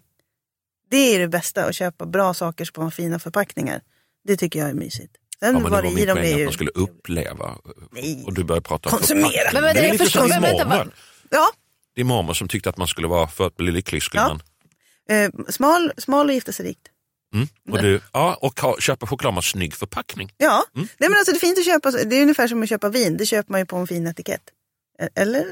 Det 0.89 1.15
är 1.15 1.19
det 1.19 1.27
bästa, 1.27 1.65
att 1.65 1.75
köpa 1.75 2.05
bra 2.05 2.33
saker 2.33 2.69
på 2.73 2.91
fina 2.91 3.19
förpackningar. 3.19 3.81
Det 4.27 4.38
tycker 4.38 4.59
jag 4.59 4.69
är 4.69 4.73
mysigt. 4.73 5.15
Sen 5.43 5.54
Ja, 5.56 5.60
men 5.60 5.71
var 5.71 5.82
det 5.82 5.89
min 5.89 5.97
i 5.97 6.06
dem 6.06 6.17
poäng 6.17 6.34
att 6.39 6.43
man 6.43 6.54
skulle 6.54 6.71
uppleva. 6.75 7.58
Nej. 7.91 8.23
Och 8.25 8.34
du 8.34 8.43
börjar 8.43 8.62
prata 8.62 8.89
om 8.89 8.97
Konsumera. 8.97 9.30
Men, 9.54 9.63
men, 9.63 9.73
det 9.75 9.80
är 9.80 9.84
det 9.84 9.91
lite 9.91 10.04
förstår- 10.04 10.19
som 10.28 10.30
din 10.30 10.41
mormor. 10.41 10.93
Ja, 11.30 11.47
Din 11.95 12.08
mormor 12.08 12.34
som 12.34 12.47
tyckte 12.47 12.69
att 12.69 12.78
man 12.78 12.88
skulle 12.88 13.08
vara, 13.08 13.28
för 13.28 13.47
att 13.47 13.58
bli 13.58 13.71
lycklig 13.71 14.04
skulle 14.04 14.21
Ja. 14.23 14.28
man 14.28 14.41
eh, 15.17 15.30
smal, 15.49 15.91
smal 15.97 16.28
och 16.28 16.34
giftasrikt. 16.34 16.82
Mm. 17.34 17.47
Och, 17.69 17.82
du, 17.82 18.02
ja, 18.13 18.38
och 18.41 18.60
ha, 18.60 18.78
köpa 18.80 19.08
choklad 19.08 19.34
med 19.34 19.43
snygg 19.43 19.75
förpackning. 19.75 20.34
Ja, 20.38 20.63
Mm. 20.75 20.88
Nej, 20.97 21.10
men 21.10 21.17
alltså, 21.17 21.32
det 21.32 21.38
är 21.38 21.39
fint 21.39 21.58
att 21.58 21.65
köpa, 21.65 21.91
det 21.91 22.15
är 22.15 22.21
ungefär 22.21 22.47
som 22.47 22.63
att 22.63 22.69
köpa 22.69 22.89
vin, 22.89 23.17
det 23.17 23.25
köper 23.25 23.52
man 23.52 23.62
ju 23.62 23.65
på 23.65 23.75
en 23.75 23.88
fin 23.88 24.08
etikett. 24.08 24.41
E- 25.02 25.10
Eller? 25.15 25.45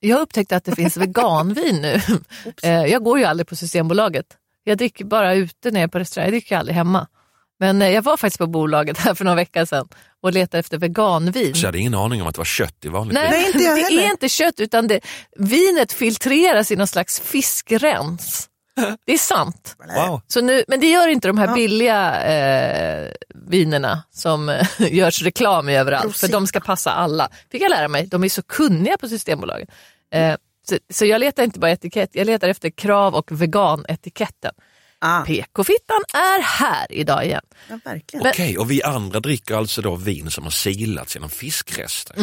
Jag 0.00 0.16
har 0.16 0.22
upptäckt 0.22 0.52
att 0.52 0.64
det 0.64 0.74
finns 0.76 0.96
veganvin 0.96 1.82
nu. 1.82 2.00
Eh, 2.62 2.84
Jag 2.84 3.04
går 3.04 3.18
ju 3.18 3.24
aldrig 3.24 3.46
på 3.46 3.56
Systembolaget. 3.56 4.26
Jag 4.64 4.78
dricker 4.78 5.04
bara 5.04 5.34
ute 5.34 5.70
när 5.70 5.80
jag 5.80 5.88
är 5.88 5.92
på 5.92 5.98
restaurang, 5.98 6.26
jag 6.26 6.32
dricker 6.32 6.56
aldrig 6.56 6.74
hemma. 6.76 7.06
Men 7.60 7.82
eh, 7.82 7.88
jag 7.88 8.02
var 8.02 8.16
faktiskt 8.16 8.38
på 8.38 8.46
bolaget 8.46 8.98
här 8.98 9.14
för 9.14 9.24
några 9.24 9.36
veckor 9.36 9.64
sedan 9.64 9.88
och 10.22 10.32
letade 10.32 10.58
efter 10.58 10.78
veganvin. 10.78 11.54
Så 11.54 11.60
jag 11.60 11.68
hade 11.68 11.78
ingen 11.78 11.94
aning 11.94 12.22
om 12.22 12.28
att 12.28 12.34
det 12.34 12.40
var 12.40 12.44
kött 12.44 12.84
i 12.84 12.88
vanligt 12.88 13.14
Nej, 13.14 13.30
Nej, 13.30 13.46
inte 13.46 13.58
jag 13.58 13.76
det 13.76 13.82
heller. 13.82 14.02
är 14.02 14.10
inte 14.10 14.28
kött 14.28 14.60
utan 14.60 14.86
det, 14.88 15.00
vinet 15.36 15.92
filtreras 15.92 16.70
i 16.70 16.76
någon 16.76 16.86
slags 16.86 17.20
fiskrens. 17.20 18.48
Det 19.06 19.12
är 19.12 19.18
sant. 19.18 19.76
Wow. 19.96 20.20
Så 20.26 20.40
nu, 20.40 20.64
men 20.68 20.80
det 20.80 20.86
gör 20.90 21.08
inte 21.08 21.28
de 21.28 21.38
här 21.38 21.54
billiga 21.54 22.22
eh, 22.22 23.12
vinerna 23.34 24.02
som 24.10 24.48
eh, 24.48 24.66
görs 24.92 25.22
reklam 25.22 25.68
i 25.68 25.76
överallt, 25.76 26.04
Rosita. 26.04 26.26
för 26.26 26.32
de 26.32 26.46
ska 26.46 26.60
passa 26.60 26.90
alla. 26.90 27.28
Fick 27.52 27.62
jag 27.62 27.70
lära 27.70 27.88
mig, 27.88 28.06
de 28.06 28.24
är 28.24 28.28
så 28.28 28.42
kunniga 28.42 28.96
på 28.98 29.08
Systembolaget. 29.08 29.68
Eh, 30.14 30.34
så, 30.68 30.78
så 30.92 31.06
jag 31.06 31.20
letar 31.20 31.42
inte 31.42 31.58
bara 31.58 31.70
etikett, 31.70 32.10
jag 32.12 32.26
letar 32.26 32.48
efter 32.48 32.70
krav 32.70 33.14
och 33.14 33.42
veganetiketten. 33.42 34.52
Ah, 35.00 35.22
PK-fittan 35.22 36.02
är 36.14 36.42
här 36.42 36.86
idag 36.92 37.24
igen. 37.24 37.40
ja, 37.68 37.78
verkligen. 37.84 38.26
Okej, 38.26 38.58
och 38.58 38.70
vi 38.70 38.82
andra 38.82 39.20
dricker 39.20 39.54
alltså 39.56 39.82
då 39.82 39.94
vin 39.94 40.30
som 40.30 40.44
har 40.44 40.50
silats 40.50 41.14
genom 41.14 41.30
fiskrester. 41.30 42.16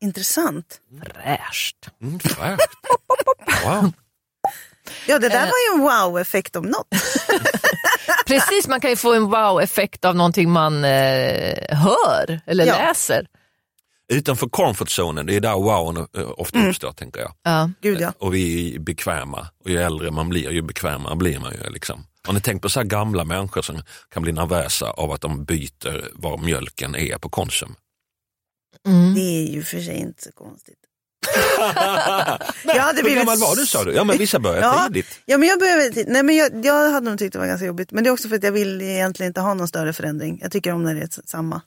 Intressant. 0.00 0.80
Fräscht. 1.14 1.76
Mm, 2.02 2.20
fräscht. 2.20 2.68
wow. 3.64 3.92
Ja, 5.06 5.18
det 5.18 5.28
där 5.28 5.36
Eh. 5.36 5.50
var 5.50 5.52
ju 5.68 5.74
en 5.74 5.80
wow-effekt 5.80 6.56
om 6.56 6.64
något. 6.64 6.88
Precis, 8.26 8.68
man 8.68 8.80
kan 8.80 8.90
ju 8.90 8.96
få 8.96 9.14
en 9.14 9.24
wow-effekt 9.30 10.04
av 10.04 10.16
någonting 10.16 10.50
man 10.50 10.84
eh, 10.84 11.54
hör 11.76 12.40
eller 12.46 12.66
Ja. 12.66 12.76
läser. 12.78 13.26
Utanför 14.14 14.48
comfort-zonen, 14.48 15.26
det 15.26 15.36
är 15.36 15.40
där 15.40 15.54
wowen 15.54 16.06
eh, 16.16 16.30
ofta 16.36 16.58
Mm. 16.58 16.70
uppstår 16.70 16.92
tänker 16.92 17.20
jag. 17.20 17.32
Ja. 17.42 17.70
Gud 17.80 18.00
ja. 18.00 18.12
Och 18.18 18.34
vi 18.34 18.74
är 18.74 18.78
bekväma 18.78 19.48
och 19.64 19.70
ju 19.70 19.78
äldre 19.82 20.10
man 20.10 20.28
blir 20.28 20.50
ju 20.50 20.62
bekvämare 20.62 21.16
blir 21.16 21.38
man 21.38 21.52
ju. 21.52 21.70
Liksom. 21.70 22.06
Har 22.26 22.32
ni 22.34 22.40
tänkt 22.40 22.62
på 22.62 22.68
så 22.68 22.80
här 22.80 22.86
gamla 22.86 23.24
människor 23.24 23.62
som 23.62 23.82
kan 24.10 24.22
bli 24.22 24.32
nervösa 24.32 24.90
av 24.90 25.12
att 25.12 25.20
de 25.20 25.44
byter 25.44 26.10
var 26.14 26.38
mjölken 26.38 26.94
är 26.96 27.18
på 27.18 27.28
Konsum? 27.28 27.74
Mm. 28.86 29.14
Det 29.14 29.20
är 29.20 29.52
ju 29.52 29.62
för 29.62 29.80
sig 29.80 29.96
inte 29.96 30.22
så 30.22 30.32
konstigt. 30.32 30.78
Jag 32.64 32.74
hade 32.82 32.96
hur 32.96 33.02
blivit 33.02 33.18
gammal 33.18 33.38
var 33.38 33.56
du 33.56 33.66
sa 33.66 33.84
du? 33.84 33.92
Ja 33.92 34.04
men 34.04 34.18
vissa 34.18 34.38
börjar 34.38 34.62
Ja. 34.62 34.84
tidigt. 34.88 35.06
Ja, 35.24 35.38
men 35.38 35.48
jag, 35.48 35.58
behöver, 35.58 36.04
nej, 36.06 36.22
men 36.22 36.36
jag, 36.36 36.64
jag 36.66 36.90
hade 36.90 37.10
nog 37.10 37.18
tyckt 37.18 37.32
det 37.32 37.38
var 37.38 37.46
ganska 37.46 37.66
jobbigt. 37.66 37.92
Men 37.92 38.04
det 38.04 38.10
är 38.10 38.12
också 38.12 38.28
för 38.28 38.36
att 38.36 38.42
jag 38.42 38.52
vill 38.52 38.82
egentligen 38.82 39.30
inte 39.30 39.40
ha 39.40 39.54
någon 39.54 39.68
större 39.68 39.92
förändring. 39.92 40.38
Jag 40.42 40.52
tycker 40.52 40.72
om 40.72 40.82
när 40.82 40.94
det 40.94 41.00
är 41.02 41.08
samma. 41.26 41.60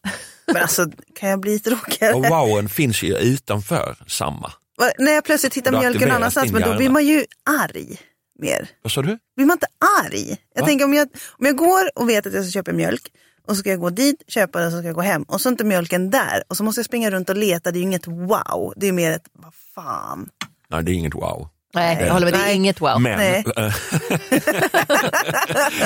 Men 0.47 0.57
alltså, 0.61 0.85
kan 1.19 1.29
jag 1.29 1.39
bli 1.39 1.59
tråkigare? 1.59 2.13
Och 2.13 2.25
wowen 2.25 2.69
finns 2.69 3.03
ju 3.03 3.17
utanför 3.17 3.95
samma. 4.07 4.51
Va- 4.77 4.91
När 4.97 5.11
jag 5.11 5.23
plötsligt 5.23 5.53
hittar 5.57 5.71
mjölken 5.71 5.91
aktiveras 5.91 6.15
annanstans, 6.15 6.51
men 6.51 6.61
då 6.61 6.77
blir 6.77 6.89
man 6.89 7.05
ju 7.05 7.25
arg 7.63 7.99
mer. 8.39 8.69
Vad 8.81 8.91
sa 8.91 9.01
du? 9.01 9.17
Blir 9.35 9.45
man 9.45 9.55
inte 9.55 9.67
arg? 10.05 10.37
Jag 10.55 10.61
Va? 10.61 10.67
tänker 10.67 10.85
om 10.85 10.93
jag, 10.93 11.07
om 11.39 11.45
jag 11.45 11.55
går 11.55 11.91
och 11.99 12.09
vet 12.09 12.27
att 12.27 12.33
jag 12.33 12.43
ska 12.45 12.51
köpa 12.51 12.71
mjölk 12.71 13.01
och 13.47 13.55
så 13.55 13.59
ska 13.59 13.69
jag 13.69 13.79
gå 13.79 13.89
dit, 13.89 14.23
köpa 14.27 14.59
den 14.59 14.67
och 14.67 14.71
så 14.73 14.77
ska 14.77 14.87
jag 14.87 14.95
gå 14.95 15.01
hem 15.01 15.23
och 15.23 15.41
så 15.41 15.49
är 15.49 15.51
inte 15.51 15.63
mjölken 15.63 16.09
där 16.09 16.43
och 16.47 16.57
så 16.57 16.63
måste 16.63 16.79
jag 16.79 16.85
springa 16.85 17.11
runt 17.11 17.29
och 17.29 17.35
leta. 17.35 17.71
Det 17.71 17.77
är 17.77 17.79
ju 17.79 17.85
inget 17.85 18.07
wow, 18.07 18.73
det 18.75 18.87
är 18.87 18.91
mer 18.91 19.11
ett 19.11 19.29
vad 19.33 19.53
fan. 19.75 20.29
Nej 20.69 20.83
det 20.83 20.91
är 20.91 20.93
inget 20.93 21.15
wow. 21.15 21.49
Nej, 21.77 21.97
jag 22.05 22.13
håller 22.13 22.31
med, 22.31 22.33
det 22.33 22.45
är 22.45 22.53
inget 22.53 22.81
wow. 22.81 23.01
Men 23.01 23.17
Nej. 23.17 23.43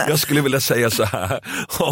jag 0.08 0.20
skulle 0.20 0.42
vilja 0.42 0.60
säga 0.60 0.90
så 0.90 1.04
här, 1.04 1.40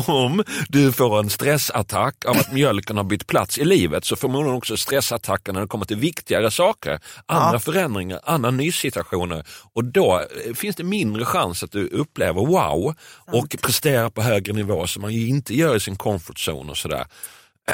om 0.08 0.44
du 0.70 0.92
får 0.92 1.20
en 1.20 1.30
stressattack 1.30 2.26
av 2.26 2.38
att 2.38 2.54
mjölken 2.54 2.98
har 2.98 3.04
bytt 3.04 3.28
plats 3.28 3.58
i 3.58 3.66
livet 3.66 4.06
så 4.06 4.16
får 4.16 4.30
man 4.30 4.54
också 4.54 4.78
stressattacker 4.78 5.54
när 5.54 5.62
det 5.62 5.68
kommer 5.68 5.86
till 5.86 5.98
viktigare 5.98 6.52
saker, 6.52 7.00
andra 7.26 7.60
förändringar, 7.60 8.20
andra 8.24 8.52
nysituationer. 8.52 9.46
Och 9.74 9.84
då 9.84 10.22
eh, 10.46 10.54
finns 10.54 10.76
det 10.76 10.84
mindre 10.84 11.26
chans 11.26 11.64
att 11.64 11.72
du 11.72 11.88
upplever 11.88 12.46
wow 12.46 12.96
och 13.32 13.56
presterar 13.62 14.10
på 14.10 14.22
högre 14.22 14.54
nivå 14.54 14.88
som 14.88 15.02
man 15.02 15.14
ju 15.14 15.28
inte 15.28 15.56
gör 15.56 15.76
i 15.76 15.80
sin 15.80 15.96
comfort 15.96 16.38
zone 16.48 16.72
och 16.72 16.78
sådär. 16.78 17.06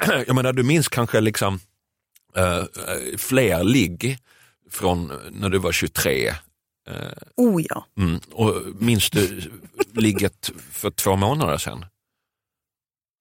Jag 0.28 0.36
menar 0.36 0.54
du 0.54 0.64
minns 0.64 0.88
kanske 0.88 1.22
liksom 1.22 1.60
eh, 2.36 2.58
eh, 2.58 2.66
fler 3.18 3.64
ligg 3.64 4.20
från 4.72 5.12
när 5.32 5.50
du 5.50 5.58
var 5.58 5.72
23 5.72 6.34
Oh 7.38 7.62
ja. 7.70 7.86
Mm. 8.00 8.20
Och 8.32 8.54
minns 8.80 9.10
du 9.10 9.42
ligget 9.94 10.52
för 10.72 10.92
två 10.92 11.16
månader 11.16 11.58
sedan? 11.58 11.86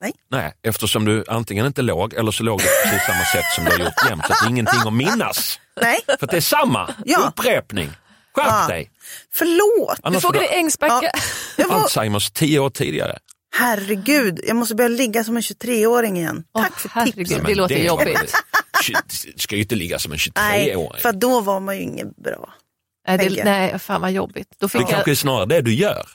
Nej. 0.00 0.12
Nej, 0.30 0.52
eftersom 0.62 1.04
du 1.04 1.24
antingen 1.28 1.66
inte 1.66 1.82
låg 1.82 2.14
eller 2.14 2.30
så 2.30 2.42
låg 2.42 2.58
du 2.58 2.64
på 2.64 2.70
precis 2.84 3.06
samma 3.06 3.24
sätt 3.24 3.44
som 3.54 3.64
du 3.64 3.70
har 3.70 3.78
gjort 3.78 4.08
jämt. 4.10 4.22
Så 4.26 4.32
att 4.32 4.38
det 4.40 4.46
är 4.46 4.50
ingenting 4.50 4.80
att 4.86 4.92
minnas. 4.92 5.60
Nej, 5.82 6.00
För 6.06 6.12
att 6.24 6.30
det 6.30 6.36
är 6.36 6.40
samma 6.40 6.94
Ja. 7.04 7.18
upprepning. 7.28 7.88
Skärp 8.34 8.46
Ja. 8.48 8.66
dig! 8.68 8.90
förlåt. 9.32 9.96
Du 9.96 10.00
Annars 10.02 10.22
får 10.22 10.32
frågade 10.32 10.46
du 10.52 10.58
Ängsbacka. 10.58 11.10
Jag 11.56 11.68
var, 11.68 11.76
Alzheimers 11.76 12.30
tio 12.30 12.58
år 12.58 12.70
tidigare. 12.70 13.18
Herregud, 13.56 14.40
jag 14.46 14.56
måste 14.56 14.74
börja 14.74 14.88
ligga 14.88 15.24
som 15.24 15.36
en 15.36 15.42
23-åring 15.42 16.16
igen. 16.18 16.44
Åh, 16.54 16.62
Tack 16.62 16.78
för 16.80 16.88
herregud. 16.88 17.14
tipsen. 17.28 17.44
Det 17.44 17.54
låter 17.54 17.76
jobbigt. 17.78 18.34
Ska 19.36 19.54
ju 19.56 19.62
inte 19.62 19.74
ligga 19.74 19.98
som 19.98 20.12
en 20.12 20.18
Nej, 20.36 20.70
23-åring. 20.74 21.00
för 21.02 21.12
då 21.12 21.40
var 21.40 21.60
man 21.60 21.76
ju 21.76 21.82
inget 21.82 22.16
bra. 22.16 22.54
Nej, 23.08 23.18
det, 23.18 23.44
nej, 23.44 23.78
fan 23.78 24.00
vad 24.00 24.12
jobbigt. 24.12 24.48
Då 24.58 24.66
Det 24.66 24.70
fick 24.72 24.80
kanske 24.80 24.96
är 24.96 25.08
jag, 25.10 25.18
snarare 25.18 25.46
det 25.46 25.60
du 25.60 25.74
gör. 25.74 26.06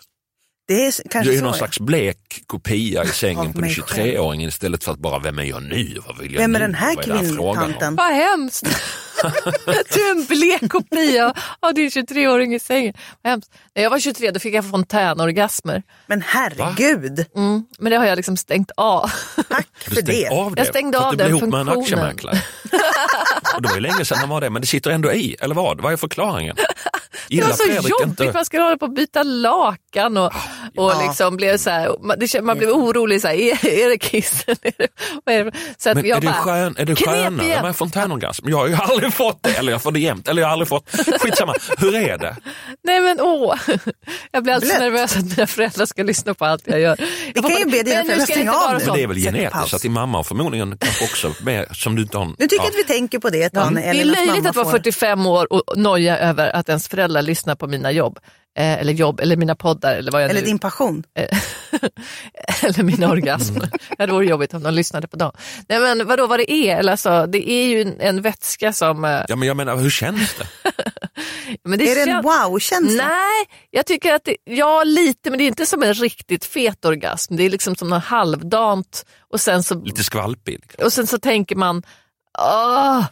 Det 0.69 0.85
är 0.85 0.93
kanske 1.09 1.31
Du 1.31 1.37
är 1.37 1.41
någon 1.41 1.51
ja. 1.51 1.57
slags 1.57 1.79
blek 1.79 2.43
kopia 2.47 3.03
i 3.03 3.07
sängen 3.07 3.53
på 3.53 3.59
en 3.59 3.61
mig 3.65 3.73
23-åring 3.75 4.43
istället 4.45 4.83
för 4.83 4.91
att 4.91 4.99
bara, 4.99 5.19
vem 5.19 5.39
är 5.39 5.43
jag 5.43 5.63
nu? 5.63 5.97
Vad 6.07 6.17
vill 6.17 6.33
jag 6.33 6.41
Vem 6.41 6.55
är 6.55 6.59
nu? 6.59 6.65
den 6.65 6.75
här 6.75 6.95
kvinntanten? 6.95 7.95
vad 7.95 8.13
hemskt. 8.13 8.63
du 9.93 10.07
är 10.07 10.11
en 10.11 10.25
blek 10.25 10.71
kopia 10.71 11.33
av 11.59 11.73
din 11.73 11.89
23-åring 11.89 12.55
i 12.55 12.59
sängen. 12.59 12.93
Vad 13.21 13.31
hemskt. 13.31 13.51
När 13.75 13.83
jag 13.83 13.89
var 13.89 13.99
23 13.99 14.31
då 14.31 14.39
fick 14.39 14.53
jag 14.53 14.69
fontänorgasmer. 14.69 15.83
Men 16.07 16.21
herregud, 16.21 17.25
Mm, 17.35 17.63
men 17.79 17.91
det 17.91 17.97
har 17.97 18.05
jag 18.05 18.15
liksom 18.15 18.37
stängt 18.37 18.71
av. 18.77 19.11
tack 19.49 19.67
för 19.79 20.01
det. 20.01 20.27
av 20.29 20.55
det 20.55 20.59
Jag 20.61 20.67
stängde 20.67 20.97
för 20.97 21.05
av 21.05 21.09
att 21.11 21.17
du 21.17 21.23
blev 21.23 21.27
den 21.29 21.37
ihop 21.37 21.51
med 21.51 21.59
en 21.61 21.67
funktionen. 21.67 22.05
aktiemäklare. 22.05 22.41
Och 23.55 23.61
det 23.61 23.67
var 23.67 23.75
ju 23.75 23.81
länge 23.81 24.05
sedan 24.05 24.17
han 24.17 24.29
var 24.29 24.41
det, 24.41 24.49
men 24.49 24.61
det 24.61 24.67
sitter 24.67 24.91
ändå 24.91 25.13
i, 25.13 25.35
eller 25.39 25.55
vad? 25.55 25.81
Vad 25.81 25.93
är 25.93 25.97
förklaringen? 25.97 26.55
Det 27.29 27.41
var 27.41 27.49
så 27.51 27.63
Fredrik 27.63 27.89
jobbigt, 27.89 28.07
inte- 28.19 28.31
man 28.33 28.45
skulle 28.45 28.63
hålla 28.63 28.77
på 28.77 28.85
att 28.85 28.95
byta 28.95 29.23
lakan 29.23 30.17
och, 30.17 30.25
och 30.25 30.31
Ja. 30.91 31.01
liksom 31.07 31.37
blev 31.37 31.57
så 31.57 31.69
här, 31.69 31.89
man, 32.01 32.19
det, 32.19 32.55
blev 32.57 32.69
orolig, 32.69 33.21
så 33.21 33.27
här, 33.27 33.35
är, 33.35 33.65
är 33.85 33.89
det 33.89 33.97
kissen? 34.03 34.55
Är 34.61 34.71
det, 34.77 35.33
är 35.33 35.43
det? 35.45 35.51
Så 35.77 35.89
att 35.89 35.95
Men 35.95 36.05
jag 36.05 36.17
är 36.17 36.21
det, 36.21 36.27
bara, 36.27 36.33
skön, 36.35 36.75
är 36.77 36.85
det 36.85 36.95
knep 36.95 37.09
skönare 37.09 37.61
med 37.61 37.75
fontänorgasm? 37.75 38.49
Jag 38.49 38.57
har 38.57 38.67
ju 38.67 38.75
aldrig 38.75 39.13
fått 39.13 39.43
det, 39.43 39.49
eller 39.57 39.71
jag 39.71 39.81
får 39.81 39.91
det 39.91 39.99
jämt, 39.99 40.27
eller 40.27 40.41
jag 40.41 40.47
har 40.47 40.53
aldrig 40.53 40.67
fått. 40.67 40.89
Skitsamma, 41.21 41.55
hur 41.77 41.95
är 41.95 42.17
det? 42.17 42.35
Nej 42.83 43.01
men 43.01 43.21
åh, 43.21 43.55
jag 44.31 44.43
blir 44.43 44.53
alltid 44.53 44.69
så 44.69 44.75
Blött. 44.77 44.93
nervös 44.93 45.17
att 45.17 45.23
mina 45.37 45.47
föräldrar 45.47 45.85
ska 45.85 46.03
lyssna 46.03 46.33
på 46.33 46.45
allt 46.45 46.63
jag 46.65 46.79
gör. 46.79 46.97
Vi 47.35 47.41
kan 47.41 47.51
ju 47.51 47.65
be 47.65 47.83
dina 47.83 48.03
föräldrar 48.03 48.25
stänga 48.25 48.53
av 48.53 48.71
Men 48.73 48.81
nu. 48.87 48.91
det 48.93 49.03
är 49.03 49.07
väl 49.07 49.17
genetiskt, 49.17 49.73
att 49.73 49.81
din 49.81 49.91
mamma 49.93 50.17
har 50.17 50.23
förmodligen 50.23 50.77
också 51.03 51.33
med, 51.41 51.65
som 51.71 51.95
du 51.95 52.01
inte 52.01 52.17
har... 52.17 52.25
Nu 52.25 52.33
tycker 52.37 52.55
jag 52.55 52.65
ja. 52.65 52.69
att 52.69 52.75
vi 52.75 52.83
tänker 52.83 53.19
på 53.19 53.29
det 53.29 53.43
ett 53.43 53.53
tag 53.53 53.73
när 53.73 53.81
Det 53.81 53.99
är 53.99 54.05
löjligt 54.05 54.47
att 54.47 54.55
vara 54.55 54.65
får- 54.65 54.71
45 54.71 55.25
år 55.25 55.53
och 55.53 55.63
noja 55.77 56.17
över 56.17 56.55
att 56.55 56.69
ens 56.69 56.87
föräldrar 56.87 57.18
lyssnar 57.23 57.55
på 57.55 57.67
mina 57.67 57.91
jobb. 57.91 58.19
Eh, 58.57 58.73
eller 58.79 58.93
jobb, 58.93 59.19
eller 59.19 59.37
mina 59.37 59.55
poddar 59.55 59.95
eller 59.95 60.11
vad 60.11 60.23
jag 60.23 60.29
Eller 60.29 60.41
nu... 60.41 60.47
din 60.47 60.59
passion. 60.59 61.03
eller 62.63 62.83
mina 62.83 63.09
orgasmer. 63.09 63.69
Ja, 63.97 64.05
det 64.05 64.11
vore 64.11 64.25
jobbigt 64.25 64.53
om 64.53 64.63
de 64.63 64.73
lyssnade 64.73 65.07
på 65.07 65.17
dem. 65.17 65.31
Nej 65.69 65.79
men 65.79 66.07
vadå 66.07 66.27
vad 66.27 66.39
det 66.39 66.51
är? 66.51 66.77
Eller 66.77 66.91
alltså, 66.91 67.25
det 67.27 67.49
är 67.49 67.67
ju 67.67 67.81
en, 67.81 68.01
en 68.01 68.21
vätska 68.21 68.73
som... 68.73 69.05
eh, 69.05 69.21
Ja, 69.27 69.35
men 69.35 69.47
jag 69.47 69.57
menar, 69.57 69.75
hur 69.77 69.89
känns 69.89 70.35
det? 70.35 70.47
Men 71.63 71.81
är 71.81 72.05
det 72.05 72.11
en 72.11 72.21
wow-känsla? 72.21 73.03
Nej, 73.07 73.45
jag 73.69 73.85
tycker 73.85 74.13
att 74.13 74.23
det, 74.25 74.35
ja 74.43 74.83
lite, 74.83 75.29
men 75.29 75.37
det 75.39 75.43
är 75.43 75.47
inte 75.47 75.65
som 75.65 75.83
en 75.83 75.93
riktigt 75.93 76.45
fet 76.45 76.85
orgasm. 76.85 77.35
Det 77.35 77.43
är 77.43 77.49
liksom 77.49 77.75
som 77.75 77.89
något 77.89 78.03
halvdant 78.03 79.05
och 79.33 79.41
sen 79.41 79.63
så, 79.63 79.75
Lite 79.75 80.03
skvalpig? 80.03 80.63
och 80.83 80.93
sen 80.93 81.07
så 81.07 81.19
tänker 81.19 81.55
man, 81.55 81.83
åh, 82.39 83.05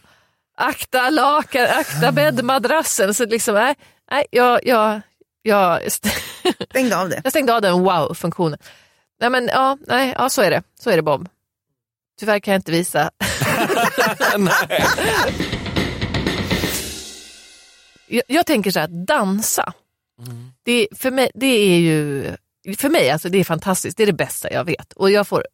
akta 0.56 1.10
lakan, 1.10 1.66
akta 1.78 2.12
bäddmadrassen. 2.12 3.14
Så 3.14 3.26
liksom, 3.26 3.54
nej, 3.54 3.74
nej 4.10 4.26
jag, 4.30 4.60
jag, 4.66 5.00
jag, 5.42 5.82
st- 5.86 6.08
Stängde 6.70 6.96
av 6.98 7.08
det. 7.08 7.20
jag 7.24 7.32
stängde 7.32 7.54
av 7.54 7.62
den 7.62 7.80
wow-funktionen. 7.82 8.58
Nej 9.20 9.30
men 9.30 9.48
ja, 9.52 9.78
nej, 9.86 10.14
ja 10.18 10.28
så 10.28 10.42
är 10.42 10.50
det. 10.50 10.62
Så 10.80 10.90
är 10.90 10.96
det 10.96 11.02
Bob. 11.02 11.28
Tyvärr 12.20 12.38
kan 12.40 12.52
jag 12.52 12.58
inte 12.58 12.72
visa. 12.72 13.10
Jag, 18.06 18.22
jag 18.26 18.46
tänker 18.46 18.70
så 18.70 18.80
här, 18.80 18.88
dansa. 18.88 19.72
Det, 20.62 20.88
för, 20.96 21.10
mig, 21.10 21.30
det 21.34 21.46
är 21.46 21.78
ju, 21.78 22.24
för 22.78 22.88
mig 22.88 23.10
alltså 23.10 23.28
det 23.28 23.38
är 23.38 23.44
fantastiskt, 23.44 23.96
det 23.96 24.02
är 24.02 24.06
det 24.06 24.12
bästa 24.12 24.52
jag 24.52 24.64
vet. 24.64 24.92
Och 24.92 25.10
jag 25.10 25.26
får, 25.28 25.44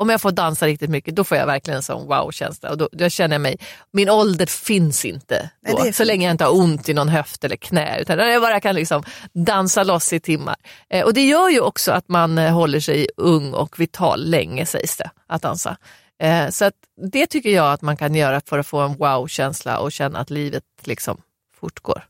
om 0.00 0.08
jag 0.08 0.20
får 0.20 0.32
dansa 0.32 0.66
riktigt 0.66 0.90
mycket 0.90 1.16
då 1.16 1.24
får 1.24 1.36
jag 1.36 1.46
verkligen 1.46 1.76
en 1.76 1.82
sån 1.82 2.06
wow-känsla. 2.06 2.70
Och 2.70 2.78
då, 2.78 2.88
då 2.92 3.08
känner 3.08 3.34
jag 3.34 3.40
mig, 3.40 3.58
min 3.92 4.08
ålder 4.08 4.46
finns 4.46 5.04
inte 5.04 5.50
Nej, 5.60 5.74
då, 5.76 5.84
är 5.84 5.92
så 5.92 6.04
länge 6.04 6.26
jag 6.26 6.30
inte 6.30 6.44
har 6.44 6.54
ont 6.54 6.88
i 6.88 6.94
någon 6.94 7.08
höft 7.08 7.44
eller 7.44 7.56
knä. 7.56 8.00
Utan 8.00 8.18
jag 8.18 8.42
bara 8.42 8.60
kan 8.60 8.74
liksom 8.74 9.02
dansa 9.32 9.84
loss 9.84 10.12
i 10.12 10.20
timmar. 10.20 10.56
Eh, 10.90 11.04
och 11.04 11.14
det 11.14 11.26
gör 11.26 11.48
ju 11.48 11.60
också 11.60 11.92
att 11.92 12.08
man 12.08 12.38
eh, 12.38 12.52
håller 12.52 12.80
sig 12.80 13.08
ung 13.16 13.54
och 13.54 13.80
vital 13.80 14.30
länge 14.30 14.66
sägs 14.66 14.96
det, 14.96 15.10
att 15.26 15.42
dansa. 15.42 15.76
Eh, 16.22 16.48
så 16.50 16.64
att 16.64 16.74
det 17.12 17.26
tycker 17.26 17.50
jag 17.50 17.72
att 17.72 17.82
man 17.82 17.96
kan 17.96 18.14
göra 18.14 18.40
för 18.46 18.58
att 18.58 18.66
få 18.66 18.80
en 18.80 18.96
wow-känsla 18.96 19.78
och 19.78 19.92
känna 19.92 20.18
att 20.18 20.30
livet 20.30 20.64
liksom 20.82 21.22
fortgår. 21.60 22.04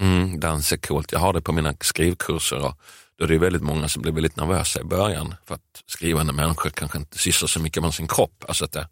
Mm, 0.00 0.40
dans 0.40 0.72
är 0.72 0.76
coolt. 0.76 1.12
Jag 1.12 1.18
har 1.18 1.32
det 1.32 1.40
på 1.40 1.52
mina 1.52 1.74
skrivkurser 1.80 2.64
och 2.64 2.78
då 3.18 3.24
är 3.24 3.28
det 3.28 3.38
väldigt 3.38 3.62
många 3.62 3.88
som 3.88 4.02
blir 4.02 4.12
väldigt 4.12 4.36
nervösa 4.36 4.80
i 4.80 4.84
början 4.84 5.34
för 5.44 5.54
att 5.54 5.82
skrivande 5.86 6.32
människor 6.32 6.70
kanske 6.70 6.98
inte 6.98 7.18
sysslar 7.18 7.46
så 7.46 7.60
mycket 7.60 7.82
med 7.82 7.94
sin 7.94 8.08
kropp. 8.08 8.44
Alltså 8.48 8.64
att 8.64 8.72
det, 8.72 8.88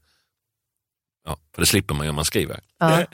ja, 1.24 1.36
för 1.54 1.62
det 1.62 1.66
slipper 1.66 1.94
man 1.94 2.06
ju 2.06 2.10
om 2.10 2.16
man 2.16 2.24
skriver. 2.24 2.60
Ja. 2.78 3.06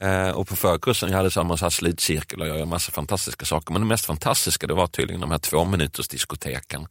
Eh, 0.00 0.30
och 0.30 0.48
på 0.48 0.56
förkursen 0.56 1.10
jag 1.10 1.16
hade 1.16 1.30
samma 1.30 1.56
så 1.56 1.64
här 1.64 1.70
slutcirkel 1.70 2.40
och 2.40 2.48
jag 2.48 2.58
gör 2.58 2.66
massa 2.66 2.92
fantastiska 2.92 3.44
saker. 3.44 3.72
Men 3.72 3.82
det 3.82 3.88
mest 3.88 4.04
fantastiska 4.04 4.66
det 4.66 4.74
var 4.74 4.86
tydligen 4.86 5.20
de 5.20 5.30
här 5.30 5.38
två 5.38 5.64
minuters 5.64 6.08
diskoteken 6.08 6.86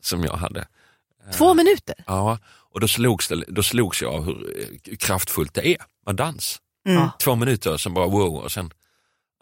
som 0.00 0.24
jag 0.24 0.36
hade. 0.36 0.66
Två 1.32 1.54
minuter? 1.54 1.94
Ja, 2.06 2.38
och 2.46 2.80
då 2.80 2.88
slogs, 2.88 3.28
det, 3.28 3.44
då 3.48 3.62
slogs 3.62 4.02
jag 4.02 4.14
av 4.14 4.24
hur 4.24 4.60
eh, 4.60 4.96
kraftfullt 4.96 5.54
det 5.54 5.68
är 5.68 5.76
med 6.06 6.16
dans. 6.16 6.60
Mm. 6.88 7.08
Två 7.18 7.34
minuter, 7.34 7.76
sen 7.76 7.94
bara 7.94 8.06
wow 8.06 8.34
och 8.34 8.52
sen, 8.52 8.70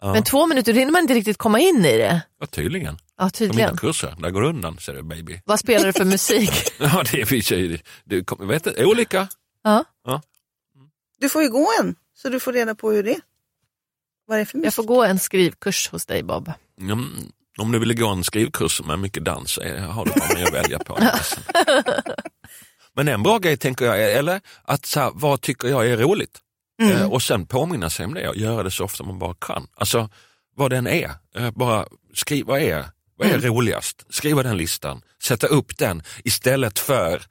ja, 0.01 0.13
Men 0.13 0.23
två 0.23 0.47
minuter, 0.47 0.73
då 0.73 0.79
hinner 0.79 0.91
man 0.91 1.01
inte 1.01 1.13
riktigt 1.13 1.37
komma 1.37 1.59
in 1.59 1.85
i 1.85 1.97
det. 1.97 2.21
ja 2.39 2.45
tydligen. 2.47 2.93
Ja, 2.93 2.99
På 3.17 3.23
mina 3.23 3.29
tydligen. 3.31 3.77
kurser, 3.77 4.15
där 4.19 4.29
går 4.29 4.41
undan 4.41 4.77
ser 4.77 4.93
du 4.93 5.03
baby. 5.03 5.41
Vad 5.45 5.59
spelar 5.59 5.85
du 5.85 5.93
för 5.93 6.05
musik? 6.05 6.51
Ja, 6.79 7.03
det 7.11 7.25
finns 7.25 7.51
ju, 7.51 7.67
det, 7.77 7.81
det, 8.21 8.45
vet 8.45 8.63
du, 8.63 8.85
olika. 8.85 9.27
Ja. 9.63 9.85
Du 11.19 11.29
får 11.29 11.43
ju 11.43 11.49
gå 11.49 11.67
en, 11.81 11.95
så 12.15 12.29
du 12.29 12.39
får 12.39 12.53
reda 12.53 12.75
på 12.75 12.91
hur 12.91 13.03
det 13.03 13.11
är. 13.11 13.21
Vad 14.27 14.35
är 14.35 14.39
det 14.39 14.45
för 14.45 14.57
Jag 14.57 14.65
musik? 14.65 14.75
får 14.75 14.83
gå 14.83 15.03
en 15.03 15.19
skrivkurs 15.19 15.89
hos 15.89 16.05
dig 16.05 16.23
Bob. 16.23 16.51
Mm, 16.81 17.09
om 17.57 17.71
du 17.71 17.79
vill 17.79 17.99
gå 17.99 18.07
en 18.07 18.23
skrivkurs 18.23 18.81
med 18.81 18.99
mycket 18.99 19.25
dans 19.25 19.57
är- 19.57 19.79
har 19.79 20.05
du 20.05 20.11
bara 20.11 20.33
mer 20.39 20.47
att 20.47 20.53
välja 20.53 20.79
på. 20.79 20.97
Men 22.95 23.07
en 23.07 23.23
bra 23.23 23.37
grej 23.39 23.57
tänker 23.57 23.85
jag, 23.85 24.03
är, 24.03 24.17
eller 24.19 24.41
att 24.63 24.85
så 24.85 24.99
här, 24.99 25.11
vad 25.13 25.41
tycker 25.41 25.67
jag 25.67 25.87
är 25.89 25.97
roligt? 25.97 26.39
Mm. 26.79 26.97
Eh, 26.97 27.11
och 27.11 27.21
sen 27.21 27.45
påminna 27.45 27.89
sig 27.89 28.05
om 28.05 28.13
det 28.13 28.29
och 28.29 28.37
göra 28.37 28.63
det 28.63 28.71
så 28.71 28.83
ofta 28.83 29.03
man 29.03 29.19
bara 29.19 29.33
kan. 29.33 29.67
Alltså 29.75 30.09
vad 30.55 30.71
den 30.71 30.87
är, 30.87 31.11
eh, 31.35 31.51
bara 31.51 31.85
skriv, 32.13 32.45
vad 32.45 32.61
är, 32.61 32.85
vad 33.17 33.27
är 33.27 33.39
roligast? 33.39 34.05
Skriva 34.09 34.43
den 34.43 34.57
listan, 34.57 35.01
sätta 35.23 35.47
upp 35.47 35.77
den 35.77 36.03
istället 36.23 36.79
för 36.79 37.21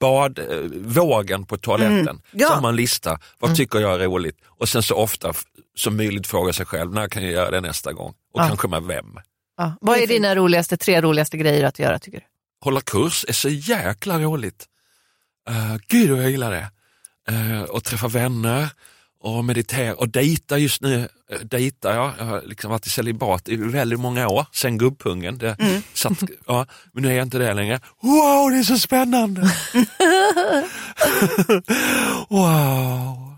bad, 0.00 0.38
eh, 0.38 0.44
vågen 0.74 1.46
på 1.46 1.56
toaletten. 1.56 1.98
Mm. 1.98 2.20
Ja. 2.32 2.48
Så 2.48 2.54
har 2.54 2.62
man 2.62 2.76
lista, 2.76 3.18
vad 3.38 3.56
tycker 3.56 3.78
jag 3.78 3.94
är 3.94 3.98
roligt? 3.98 4.36
Och 4.46 4.68
sen 4.68 4.82
så 4.82 4.94
ofta 4.94 5.32
som 5.76 5.96
möjligt 5.96 6.26
fråga 6.26 6.52
sig 6.52 6.66
själv, 6.66 6.94
när 6.94 7.08
kan 7.08 7.22
jag 7.22 7.32
göra 7.32 7.50
det 7.50 7.60
nästa 7.60 7.92
gång? 7.92 8.14
Och 8.34 8.40
Ja. 8.40 8.48
kanske 8.48 8.68
med 8.68 8.82
vem? 8.82 9.18
Ja. 9.56 9.72
Vad 9.80 9.98
är 9.98 10.06
dina 10.06 10.34
roligaste, 10.34 10.76
tre 10.76 11.00
roligaste 11.00 11.36
grejer 11.36 11.64
att 11.64 11.78
göra 11.78 11.98
tycker 11.98 12.18
du? 12.18 12.24
Hålla 12.60 12.80
kurs 12.80 13.24
är 13.28 13.32
så 13.32 13.48
jäkla 13.48 14.18
roligt. 14.18 14.66
Uh, 15.50 15.76
Gud 15.88 16.10
vad 16.10 16.22
jag 16.22 16.30
gillar 16.30 16.50
det. 16.50 16.70
Uh, 17.32 17.62
och 17.62 17.84
träffa 17.84 18.08
vänner 18.08 18.68
och 19.20 19.44
meditera 19.44 19.94
och 19.94 20.08
dejta 20.08 20.58
just 20.58 20.82
nu. 20.82 20.96
Uh, 21.32 21.38
dejtar 21.44 21.94
jag. 21.94 22.12
jag 22.18 22.24
har 22.24 22.42
liksom 22.46 22.70
varit 22.70 22.86
i 22.86 22.90
celibat 22.90 23.48
i 23.48 23.56
väldigt 23.56 24.00
många 24.00 24.28
år, 24.28 24.46
sen 24.52 24.78
gubbpungen. 24.78 25.38
Det 25.38 25.56
satt, 25.94 26.22
ja, 26.46 26.66
men 26.92 27.02
nu 27.02 27.08
är 27.10 27.14
jag 27.14 27.22
inte 27.26 27.38
det 27.38 27.54
längre. 27.54 27.80
Wow, 28.02 28.50
det 28.50 28.58
är 28.58 28.62
så 28.62 28.78
spännande! 28.78 29.40
wow! 32.28 33.34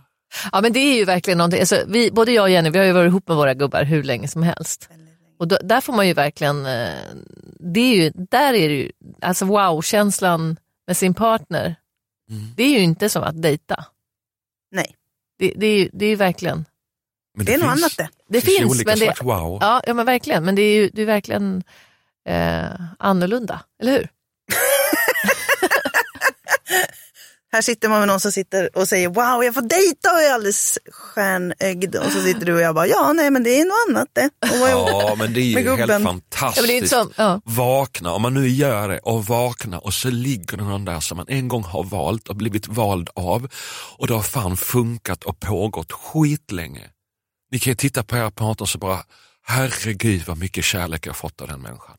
Ja 0.53 0.61
men 0.61 0.73
det 0.73 0.81
är 0.81 0.95
ju 0.97 1.05
verkligen 1.05 1.39
någonting, 1.39 1.61
alltså, 1.61 1.85
vi, 1.89 2.11
både 2.11 2.33
jag 2.33 2.43
och 2.43 2.51
Jenny 2.51 2.71
vi 2.71 2.79
har 2.79 2.87
ju 2.87 2.93
varit 2.93 3.09
ihop 3.09 3.29
med 3.29 3.37
våra 3.37 3.55
gubbar 3.55 3.85
hur 3.85 4.03
länge 4.03 4.29
som 4.29 4.43
helst. 4.43 4.89
Och 5.39 5.49
då, 5.49 5.59
där 5.63 5.81
får 5.81 5.93
man 5.93 6.07
ju 6.07 6.15
verkligen, 6.15 6.67
eh, 6.67 6.95
det 7.75 7.81
är 7.81 7.97
ju, 7.97 8.11
där 8.31 8.55
är 8.55 8.69
det 8.69 8.75
ju, 8.75 8.93
alltså 9.21 9.45
wow-känslan 9.45 10.57
med 10.87 10.97
sin 10.97 11.15
partner, 11.15 11.77
Mm. 12.31 12.43
det 12.57 12.63
är 12.63 12.71
ju 12.71 12.79
inte 12.79 13.09
som 13.09 13.23
att 13.23 13.43
dejta. 13.43 13.85
Nej, 14.73 14.95
Det, 15.41 15.53
det, 15.57 15.67
är, 15.67 15.89
det 15.93 16.05
är 16.05 16.09
ju 16.09 16.17
verkligen, 16.17 16.65
Men 17.37 17.47
det 17.47 17.55
är 17.55 17.59
något 17.59 17.71
finns- 17.71 17.83
annat 17.83 17.97
det. 17.97 18.09
det 18.29 18.41
finns 18.41 18.55
ju 18.55 18.59
finns, 18.59 18.71
olika 18.75 18.91
men 18.91 18.99
det, 18.99 19.05
slags 19.05 19.23
wow. 19.23 19.59
ja, 19.61 19.83
ja 19.87 19.95
men 19.95 20.07
verkligen, 20.07 20.45
men 20.45 20.55
det 20.55 20.63
är 20.63 20.75
ju 20.75 20.91
det 20.93 21.03
är 21.03 21.07
verkligen 21.07 21.63
eh, 22.29 22.67
annorlunda, 22.99 23.61
eller 23.83 23.93
hur? 23.93 24.09
Här 27.53 27.63
sitter 27.63 27.89
man 27.89 27.99
med 27.99 28.09
någon 28.09 28.21
som 28.21 28.33
sitter 28.33 28.77
och 28.79 28.89
säger 28.89 29.09
wow, 29.09 29.45
jag 29.45 29.55
får 29.55 29.63
dejta 29.63 30.13
och 30.13 30.21
är 30.21 30.33
alldeles 30.35 30.79
stjärnögd. 30.93 31.97
Och 31.97 32.13
så 32.13 32.21
sitter 32.23 32.47
du 32.47 32.55
och 32.55 32.61
jag 32.61 32.75
bara, 32.75 32.87
ja 32.87 33.13
nej 33.13 33.31
men 33.31 33.43
det 33.43 33.61
är 33.61 33.65
något 33.65 33.97
annat 33.99 34.09
det. 34.13 34.31
Och 34.55 34.59
vad- 34.61 34.71
Ja, 34.71 35.15
men 35.19 35.33
det 35.35 35.41
är 35.41 35.43
ju 35.43 35.77
helt. 35.77 35.93
Ja, 35.93 36.01
fantastiskt. 36.01 36.67
det 36.67 36.73
är 36.73 36.77
inte 36.77 36.89
som, 36.89 37.13
ja. 37.17 37.41
Vakna, 37.45 38.13
om 38.13 38.23
man 38.23 38.35
nu 38.35 38.49
gör 38.49 38.89
det 38.89 38.99
och 38.99 39.27
vakna 39.27 39.79
och 39.79 39.95
så 39.95 40.11
ligger 40.11 40.57
det 40.57 40.65
någon 40.65 40.85
där 40.85 41.01
som 41.01 41.17
man 41.17 41.27
en 41.29 41.49
gång 41.49 41.63
har 41.65 41.85
valt 41.85 42.29
och 42.29 42.37
blivit 42.37 42.69
vald 42.69 43.09
av 43.15 43.49
och 43.99 44.07
det 44.07 44.15
har 44.15 44.23
fan 44.23 44.57
funkat 44.57 45.25
och 45.25 45.41
pågått 45.41 45.93
skitlänge. 45.93 46.91
Ni 47.53 47.59
kan 47.59 47.71
ju 47.71 47.75
titta 47.75 48.03
på 48.03 48.17
era 48.17 48.31
partner 48.31 48.63
och 48.63 48.69
så 48.69 48.79
bara, 48.79 48.99
herregud 49.47 50.23
vad 50.27 50.39
mycket 50.39 50.65
kärlek 50.65 51.07
jag 51.07 51.17
fått 51.17 51.41
av 51.41 51.49
den 51.49 51.61
människan. 51.63 51.97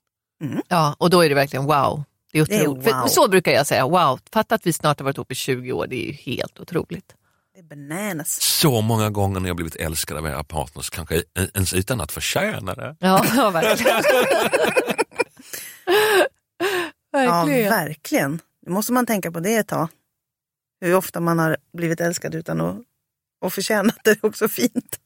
ja, 0.68 0.96
och 1.00 1.10
då 1.10 1.22
är 1.22 1.30
det 1.30 1.36
verkligen 1.36 1.66
wow. 1.66 2.04
Det 2.32 2.40
är 2.40 2.46
Det 2.46 2.56
är 2.56 2.68
otroligt. 2.68 2.94
Wow. 2.94 3.08
Så 3.08 3.28
brukar 3.28 3.52
jag 3.52 3.68
säga, 3.68 3.88
wow, 3.88 4.20
fatta 4.34 4.56
att 4.56 4.66
vi 4.66 4.74
snart 4.74 5.00
har 5.00 5.04
varit 5.04 5.18
ihop 5.18 5.32
i 5.32 5.36
20 5.36 5.72
år, 5.72 5.88
det 5.88 5.96
är 5.96 6.08
ju 6.08 6.12
helt 6.12 6.60
otroligt. 6.60 7.16
Det 7.54 7.60
är 7.60 7.64
bananas. 7.64 8.42
Så 8.42 8.82
många 8.82 9.10
gånger 9.10 9.40
när 9.40 9.50
jag 9.50 9.56
blivit 9.56 9.76
älskad 9.76 10.18
av 10.18 10.28
era 10.28 10.44
partners, 10.44 10.90
kanske 10.90 11.24
ens 11.54 11.74
utan 11.74 12.02
att 12.02 12.12
förtjäna 12.12 12.76
det. 12.76 12.96
Ja, 13.00 13.26
ja 13.36 13.50
verkligen. 13.50 14.04
Ja, 17.14 17.20
verkligen. 17.20 17.70
verkligen. 17.70 18.40
Nu 18.66 18.72
måste 18.72 18.94
man 18.94 19.06
tänka 19.06 19.32
på 19.32 19.40
det 19.40 19.56
ett 19.56 19.68
tag. 19.68 19.88
Hur 20.82 20.96
ofta 20.96 21.20
man 21.20 21.40
har 21.40 21.58
blivit 21.74 22.02
älskad 22.02 22.36
utan 22.36 22.62
att, 22.62 22.78
att 23.46 23.54
förtjäna 23.54 23.94
det 24.04 24.10
är 24.10 24.26
också 24.26 24.48
fint. 24.48 25.00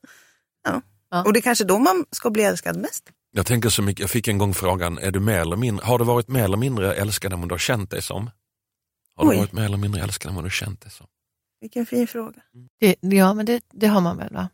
Ja. 0.63 0.81
Ja. 1.11 1.23
Och 1.23 1.33
det 1.33 1.39
är 1.39 1.41
kanske 1.41 1.63
då 1.63 1.79
man 1.79 2.05
ska 2.11 2.29
bli 2.29 2.43
älskad 2.43 2.77
mest. 2.77 3.03
Jag 3.37 3.45
tänker 3.45 3.69
så 3.69 3.81
mycket, 3.81 3.99
jag 3.99 4.09
fick 4.09 4.27
en 4.27 4.37
gång 4.37 4.53
frågan, 4.53 4.97
är 4.97 5.11
du 5.11 5.19
mer 5.19 5.39
eller 5.39 5.55
mindre, 5.55 5.85
har 5.85 5.99
du 5.99 6.05
varit 6.05 6.27
mer 6.27 6.43
eller 6.43 6.57
mindre 6.57 6.93
älskad 6.93 7.33
än 7.33 7.39
vad 7.39 7.49
du 7.49 7.53
har 7.53 7.59
känt 7.59 7.91
dig 7.91 8.01
som? 8.01 8.29
Har 9.15 9.29
Oj. 9.29 9.35
du 9.35 9.39
varit 9.41 9.51
mer 9.51 9.63
eller 9.63 9.77
mindre 9.77 10.01
älskad 10.01 10.29
än 10.29 10.35
vad 10.35 10.43
du 10.43 10.45
har 10.45 10.51
känt 10.51 10.81
dig 10.81 10.91
som? 10.91 11.07
Vilken 11.61 11.85
fin 11.85 12.07
fråga. 12.07 12.41
Det, 12.79 12.95
ja, 13.01 13.33
men 13.33 13.45
det, 13.45 13.63
det 13.73 13.87
har 13.87 14.01
man 14.01 14.17
väl 14.17 14.33
va? 14.33 14.49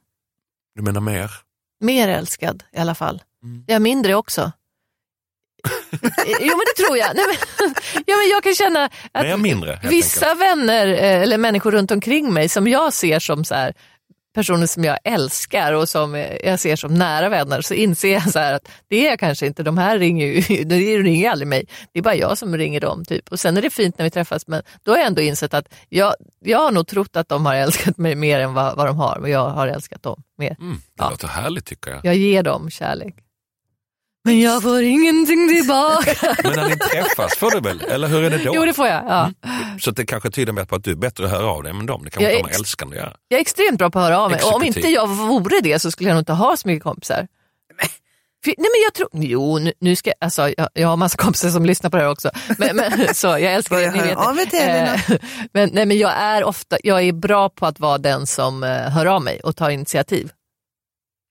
Du 0.76 0.82
menar 0.82 1.02
mer? 1.02 1.32
Mer 1.80 2.08
älskad 2.08 2.64
i 2.72 2.78
alla 2.78 2.96
fall. 2.96 3.24
Mm. 3.44 3.64
Jag 3.68 3.76
är 3.76 3.80
mindre 3.80 4.16
också. 4.16 4.52
jo 6.42 6.48
men 6.58 6.66
det 6.76 6.84
tror 6.84 6.98
jag. 6.98 7.16
Nej, 7.16 7.26
men, 7.28 7.74
ja, 8.06 8.16
men 8.18 8.30
jag 8.30 8.44
kan 8.44 8.56
känna 8.56 8.90
att 9.12 9.40
mindre 9.40 9.80
vissa 9.84 10.26
enkelt. 10.26 10.42
vänner 10.42 10.88
eh, 10.88 11.22
eller 11.22 11.38
människor 11.38 11.72
runt 11.72 11.92
omkring 11.92 12.34
mig 12.34 12.50
som 12.50 12.68
jag 12.68 12.94
ser 12.94 13.20
som 13.20 13.46
så 13.46 13.56
här, 13.56 13.74
personer 14.34 14.68
som 14.68 14.84
jag 14.84 14.98
älskar 15.04 15.74
och 15.74 15.90
som 15.90 16.16
jag 16.44 16.60
ser 16.60 16.76
som 16.76 16.94
nära 16.94 17.30
vänner 17.30 17.62
så 17.62 17.74
inser 17.74 18.14
jag 18.14 18.32
så 18.32 18.40
att 18.40 18.68
det 18.88 19.06
är 19.06 19.10
jag 19.10 19.20
kanske 19.20 19.46
inte, 19.48 19.64
de 19.64 19.78
här 19.78 20.00
ringer 20.00 20.26
ju 20.28 20.64
de 20.64 20.76
ringer 21.04 21.30
aldrig 21.32 21.48
mig, 21.48 21.66
det 21.94 22.00
är 22.00 22.04
bara 22.04 22.16
jag 22.16 22.38
som 22.38 22.58
ringer 22.58 22.80
dem. 22.82 23.06
Typ. 23.06 23.30
Och 23.32 23.40
sen 23.40 23.58
är 23.58 23.62
det 23.62 23.70
fint 23.70 23.98
när 23.98 24.04
vi 24.06 24.12
träffas 24.12 24.48
men 24.48 24.62
då 24.84 24.92
har 24.92 24.98
jag 24.98 25.08
ändå 25.08 25.22
insett 25.22 25.54
att 25.54 25.74
jag, 25.90 26.14
jag 26.40 26.60
har 26.60 26.72
nog 26.72 26.88
trott 26.88 27.16
att 27.16 27.30
de 27.30 27.46
har 27.46 27.56
älskat 27.56 27.98
mig 27.98 28.16
mer 28.16 28.40
än 28.40 28.54
vad, 28.54 28.78
vad 28.78 28.88
de 28.88 28.98
har 28.98 29.18
och 29.18 29.30
jag 29.30 29.50
har 29.50 29.68
älskat 29.68 30.04
dem 30.04 30.24
mer. 30.38 30.56
Mm, 30.60 30.76
det 30.76 30.82
Ja. 31.04 31.10
låter 31.10 31.28
härligt 31.28 31.66
tycker 31.66 31.92
jag. 31.92 32.00
Jag 32.06 32.16
ger 32.16 32.44
dem 32.44 32.70
kärlek. 32.70 33.16
Men 34.24 34.40
jag 34.40 34.62
får 34.64 34.82
ingenting 34.82 35.48
tillbaka. 35.50 36.14
Men 36.44 36.54
när 36.56 36.70
ni 36.70 36.78
träffas 36.78 37.38
får 37.38 37.52
du 37.52 37.60
väl, 37.60 37.82
eller 37.82 38.08
hur 38.08 38.24
är 38.24 38.30
det 38.30 38.38
då? 38.38 38.52
Jo 38.56 38.66
det 38.66 38.74
får 38.74 38.88
jag. 38.88 39.04
Ja. 39.08 39.32
Så 39.82 39.92
det 39.92 40.06
kanske 40.06 40.30
tyder 40.32 40.54
mer 40.54 40.66
på 40.66 40.76
att 40.76 40.84
du 40.84 40.92
är 40.92 40.96
bättre 40.96 41.26
att 41.26 41.32
höra 41.32 41.48
av 41.48 41.64
dig 41.64 41.70
än 41.72 41.86
dem. 41.86 42.04
Det 42.04 42.16
har 42.16 42.24
med 42.24 42.46
ex- 42.46 42.58
älskande 42.60 42.98
att 42.98 43.04
göra. 43.04 43.14
Jag 43.28 43.38
är 43.38 43.42
extremt 43.42 43.78
bra 43.78 43.90
på 43.90 44.00
att 44.00 44.06
höra 44.06 44.20
av 44.20 44.32
mig. 44.32 44.40
Och 44.44 44.54
om 44.56 44.64
inte 44.64 44.80
jag 44.90 45.08
vore 45.08 45.60
det 45.64 45.80
så 45.80 45.92
skulle 45.92 46.10
jag 46.10 46.16
nog 46.16 46.22
inte 46.22 46.34
ha 46.34 46.58
så 46.58 46.68
mycket 46.68 46.84
kompisar. 46.84 47.28
Nej 48.46 48.56
men 48.58 48.82
jag 48.84 48.94
tror, 48.94 49.10
jo 49.14 49.58
nu, 49.60 49.74
nu 49.80 49.96
ska 49.96 50.12
alltså, 50.22 50.50
jag, 50.58 50.68
jag 50.74 50.88
har 50.88 50.98
massa 50.98 51.18
kompisar 51.18 51.50
som 51.50 51.66
lyssnar 51.66 51.90
på 51.90 51.98
det 51.98 52.04
här 52.04 52.10
också. 52.12 52.30
Men, 52.58 52.76
men, 52.76 52.92
så 53.16 53.28
jag 53.28 53.42
älskar 53.44 53.76
det, 53.78 53.92
ni 53.92 54.00
vet. 54.02 54.18
Elina. 54.54 54.94
Eh, 54.96 55.02
men, 55.54 55.70
nej, 55.74 55.86
men 55.86 55.98
jag 55.98 56.12
är 56.12 56.44
ofta, 56.44 56.78
jag 56.84 57.02
är 57.04 57.12
bra 57.14 57.50
på 57.50 57.66
att 57.66 57.80
vara 57.80 57.98
den 57.98 58.28
som 58.28 58.64
eh, 58.64 58.70
hör 58.70 59.06
av 59.06 59.22
mig 59.24 59.40
och 59.40 59.56
tar 59.56 59.70
initiativ. 59.70 60.30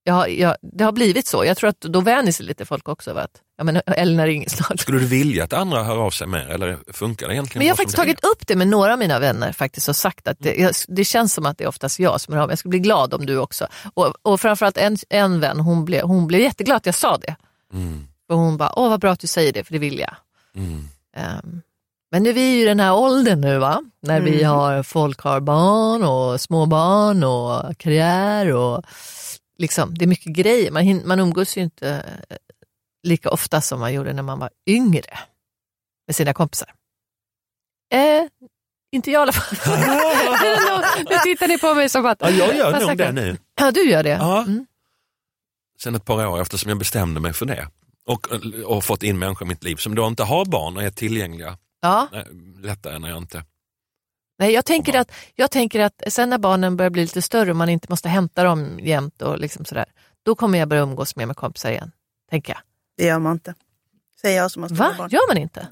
Jag, 0.04 0.30
jag, 0.30 0.56
det 0.62 0.84
har 0.84 0.92
blivit 0.92 1.26
så. 1.26 1.44
Jag 1.44 1.56
tror 1.56 1.70
att 1.70 1.80
då 1.80 2.00
vänjer 2.00 2.32
sig 2.32 2.46
lite 2.46 2.64
folk 2.64 2.88
också. 2.88 3.12
Va? 3.12 3.20
Att, 3.22 3.30
ja, 3.58 3.64
men 3.64 3.80
Elina 3.86 4.26
ringer 4.26 4.48
snart. 4.48 4.80
Skulle 4.80 4.98
du 4.98 5.06
vilja 5.06 5.44
att 5.44 5.52
andra 5.52 5.82
hör 5.82 5.96
av 5.96 6.10
sig 6.10 6.26
mer 6.26 6.48
eller 6.48 6.78
funkar 6.92 7.28
det 7.28 7.34
egentligen 7.34 7.58
Men 7.60 7.66
jag 7.66 7.72
har 7.72 7.76
faktiskt 7.76 7.96
tagit 7.96 8.24
upp 8.24 8.46
det 8.46 8.56
med 8.56 8.68
några 8.68 8.92
av 8.92 8.98
mina 8.98 9.18
vänner 9.18 9.52
faktiskt 9.52 9.88
och 9.88 9.96
sagt 9.96 10.28
att 10.28 10.36
det, 10.40 10.54
jag, 10.54 10.72
det 10.88 11.04
känns 11.04 11.34
som 11.34 11.46
att 11.46 11.58
det 11.58 11.64
är 11.64 11.68
oftast 11.68 11.98
jag 11.98 12.20
som 12.20 12.34
hör 12.34 12.40
av 12.40 12.48
mig. 12.48 12.52
Jag 12.52 12.58
skulle 12.58 12.70
bli 12.70 12.78
glad 12.78 13.14
om 13.14 13.26
du 13.26 13.38
också. 13.38 13.66
Och, 13.94 14.14
och 14.22 14.40
framförallt 14.40 14.76
en, 14.76 14.96
en 15.08 15.40
vän, 15.40 15.60
hon 15.60 15.84
blev, 15.84 16.04
hon 16.04 16.26
blev 16.26 16.40
jätteglad 16.40 16.76
att 16.76 16.86
jag 16.86 16.94
sa 16.94 17.16
det. 17.16 17.36
Mm, 17.72 18.06
Och 18.28 18.38
hon 18.38 18.56
bara, 18.56 18.72
åh 18.78 18.88
vad 18.90 19.00
bra 19.00 19.10
att 19.12 19.20
du 19.20 19.26
säger 19.26 19.52
det, 19.52 19.64
för 19.64 19.72
det 19.72 19.78
vill 19.78 19.98
jag. 19.98 20.14
mm. 20.56 20.88
Ehm, 21.16 21.60
men 22.12 22.22
nu 22.22 22.28
är 22.28 22.34
vi 22.34 22.40
ju 22.56 22.62
i 22.62 22.64
den 22.64 22.80
här 22.80 22.94
åldern 22.94 23.40
nu 23.40 23.58
va, 23.58 23.82
när 24.02 24.20
vi 24.20 24.42
har, 24.42 24.82
folk 24.82 25.20
har 25.20 25.40
barn 25.40 26.02
och 26.04 26.40
småbarn 26.40 27.24
och 27.24 27.78
karriär 27.78 28.52
och 28.54 28.84
liksom, 29.60 29.94
det 29.94 30.04
är 30.04 30.06
mycket 30.06 30.32
grejer. 30.32 30.70
Man, 30.70 31.08
man 31.08 31.20
umgås 31.20 31.56
ju 31.56 31.60
inte 31.60 31.90
eh, 32.30 32.36
lika 33.02 33.30
ofta 33.30 33.60
som 33.60 33.80
man 33.80 33.92
gjorde 33.92 34.12
när 34.12 34.22
man 34.22 34.38
var 34.38 34.50
yngre 34.66 35.18
med 36.06 36.16
sina 36.16 36.32
kompisar. 36.32 36.74
Eh, 37.92 38.22
inte 38.92 39.10
jag 39.10 39.20
i 39.20 39.22
alla 39.22 39.32
fall. 39.32 39.78
nu 41.10 41.16
tittar 41.24 41.48
ni 41.48 41.58
på 41.58 41.74
mig 41.74 41.88
som 41.88 42.06
att... 42.06 42.18
Ja, 42.20 42.30
jag 42.30 42.56
gör 42.56 42.80
nog 42.80 42.96
det 42.96 43.12
nu. 43.12 43.38
Ja, 43.54 43.70
du 43.70 43.90
gör 43.90 44.02
det. 44.02 44.08
Ja. 44.08 44.42
Mm. 44.42 44.66
Sen 45.78 45.94
ett 45.94 46.04
par 46.04 46.26
år 46.26 46.40
eftersom 46.40 46.68
jag 46.68 46.78
bestämde 46.78 47.20
mig 47.20 47.32
för 47.32 47.46
det. 47.46 47.68
Och, 48.06 48.26
och 48.64 48.84
fått 48.84 49.02
in 49.02 49.18
människor 49.18 49.46
i 49.46 49.48
mitt 49.48 49.64
liv 49.64 49.76
som 49.76 49.94
då 49.94 50.06
inte 50.06 50.22
har 50.22 50.44
barn 50.44 50.76
och 50.76 50.82
är 50.82 50.90
tillgängliga. 50.90 51.58
Ja. 51.80 52.08
Lättare 52.62 52.98
när 52.98 53.08
jag 53.08 53.18
inte... 53.18 53.44
Nej, 54.40 54.52
jag, 54.52 54.64
tänker 54.64 54.98
att, 54.98 55.12
jag 55.34 55.50
tänker 55.50 55.80
att 55.80 56.02
sen 56.06 56.30
när 56.30 56.38
barnen 56.38 56.76
börjar 56.76 56.90
bli 56.90 57.02
lite 57.02 57.22
större 57.22 57.50
och 57.50 57.56
man 57.56 57.68
inte 57.68 57.86
måste 57.90 58.08
hämta 58.08 58.44
dem 58.44 58.80
jämt 58.82 59.22
och 59.22 59.38
liksom 59.38 59.64
sådär, 59.64 59.84
då 60.22 60.34
kommer 60.34 60.58
jag 60.58 60.68
börja 60.68 60.82
umgås 60.82 61.16
mer 61.16 61.26
med 61.26 61.36
kompisar 61.36 61.70
igen. 61.70 61.92
Tänker 62.30 62.52
jag. 62.52 62.60
Det 62.96 63.04
gör 63.04 63.18
man 63.18 63.32
inte. 63.32 63.54
Säger 64.20 64.36
jag 64.36 64.50
som 64.50 64.62
har 64.62 64.68
stora 64.68 64.88
Va? 64.88 64.94
barn. 64.98 65.08
Gör 65.10 65.28
man 65.28 65.36
inte? 65.36 65.68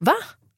Va? 0.00 0.14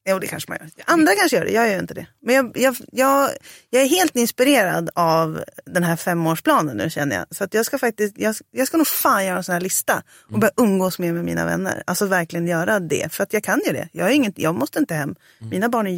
Jo, 0.09 0.19
det 0.19 0.27
kanske 0.27 0.51
man 0.51 0.57
gör. 0.61 0.69
Andra 0.85 1.15
kanske 1.15 1.37
gör 1.37 1.45
det, 1.45 1.51
jag 1.51 1.69
gör 1.69 1.79
inte 1.79 1.93
det. 1.93 2.07
Men 2.21 2.35
jag, 2.35 2.51
jag, 2.55 2.75
jag, 2.91 3.29
jag 3.69 3.81
är 3.81 3.87
helt 3.87 4.15
inspirerad 4.15 4.89
av 4.95 5.43
den 5.65 5.83
här 5.83 5.95
femårsplanen 5.95 6.77
nu 6.77 6.89
känner 6.89 7.15
jag. 7.15 7.25
Så 7.31 7.43
att 7.43 7.53
jag 7.53 7.65
ska 7.65 7.77
faktiskt, 7.77 8.17
jag, 8.17 8.35
jag 8.51 8.67
ska 8.67 8.77
nog 8.77 8.87
fan 8.87 9.25
göra 9.25 9.37
en 9.37 9.43
sån 9.43 9.53
här 9.53 9.61
lista 9.61 10.03
och 10.31 10.39
börja 10.39 10.53
umgås 10.57 10.99
mer 10.99 11.13
med 11.13 11.25
mina 11.25 11.45
vänner. 11.45 11.83
Alltså 11.87 12.05
verkligen 12.05 12.47
göra 12.47 12.79
det. 12.79 13.13
För 13.13 13.23
att 13.23 13.33
jag 13.33 13.43
kan 13.43 13.61
ju 13.65 13.73
det. 13.73 13.89
Jag, 13.91 14.07
är 14.07 14.13
inget, 14.13 14.39
jag 14.39 14.55
måste 14.55 14.79
inte 14.79 14.93
hem. 14.93 15.15
Mina 15.39 15.69
barn 15.69 15.87
är 15.87 15.91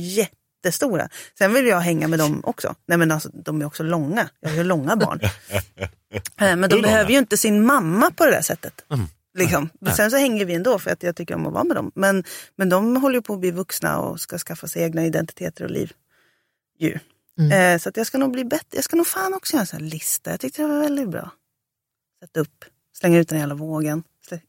jättestora. 0.64 1.10
Sen 1.38 1.54
vill 1.54 1.68
jag 1.68 1.80
hänga 1.80 2.08
med 2.08 2.20
dem 2.20 2.42
också. 2.44 2.76
Nej 2.86 2.98
men 2.98 3.12
alltså 3.12 3.30
de 3.30 3.62
är 3.62 3.66
också 3.66 3.84
långa. 3.84 4.30
Jag 4.40 4.50
har 4.50 4.58
ju 4.58 4.64
långa 4.64 4.96
barn. 4.96 5.20
Eh, 6.42 6.56
men 6.56 6.70
de 6.70 6.82
behöver 6.82 7.12
ju 7.12 7.18
inte 7.18 7.38
sin 7.38 7.66
mamma 7.66 8.12
på 8.12 8.26
det 8.26 8.32
där 8.32 8.42
sättet. 8.42 8.86
Mm. 8.90 9.06
Liksom. 9.38 9.70
Sen 9.96 10.12
så 10.12 10.18
hänger 10.18 10.46
vi 10.46 10.54
ändå 10.54 10.80
för 10.80 10.92
att 10.92 11.04
jag 11.04 11.16
tycker 11.16 11.36
om 11.36 11.48
att 11.48 11.54
vara 11.54 11.64
med 11.64 11.76
dem. 11.76 11.92
Men, 11.96 12.24
men 12.56 12.70
de 12.70 12.96
håller 12.96 13.16
ju 13.16 13.22
på 13.22 13.34
att 13.34 13.40
bli 13.40 13.52
vuxna 13.52 14.00
och 14.00 14.20
ska 14.20 14.38
skaffa 14.38 14.68
sig 14.68 14.84
egna 14.84 15.06
identiteter 15.06 15.64
och 15.64 15.72
liv. 15.72 15.94
Ju. 16.80 17.00
Mm. 17.40 17.52
Eh, 17.52 17.80
så 17.80 17.90
att 17.90 17.98
jag 17.98 18.08
ska 18.08 18.18
nog 18.18 18.32
bli 18.32 18.46
bättre. 18.46 18.68
Jag 18.70 18.84
ska 18.84 18.96
nog 18.96 19.08
fan 19.08 19.34
också 19.34 19.54
göra 19.54 19.62
en 19.62 19.68
sån 19.68 19.80
här 19.80 19.90
lista. 19.90 20.32
Jag 20.32 20.40
tyckte 20.40 20.62
det 20.62 20.68
var 20.68 20.80
väldigt 20.80 21.10
bra. 21.10 21.32
Sätta 22.22 22.40
upp, 22.40 22.66
slänga 22.94 23.20
ut 23.20 23.30
den 23.30 23.40
hela 23.40 23.56
vågen, 23.56 24.04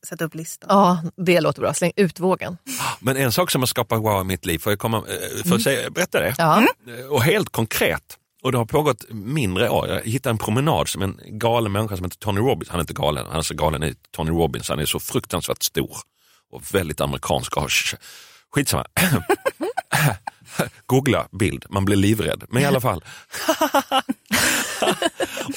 sätta 0.09 0.25
upp 0.25 0.35
listan. 0.35 0.69
Ja, 0.71 1.03
det 1.17 1.41
låter 1.41 1.61
bra. 1.61 1.75
Släng 1.75 1.93
ut 1.97 2.21
vågen. 2.21 2.57
Men 3.01 3.17
en 3.17 3.33
sak 3.33 3.51
som 3.51 3.63
har 3.63 3.67
skapat 3.67 3.99
wow 4.01 4.21
i 4.21 4.25
mitt 4.25 4.47
liv, 4.47 4.59
får 4.59 4.73
jag 4.73 4.79
komma, 4.79 4.97
eh, 4.97 5.43
får 5.43 5.53
jag 5.53 5.61
säga, 5.61 5.91
berätta 5.91 6.21
det? 6.21 6.35
Ja. 6.39 6.63
Eh, 6.99 7.07
Och 7.07 7.23
helt 7.23 7.51
konkret, 7.51 8.17
och 8.43 8.53
det 8.53 8.59
har 8.59 8.65
pågått 8.65 9.05
mindre 9.11 9.71
år. 9.71 9.89
Jag 9.89 10.01
hittade 10.05 10.31
en 10.33 10.39
promenad 10.39 10.89
som 10.89 11.03
en 11.03 11.21
galen 11.27 11.73
människa 11.73 11.97
som 11.97 12.05
heter 12.05 12.19
Tony 12.19 12.41
Robbins. 12.41 12.69
Han 12.71 12.79
är 12.79 12.83
inte 12.83 12.93
galen, 12.95 13.27
han 13.29 13.39
är 13.39 13.43
så 13.43 13.55
galen 13.55 13.83
i 13.83 13.95
Tony 14.17 14.31
Robbins. 14.31 14.69
Han 14.69 14.79
är 14.79 14.87
så 14.87 15.01
fruktansvärt 15.01 15.63
stor 15.63 15.97
och 16.53 16.75
väldigt 16.75 17.01
amerikansk. 17.01 17.53
Skitsamma. 18.55 18.85
Googla 20.87 21.29
bild, 21.33 21.65
man 21.71 21.85
blir 21.85 21.97
livrädd. 21.97 22.45
Men 22.49 22.63
i 22.63 22.67
alla 22.67 22.81
fall. 22.81 23.05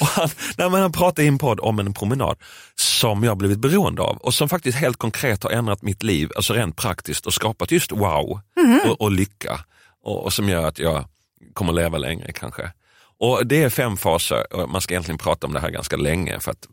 och 0.00 0.06
han, 0.06 0.28
nej, 0.58 0.70
han 0.70 0.92
pratade 0.92 1.24
i 1.24 1.28
en 1.28 1.38
podd 1.38 1.60
om 1.60 1.78
en 1.78 1.94
promenad 1.94 2.36
som 2.74 3.24
jag 3.24 3.36
blivit 3.36 3.58
beroende 3.58 4.02
av 4.02 4.16
och 4.16 4.34
som 4.34 4.48
faktiskt 4.48 4.78
helt 4.78 4.96
konkret 4.96 5.42
har 5.42 5.50
ändrat 5.50 5.82
mitt 5.82 6.02
liv, 6.02 6.30
alltså 6.36 6.52
rent 6.52 6.76
praktiskt 6.76 7.26
och 7.26 7.34
skapat 7.34 7.70
just 7.70 7.92
wow 7.92 8.40
och, 8.86 9.00
och 9.00 9.10
lycka. 9.10 9.60
Och, 10.02 10.24
och 10.24 10.32
som 10.32 10.48
gör 10.48 10.66
att 10.66 10.78
jag 10.78 11.04
kommer 11.52 11.72
leva 11.72 11.98
längre 11.98 12.32
kanske. 12.32 12.72
Och 13.18 13.46
Det 13.46 13.62
är 13.62 13.70
fem 13.70 13.96
faser 13.96 14.52
och 14.52 14.70
man 14.70 14.80
ska 14.80 14.94
egentligen 14.94 15.18
prata 15.18 15.46
om 15.46 15.52
det 15.52 15.60
här 15.60 15.70
ganska 15.70 15.96
länge 15.96 16.40
för 16.40 16.50
att, 16.50 16.68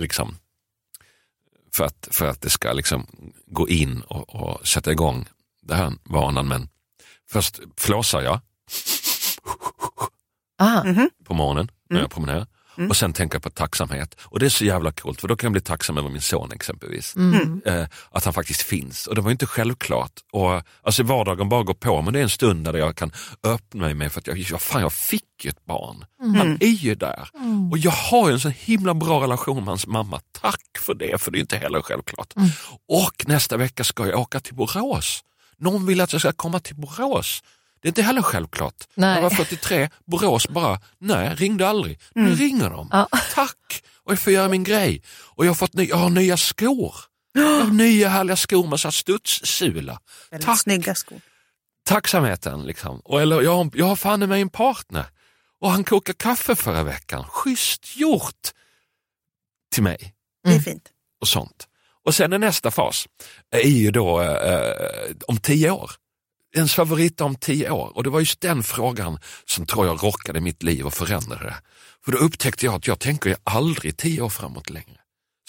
liksom, 0.00 0.36
för 1.74 1.84
att, 1.84 2.08
för 2.10 2.26
att 2.26 2.40
det 2.40 2.50
ska 2.50 2.72
liksom 2.72 3.06
gå 3.46 3.68
in 3.68 4.00
och, 4.00 4.34
och 4.34 4.68
sätta 4.68 4.92
igång 4.92 5.28
den 5.62 5.76
här 5.76 5.92
vanan. 6.04 6.48
Men 6.48 6.68
först 7.34 7.60
flåsar 7.76 8.22
jag 8.22 8.40
Ah. 10.58 10.82
på 11.24 11.34
morgonen 11.34 11.70
när 11.90 12.00
jag 12.00 12.10
promenerar. 12.10 12.46
Och 12.88 12.96
sen 12.96 13.12
tänker 13.12 13.34
jag 13.36 13.42
på 13.42 13.50
tacksamhet. 13.50 14.14
Och 14.20 14.38
det 14.38 14.46
är 14.46 14.50
så 14.50 14.64
jävla 14.64 14.92
coolt 14.92 15.20
för 15.20 15.28
då 15.28 15.36
kan 15.36 15.46
jag 15.46 15.52
bli 15.52 15.60
tacksam 15.60 15.98
över 15.98 16.08
min 16.10 16.20
son 16.20 16.52
exempelvis. 16.52 17.16
Mm. 17.16 17.62
Eh, 17.66 17.86
att 18.10 18.24
han 18.24 18.34
faktiskt 18.34 18.62
finns. 18.62 19.06
Och 19.06 19.14
det 19.14 19.20
var 19.20 19.30
inte 19.30 19.46
självklart. 19.46 20.12
Och, 20.32 20.62
alltså 20.82 21.02
vardagen 21.02 21.48
bara 21.48 21.62
går 21.62 21.74
på 21.74 22.02
men 22.02 22.12
det 22.12 22.18
är 22.18 22.22
en 22.22 22.30
stund 22.30 22.64
där 22.64 22.74
jag 22.74 22.96
kan 22.96 23.12
öppna 23.42 23.80
mig 23.80 23.94
med 23.94 24.12
för 24.12 24.20
att 24.20 24.26
jag, 24.26 24.38
jag, 24.38 24.62
fan, 24.62 24.80
jag 24.82 24.92
fick 24.92 25.44
ju 25.44 25.50
ett 25.50 25.64
barn. 25.64 26.04
Han 26.20 26.56
är 26.60 26.66
ju 26.66 26.94
där. 26.94 27.28
Och 27.70 27.78
jag 27.78 27.90
har 27.90 28.28
ju 28.28 28.32
en 28.34 28.40
så 28.40 28.48
himla 28.48 28.94
bra 28.94 29.22
relation 29.22 29.56
med 29.56 29.66
hans 29.66 29.86
mamma. 29.86 30.20
Tack 30.40 30.78
för 30.78 30.94
det, 30.94 31.20
för 31.20 31.30
det 31.30 31.38
är 31.38 31.40
inte 31.40 31.56
heller 31.56 31.82
självklart. 31.82 32.34
Och 32.88 33.24
nästa 33.26 33.56
vecka 33.56 33.84
ska 33.84 34.06
jag 34.06 34.20
åka 34.20 34.40
till 34.40 34.54
Borås. 34.54 35.20
Någon 35.58 35.86
vill 35.86 36.00
att 36.00 36.12
jag 36.12 36.20
ska 36.20 36.32
komma 36.32 36.60
till 36.60 36.76
Borås. 36.76 37.42
Det 37.82 37.86
är 37.88 37.90
inte 37.90 38.02
heller 38.02 38.22
självklart. 38.22 38.84
Nej. 38.94 39.14
Jag 39.14 39.22
var 39.22 39.30
43, 39.30 39.90
Borås 40.04 40.48
bara, 40.48 40.80
nej, 40.98 41.34
ringde 41.34 41.68
aldrig. 41.68 42.00
Nu 42.14 42.34
ringer 42.34 42.70
de. 42.70 42.88
Ja. 42.92 43.08
Tack! 43.34 43.84
Och 44.04 44.12
jag 44.12 44.18
får 44.18 44.32
göra 44.32 44.48
min 44.48 44.64
grej. 44.64 45.02
Och 45.20 45.44
jag 45.46 45.50
har, 45.50 45.54
fått 45.54 45.74
ny, 45.74 45.84
jag 45.86 45.96
har 45.96 46.10
nya 46.10 46.36
skor. 46.36 46.94
Jag 47.32 47.42
har 47.60 47.64
nya 47.70 48.08
härliga 48.08 48.36
skor 48.36 48.66
med 48.66 48.80
studssula. 48.94 49.98
Väldigt 50.30 50.46
Tack. 50.46 50.60
snygga 50.60 50.94
skor. 50.94 51.20
Tacksamheten 51.86 52.62
liksom. 52.66 53.00
Och, 53.00 53.22
eller 53.22 53.42
jag, 53.42 53.56
har- 53.56 53.70
jag 53.74 53.86
har 53.86 53.96
fan 53.96 54.20
mig 54.28 54.40
en 54.40 54.48
partner 54.50 55.04
och 55.60 55.70
han 55.70 55.84
kokar 55.84 56.12
kaffe 56.12 56.56
förra 56.56 56.82
veckan. 56.82 57.24
Schysst 57.28 57.96
gjort 57.96 58.48
till 59.72 59.82
mig 59.82 60.14
Det 60.44 60.48
är 60.48 60.52
Mm. 60.52 60.64
fint. 60.64 60.88
och 61.20 61.28
sånt. 61.28 61.68
Och 62.04 62.14
sen 62.14 62.32
är 62.32 62.38
nästa 62.38 62.70
fas 62.70 63.06
är 63.50 63.68
ju 63.68 63.90
då 63.90 64.22
eh, 64.22 65.16
om 65.26 65.36
tio 65.36 65.70
år. 65.70 65.90
Ens 66.56 66.74
favorit 66.74 67.20
om 67.20 67.34
tio 67.36 67.70
år. 67.70 67.92
Och 67.94 68.04
det 68.04 68.10
var 68.10 68.20
just 68.20 68.40
den 68.40 68.62
frågan 68.62 69.18
som 69.44 69.66
tror 69.66 69.86
jag 69.86 70.02
rockade 70.02 70.40
mitt 70.40 70.62
liv 70.62 70.86
och 70.86 70.94
förändrade 70.94 71.44
det. 71.44 71.56
För 72.04 72.12
då 72.12 72.18
upptäckte 72.18 72.66
jag 72.66 72.74
att 72.74 72.86
jag 72.86 72.98
tänker 72.98 73.30
ju 73.30 73.36
aldrig 73.44 73.96
tio 73.96 74.22
år 74.22 74.28
framåt 74.28 74.70
längre. 74.70 74.98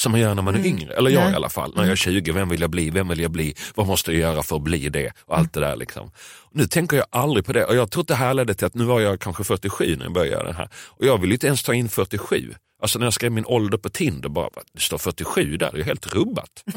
Som 0.01 0.11
man 0.11 0.21
gör 0.21 0.35
när 0.35 0.41
man 0.41 0.55
är 0.55 0.65
yngre, 0.65 0.93
eller 0.93 1.11
jag 1.11 1.23
Nej. 1.23 1.31
i 1.31 1.35
alla 1.35 1.49
fall. 1.49 1.73
När 1.75 1.83
jag 1.83 1.91
är 1.91 1.95
20, 1.95 2.31
vem 2.31 2.49
vill 2.49 2.61
jag 2.61 2.69
bli? 2.69 2.89
Vem 2.89 3.07
vill 3.07 3.19
jag 3.19 3.31
bli? 3.31 3.55
Vad 3.75 3.87
måste 3.87 4.11
jag 4.11 4.19
göra 4.19 4.43
för 4.43 4.55
att 4.55 4.61
bli 4.61 4.89
det? 4.89 5.11
Och 5.25 5.37
allt 5.37 5.53
det 5.53 5.59
där 5.59 5.75
liksom. 5.75 6.11
Nu 6.51 6.67
tänker 6.67 6.97
jag 6.97 7.05
aldrig 7.09 7.45
på 7.45 7.53
det 7.53 7.65
och 7.65 7.75
jag 7.75 7.91
tror 7.91 8.01
att 8.01 8.07
det 8.07 8.15
här 8.15 8.33
ledde 8.33 8.53
till 8.53 8.67
att 8.67 8.73
nu 8.73 8.83
var 8.83 8.99
jag 8.99 9.19
kanske 9.19 9.43
47 9.43 9.95
när 9.95 10.05
jag 10.05 10.13
började 10.13 10.31
göra 10.31 10.47
det 10.47 10.53
här. 10.53 10.69
Och 10.75 11.05
jag 11.05 11.21
vill 11.21 11.31
inte 11.31 11.47
ens 11.47 11.63
ta 11.63 11.73
in 11.73 11.89
47. 11.89 12.53
Alltså 12.81 12.99
när 12.99 13.05
jag 13.05 13.13
skrev 13.13 13.31
min 13.31 13.45
ålder 13.45 13.77
på 13.77 13.89
Tinder, 13.89 14.29
bara, 14.29 14.49
det 14.73 14.81
står 14.81 14.97
47 14.97 15.57
där, 15.57 15.71
det 15.73 15.79
är 15.79 15.83
helt 15.83 16.13
rubbat. 16.13 16.63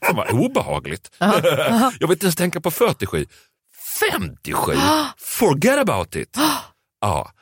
Fan 0.00 0.16
vad 0.16 0.30
obehagligt. 0.30 1.10
jag 1.18 2.08
vill 2.08 2.10
inte 2.10 2.26
ens 2.26 2.36
tänka 2.36 2.60
på 2.60 2.70
47. 2.70 3.26
57, 4.00 4.72
forget 5.18 5.78
about 5.78 6.16
it. 6.16 6.36
Ja. 7.00 7.32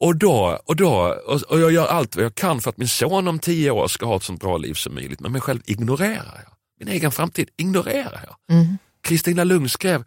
Och, 0.00 0.16
då, 0.16 0.60
och, 0.64 0.76
då, 0.76 1.16
och, 1.48 1.60
jag 1.60 1.72
gör 1.72 1.86
allt 1.86 2.16
vad 2.16 2.24
jag 2.24 2.34
kan 2.34 2.60
för 2.60 2.70
att 2.70 2.76
min 2.76 2.88
son 2.88 3.28
om 3.28 3.38
tio 3.38 3.70
år 3.70 3.88
ska 3.88 4.06
ha 4.06 4.16
ett 4.16 4.22
så 4.22 4.32
bra 4.32 4.56
liv 4.56 4.74
som 4.74 4.94
möjligt. 4.94 5.20
Men 5.20 5.32
mig 5.32 5.40
själv 5.40 5.60
ignorerar 5.64 6.42
jag. 6.44 6.52
Min 6.78 6.88
egen 6.88 7.12
framtid 7.12 7.48
ignorerar 7.56 8.24
jag. 8.26 8.56
Mm. 8.56 8.78
Kristina 9.02 9.44
Lugn 9.44 9.68
skrev, 9.68 10.04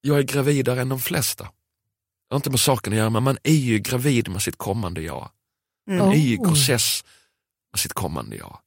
jag 0.00 0.18
är 0.18 0.22
gravidare 0.22 0.80
än 0.80 0.88
de 0.88 1.00
flesta. 1.00 1.44
Det 1.44 2.34
har 2.34 2.36
inte 2.36 2.50
med 2.50 2.60
saken 2.60 2.92
att 2.92 2.96
göra, 2.96 3.10
men 3.10 3.22
man 3.22 3.38
är 3.42 3.52
ju 3.52 3.78
gravid 3.78 4.28
med 4.28 4.42
sitt 4.42 4.56
kommande 4.56 5.02
jag. 5.02 5.30
Ju 5.86 6.16
i 6.16 6.36
Oh. 6.38 6.44
process 6.48 7.04
med 7.72 7.80
sitt 7.80 7.92
kommande 7.92 8.36
jag. 8.36 8.58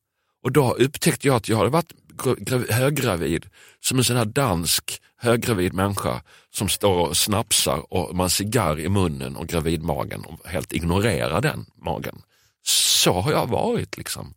Och 0.43 0.51
då 0.51 0.73
upptäckte 0.73 1.27
jag 1.27 1.35
att 1.35 1.49
jag 1.49 1.57
hade 1.57 1.69
varit 1.69 1.93
gra- 2.13 2.35
gra- 2.39 2.71
höggravid 2.71 3.45
som 3.79 3.97
en 3.97 4.03
sån 4.03 4.17
här 4.17 4.25
dansk 4.25 5.01
höggravid 5.17 5.73
människa 5.73 6.21
som 6.49 6.69
står 6.69 7.07
och 7.07 7.17
snapsar 7.17 7.93
och 7.93 8.15
man 8.15 8.23
har 8.23 8.29
cigarr 8.29 8.79
i 8.79 8.89
munnen 8.89 9.35
och 9.35 9.47
gravidmagen 9.47 10.25
och 10.25 10.47
helt 10.47 10.73
ignorerar 10.73 11.41
den 11.41 11.65
magen. 11.75 12.21
Så 12.61 13.21
har 13.21 13.31
jag 13.31 13.47
varit 13.47 13.97
liksom. 13.97 14.33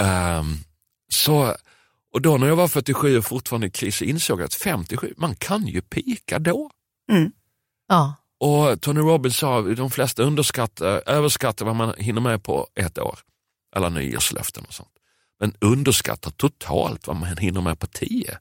Ehm, 0.00 0.56
så, 1.12 1.54
och 2.12 2.22
då 2.22 2.36
när 2.36 2.46
jag 2.46 2.56
var 2.56 2.68
47 2.68 3.18
och 3.18 3.24
fortfarande 3.24 3.66
i 3.66 3.70
kris 3.70 3.96
så 3.96 4.04
insåg 4.04 4.40
jag 4.40 4.44
att 4.44 4.54
57, 4.54 5.14
man 5.16 5.36
kan 5.36 5.66
ju 5.66 5.80
pika 5.82 6.38
då. 6.38 6.70
Mm. 7.12 7.32
Ja. 7.88 8.14
Och 8.40 8.80
Tony 8.80 9.00
Robbins 9.00 9.36
sa 9.36 9.58
att 9.58 9.76
de 9.76 9.90
flesta 9.90 10.22
underskattar, 10.22 11.02
överskattar 11.06 11.66
vad 11.66 11.76
man 11.76 11.94
hinner 11.98 12.20
med 12.20 12.42
på 12.42 12.66
ett 12.74 12.98
år. 12.98 13.18
Alla 13.76 13.88
nyårslöften 13.88 14.64
och 14.64 14.74
sånt. 14.74 14.90
Men 15.40 15.54
underskattar 15.60 16.30
totalt 16.30 17.06
vad 17.06 17.16
man 17.16 17.36
hinner 17.36 17.60
med 17.60 17.78
på 17.78 17.86
tio. 17.86 18.38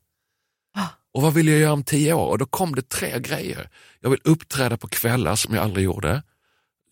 Ah. 0.75 0.87
Och 1.13 1.21
vad 1.21 1.33
vill 1.33 1.47
jag 1.47 1.59
göra 1.59 1.73
om 1.73 1.83
tio 1.83 2.13
år? 2.13 2.27
Och 2.27 2.37
då 2.37 2.45
kom 2.45 2.75
det 2.75 2.89
tre 2.89 3.19
grejer. 3.19 3.69
Jag 3.99 4.09
vill 4.09 4.21
uppträda 4.23 4.77
på 4.77 4.87
kvällar 4.87 5.35
som 5.35 5.55
jag 5.55 5.63
aldrig 5.63 5.85
gjorde. 5.85 6.23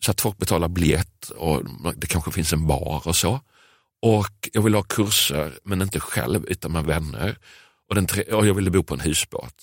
Så 0.04 0.10
att 0.10 0.20
folk 0.20 0.38
betalar 0.38 0.68
biljett 0.68 1.30
och 1.30 1.62
det 1.96 2.06
kanske 2.06 2.30
finns 2.30 2.52
en 2.52 2.66
bar 2.66 3.02
och 3.08 3.16
så. 3.16 3.40
Och 4.02 4.48
jag 4.52 4.62
vill 4.62 4.74
ha 4.74 4.82
kurser, 4.82 5.58
men 5.64 5.82
inte 5.82 6.00
själv 6.00 6.44
utan 6.46 6.72
med 6.72 6.84
vänner. 6.84 7.38
Och, 7.88 8.08
tre, 8.08 8.22
och 8.22 8.46
jag 8.46 8.54
ville 8.54 8.70
bo 8.70 8.82
på 8.82 8.94
en 8.94 9.00
husbåt. 9.00 9.54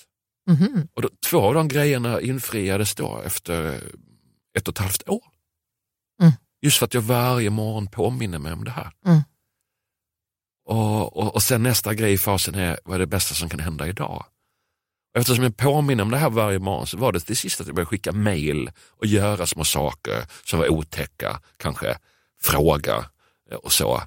Mhm. 0.48 0.88
Och 0.94 1.02
då, 1.02 1.10
två 1.30 1.40
av 1.40 1.54
de 1.54 1.68
grejerna 1.68 2.22
infriades 2.22 2.96
då 2.96 3.22
efter 3.26 3.82
ett 4.58 4.68
och 4.68 4.74
ett 4.74 4.78
halvt 4.78 5.10
år. 5.10 5.24
Mm. 6.22 6.34
Just 6.62 6.78
för 6.78 6.86
att 6.86 6.94
jag 6.94 7.02
varje 7.02 7.50
morgon 7.50 7.88
påminner 7.88 8.40
mig 8.40 8.54
om 8.54 8.64
det 8.64 8.72
här. 8.72 8.92
Mm. 9.06 9.22
Och, 10.66 11.18
och, 11.18 11.36
och 11.36 11.44
sen 11.44 11.64
nästa 11.64 11.94
grej 11.94 12.14
i 12.14 12.18
fasen 12.18 12.56
är, 12.56 12.80
vad 12.86 12.96
är 12.96 13.00
det 13.00 13.08
bästa 13.08 13.36
som 13.36 13.50
kan 13.50 13.60
hända 13.60 13.88
idag? 13.88 14.26
Eftersom 15.18 15.44
jag 15.44 15.58
påminner 15.58 16.04
om 16.04 16.12
det 16.12 16.18
här 16.18 16.30
varje 16.30 16.60
morgon 16.60 16.88
så 16.88 16.98
var 16.98 17.12
det 17.12 17.20
till 17.20 17.38
sist 17.38 17.62
att 17.62 17.68
jag 17.68 17.76
började 17.76 17.90
skicka 17.90 18.12
mail 18.12 18.72
och 18.90 19.06
göra 19.06 19.46
små 19.46 19.64
saker 19.64 20.26
som 20.44 20.60
var 20.60 20.70
otäcka, 20.70 21.42
kanske 21.58 21.98
fråga 22.42 23.10
och 23.64 23.72
så. 23.72 24.02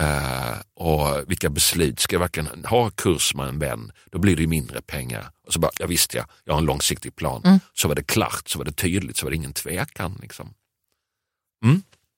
Eh, 0.00 0.56
och 0.74 1.30
vilka 1.30 1.50
beslut, 1.50 2.00
ska 2.00 2.14
jag 2.14 2.20
verkligen 2.20 2.64
ha 2.64 2.90
kurs 2.90 3.34
med 3.34 3.48
en 3.48 3.58
vän, 3.58 3.92
då 4.10 4.18
blir 4.18 4.36
det 4.36 4.42
ju 4.42 4.48
mindre 4.48 4.82
pengar. 4.82 5.30
Och 5.46 5.52
så 5.52 5.58
bara, 5.58 5.70
ja 5.78 5.86
visst 5.86 6.14
ja, 6.14 6.26
jag 6.44 6.52
har 6.52 6.58
en 6.58 6.66
långsiktig 6.66 7.16
plan. 7.16 7.42
Mm. 7.44 7.60
Så 7.72 7.88
var 7.88 7.94
det 7.94 8.02
klart, 8.02 8.48
så 8.48 8.58
var 8.58 8.64
det 8.64 8.72
tydligt, 8.72 9.16
så 9.16 9.26
var 9.26 9.30
det 9.30 9.36
ingen 9.36 9.52
tvekan. 9.52 10.18
Liksom. 10.22 10.54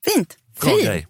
Fint. 0.05 0.37
Bra 0.61 0.70
Fint. 0.70 0.85
grej. 0.85 1.07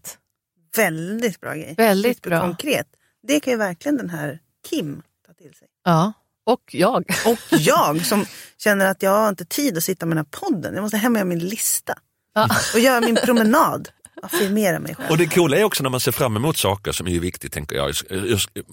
Väldigt 0.76 1.40
bra 1.40 1.54
grej. 1.54 1.74
Väldigt 1.76 2.22
bra. 2.22 2.40
Konkret. 2.40 2.86
Det 3.22 3.40
kan 3.40 3.52
ju 3.52 3.56
verkligen 3.56 3.96
den 3.96 4.10
här 4.10 4.38
Kim 4.70 5.02
ta 5.26 5.32
till 5.32 5.54
sig. 5.54 5.68
Ja. 5.84 6.12
Och 6.44 6.62
jag. 6.74 7.04
Och 7.26 7.38
jag 7.50 8.06
som 8.06 8.26
känner 8.58 8.86
att 8.86 9.02
jag 9.02 9.10
har 9.10 9.28
inte 9.28 9.44
tid 9.44 9.76
att 9.76 9.84
sitta 9.84 10.06
med 10.06 10.16
den 10.16 10.26
här 10.26 10.40
podden. 10.40 10.74
Jag 10.74 10.82
måste 10.82 10.96
hem 10.96 11.12
och 11.12 11.18
göra 11.18 11.28
min 11.28 11.38
lista. 11.38 11.94
Ja. 12.34 12.48
Och 12.74 12.80
göra 12.80 13.00
min 13.00 13.16
promenad. 13.16 13.88
Affirmera 14.22 14.78
mig 14.78 14.94
själv. 14.94 15.10
Och 15.10 15.18
det 15.18 15.26
coola 15.26 15.56
är 15.56 15.64
också 15.64 15.82
när 15.82 15.90
man 15.90 16.00
ser 16.00 16.12
fram 16.12 16.36
emot 16.36 16.56
saker 16.56 16.92
som 16.92 17.06
är 17.08 17.20
viktigt, 17.20 17.52
tänker 17.52 17.76
jag. 17.76 17.92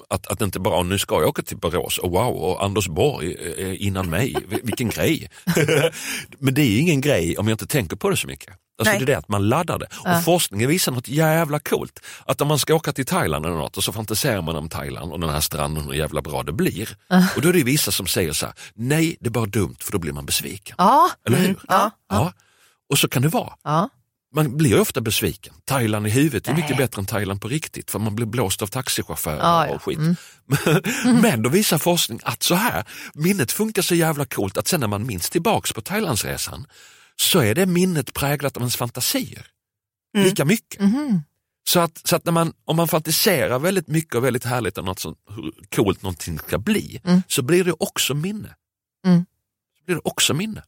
Att, 0.10 0.28
att 0.28 0.42
inte 0.42 0.60
bara, 0.60 0.84
nu 0.84 1.00
ska 1.00 1.16
jag 1.16 1.30
åka 1.30 1.42
till 1.42 1.58
Borås 1.58 1.98
och 1.98 2.12
wow, 2.12 2.36
och 2.36 2.64
Anders 2.64 2.88
Borg 2.88 3.36
eh, 3.58 3.86
innan 3.88 4.10
mig, 4.10 4.36
vilken 4.64 4.90
grej. 4.90 5.30
Men 6.40 6.54
det 6.54 6.62
är 6.62 6.80
ingen 6.80 7.02
grej 7.02 7.38
om 7.38 7.48
jag 7.48 7.54
inte 7.54 7.68
tänker 7.68 7.96
på 7.96 8.10
det 8.10 8.18
så 8.18 8.28
mycket. 8.28 8.54
Alltså 8.80 8.92
Nej. 8.92 9.00
det 9.00 9.04
är 9.04 9.06
det 9.06 9.18
att 9.18 9.28
man 9.28 9.50
laddar 9.50 9.80
det. 9.80 9.88
Och 10.18 10.24
forskningen 10.24 10.70
visar 10.70 10.92
något 10.92 11.08
jävla 11.08 11.60
coolt. 11.60 12.00
Att 12.26 12.42
om 12.42 12.48
man 12.48 12.60
ska 12.60 12.76
åka 12.76 12.94
till 12.94 13.06
Thailand 13.06 13.46
eller 13.46 13.56
något 13.56 13.78
och 13.78 13.84
så 13.84 13.92
fantiserar 13.92 14.42
man 14.42 14.56
om 14.56 14.70
Thailand 14.70 15.12
och 15.12 15.20
den 15.20 15.30
här 15.30 15.40
stranden 15.40 15.86
och 15.86 15.94
hur 15.94 16.00
jävla 16.00 16.22
bra 16.22 16.44
det 16.44 16.52
blir. 16.52 16.90
Och 17.36 17.42
då 17.42 17.50
är 17.50 17.54
det 17.54 17.64
vissa 17.64 17.92
som 17.92 18.08
säger 18.08 18.34
så 18.34 18.46
här, 18.46 18.56
nej 18.74 19.18
det 19.20 19.28
är 19.28 19.32
bara 19.32 19.46
dumt 19.46 19.76
för 19.80 19.92
då 19.92 20.00
blir 20.00 20.14
man 20.14 20.26
besviken. 20.26 20.76
Ja. 20.78 21.10
Eller 21.28 21.38
hur? 21.38 21.60
Ja. 21.68 21.92
ja. 22.10 22.34
Och 22.90 22.98
så 22.98 23.08
kan 23.08 23.22
det 23.22 23.28
vara 23.28 23.54
ja. 23.64 23.90
Man 24.36 24.58
blir 24.58 24.80
ofta 24.80 25.02
besviken. 25.02 25.54
Thailand 25.66 26.08
i 26.08 26.10
huvudet 26.10 26.48
är 26.48 26.54
mycket 26.54 26.78
bättre 26.78 27.00
än 27.00 27.06
Thailand 27.06 27.42
på 27.42 27.48
riktigt 27.48 27.92
för 27.92 28.00
man 28.00 28.16
blir 28.16 28.26
blåst 28.26 28.62
av 28.62 28.68
taxichaufförer 28.68 29.38
Ja, 29.38 29.68
ja. 29.68 29.76
och 29.76 29.84
skit. 29.84 30.00
Men 31.22 31.44
då 31.44 31.50
visar 31.50 31.78
forskning 31.78 32.20
att 32.24 32.44
så 32.44 32.56
här, 32.56 32.84
minnet 33.14 33.52
funkar 33.52 33.82
så 33.82 33.96
jävla 33.96 34.26
coolt 34.26 34.58
att 34.58 34.68
sen 34.68 34.80
när 34.80 34.88
man 34.88 35.06
minns 35.06 35.30
tillbaks 35.30 35.74
på 35.74 35.82
Thailandsresan 35.82 36.68
så 37.16 37.40
är 37.40 37.56
det 37.56 37.66
minnet 37.66 38.14
präglat 38.14 38.58
av 38.58 38.62
ens 38.62 38.76
fantasier. 38.76 39.48
Lika 40.18 40.46
mycket. 40.46 40.82
Mhm. 40.82 41.22
Så 41.64 41.80
att, 41.80 42.08
så 42.08 42.16
att 42.16 42.26
när 42.26 42.32
man, 42.32 42.54
om 42.66 42.76
man 42.76 42.88
fantiserar 42.88 43.60
väldigt 43.60 43.88
mycket 43.88 44.16
och 44.16 44.24
väldigt 44.24 44.46
härligt 44.46 44.78
om 44.78 44.86
något 44.86 45.00
som, 45.00 45.16
hur 45.30 45.54
coolt 45.76 46.02
någonting 46.02 46.40
ska 46.40 46.58
bli, 46.58 47.02
så 47.28 47.42
blir 47.42 47.64
det 47.64 47.74
också 47.80 48.14
minne. 48.14 48.56
Mm. 49.06 49.26
Så 49.78 49.86
blir 49.86 49.96
det 49.96 50.02
också 50.04 50.34
minne. 50.34 50.64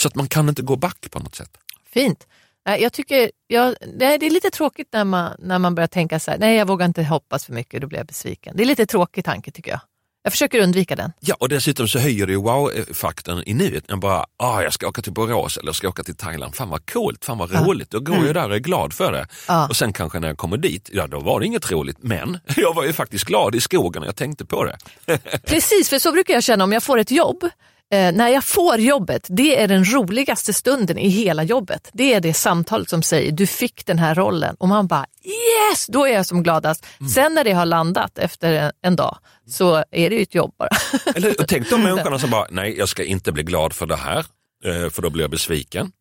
Så 0.00 0.08
att 0.08 0.14
man 0.14 0.28
kan 0.28 0.48
inte 0.48 0.62
gå 0.62 0.76
back 0.76 1.10
på 1.10 1.18
något 1.18 1.34
sätt. 1.34 1.58
Fint. 1.94 2.26
Jag 2.64 2.92
tycker, 2.92 3.30
jag, 3.46 3.74
det 3.98 4.04
är 4.04 4.30
lite 4.30 4.50
tråkigt 4.50 4.88
när 4.92 5.04
man, 5.04 5.36
när 5.38 5.58
man 5.58 5.74
börjar 5.74 5.88
tänka 5.88 6.20
så 6.20 6.30
här, 6.30 6.38
nej 6.38 6.56
jag 6.56 6.66
vågar 6.66 6.86
inte 6.86 7.02
hoppas 7.02 7.44
för 7.44 7.52
mycket, 7.52 7.80
då 7.80 7.86
blir 7.86 7.98
jag 7.98 8.06
besviken. 8.06 8.56
Det 8.56 8.62
är 8.62 8.66
lite 8.66 8.86
tråkig 8.86 9.24
tanke 9.24 9.50
tycker 9.50 9.70
jag. 9.70 9.80
Jag 10.22 10.32
försöker 10.32 10.60
undvika 10.60 10.96
den. 10.96 11.12
Ja, 11.20 11.36
och 11.38 11.48
dessutom 11.48 11.88
så 11.88 11.98
höjer 11.98 12.26
det 12.26 12.32
ju 12.32 12.38
wow-faktorn 12.38 13.42
i 13.46 13.54
nuet. 13.54 13.84
Jag 13.88 13.98
bara, 13.98 14.26
ah, 14.36 14.62
jag 14.62 14.72
ska 14.72 14.88
åka 14.88 15.02
till 15.02 15.12
Borås 15.12 15.56
eller 15.56 15.68
jag 15.68 15.74
ska 15.74 15.88
åka 15.88 16.02
till 16.02 16.16
Thailand. 16.16 16.54
Fan 16.54 16.68
vad 16.68 16.90
coolt, 16.90 17.24
fan 17.24 17.38
vad 17.38 17.66
roligt. 17.66 17.90
Då 17.90 18.00
går 18.00 18.26
jag 18.26 18.34
där 18.34 18.48
och 18.48 18.56
är 18.56 18.60
glad 18.60 18.92
för 18.92 19.12
det. 19.12 19.26
Ja. 19.48 19.68
Och 19.68 19.76
sen 19.76 19.92
kanske 19.92 20.20
när 20.20 20.28
jag 20.28 20.38
kommer 20.38 20.56
dit, 20.56 20.90
ja 20.92 21.06
då 21.06 21.20
var 21.20 21.40
det 21.40 21.46
inget 21.46 21.70
roligt. 21.70 21.96
Men 22.00 22.38
jag 22.56 22.74
var 22.74 22.84
ju 22.84 22.92
faktiskt 22.92 23.24
glad 23.24 23.54
i 23.54 23.60
skogen 23.60 24.00
när 24.00 24.08
jag 24.08 24.16
tänkte 24.16 24.44
på 24.44 24.64
det. 24.64 24.78
Precis, 25.46 25.88
för 25.88 25.98
så 25.98 26.12
brukar 26.12 26.34
jag 26.34 26.42
känna 26.42 26.64
om 26.64 26.72
jag 26.72 26.82
får 26.82 26.98
ett 26.98 27.10
jobb. 27.10 27.48
Eh, 27.92 28.12
när 28.12 28.28
jag 28.28 28.44
får 28.44 28.76
jobbet, 28.78 29.26
det 29.28 29.62
är 29.62 29.68
den 29.68 29.84
roligaste 29.84 30.52
stunden 30.52 30.98
i 30.98 31.08
hela 31.08 31.42
jobbet. 31.42 31.90
Det 31.92 32.14
är 32.14 32.20
det 32.20 32.34
samtalet 32.34 32.90
som 32.90 33.02
säger 33.02 33.32
du 33.32 33.46
fick 33.46 33.86
den 33.86 33.98
här 33.98 34.14
rollen 34.14 34.56
och 34.58 34.68
man 34.68 34.86
bara 34.86 35.06
yes, 35.24 35.86
då 35.86 36.06
är 36.06 36.12
jag 36.12 36.26
som 36.26 36.42
gladast. 36.42 36.86
Sen 37.14 37.34
när 37.34 37.44
det 37.44 37.52
har 37.52 37.66
landat 37.66 38.18
efter 38.18 38.52
en, 38.52 38.72
en 38.82 38.96
dag 38.96 39.18
så 39.48 39.84
är 39.90 40.10
det 40.10 40.16
ju 40.16 40.22
ett 40.22 40.34
jobb 40.34 40.54
bara. 40.58 40.68
Eller 41.14 41.40
och 41.40 41.48
tänk 41.48 41.70
de 41.70 41.82
människorna 41.82 42.18
som 42.18 42.30
bara, 42.30 42.46
nej 42.50 42.78
jag 42.78 42.88
ska 42.88 43.04
inte 43.04 43.32
bli 43.32 43.42
glad 43.42 43.72
för 43.72 43.86
det 43.86 43.96
här. 43.96 44.18
eh, 44.64 44.90
För 44.90 45.02
då 45.02 45.10
blir 45.10 45.24
jag 45.24 45.30
besviken. 45.30 45.92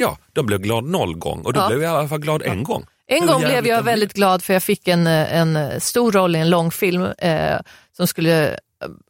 Ja, 0.00 0.18
då 0.32 0.42
blir 0.42 0.54
jag 0.56 0.62
glad 0.62 0.84
noll 0.84 1.16
gång 1.16 1.40
och 1.42 1.52
då 1.52 1.60
Ja. 1.60 1.68
blev 1.68 1.82
jag 1.82 1.92
i 1.94 1.96
alla 1.98 2.08
fall 2.08 2.18
glad 2.20 2.42
en 2.42 2.64
gång. 2.64 2.84
En 3.10 3.26
gång 3.26 3.40
blev 3.40 3.66
jag 3.66 3.82
väldigt 3.82 4.12
glad 4.12 4.42
för 4.42 4.52
jag 4.52 4.62
fick 4.62 4.88
en, 4.88 5.06
eh, 5.06 5.34
en 5.34 5.80
stor 5.80 6.12
roll 6.12 6.36
i 6.36 6.38
en 6.38 6.50
långfilm 6.50 7.04
eh, 7.18 7.56
som 7.96 8.06
skulle, 8.06 8.48
eh, 8.48 8.54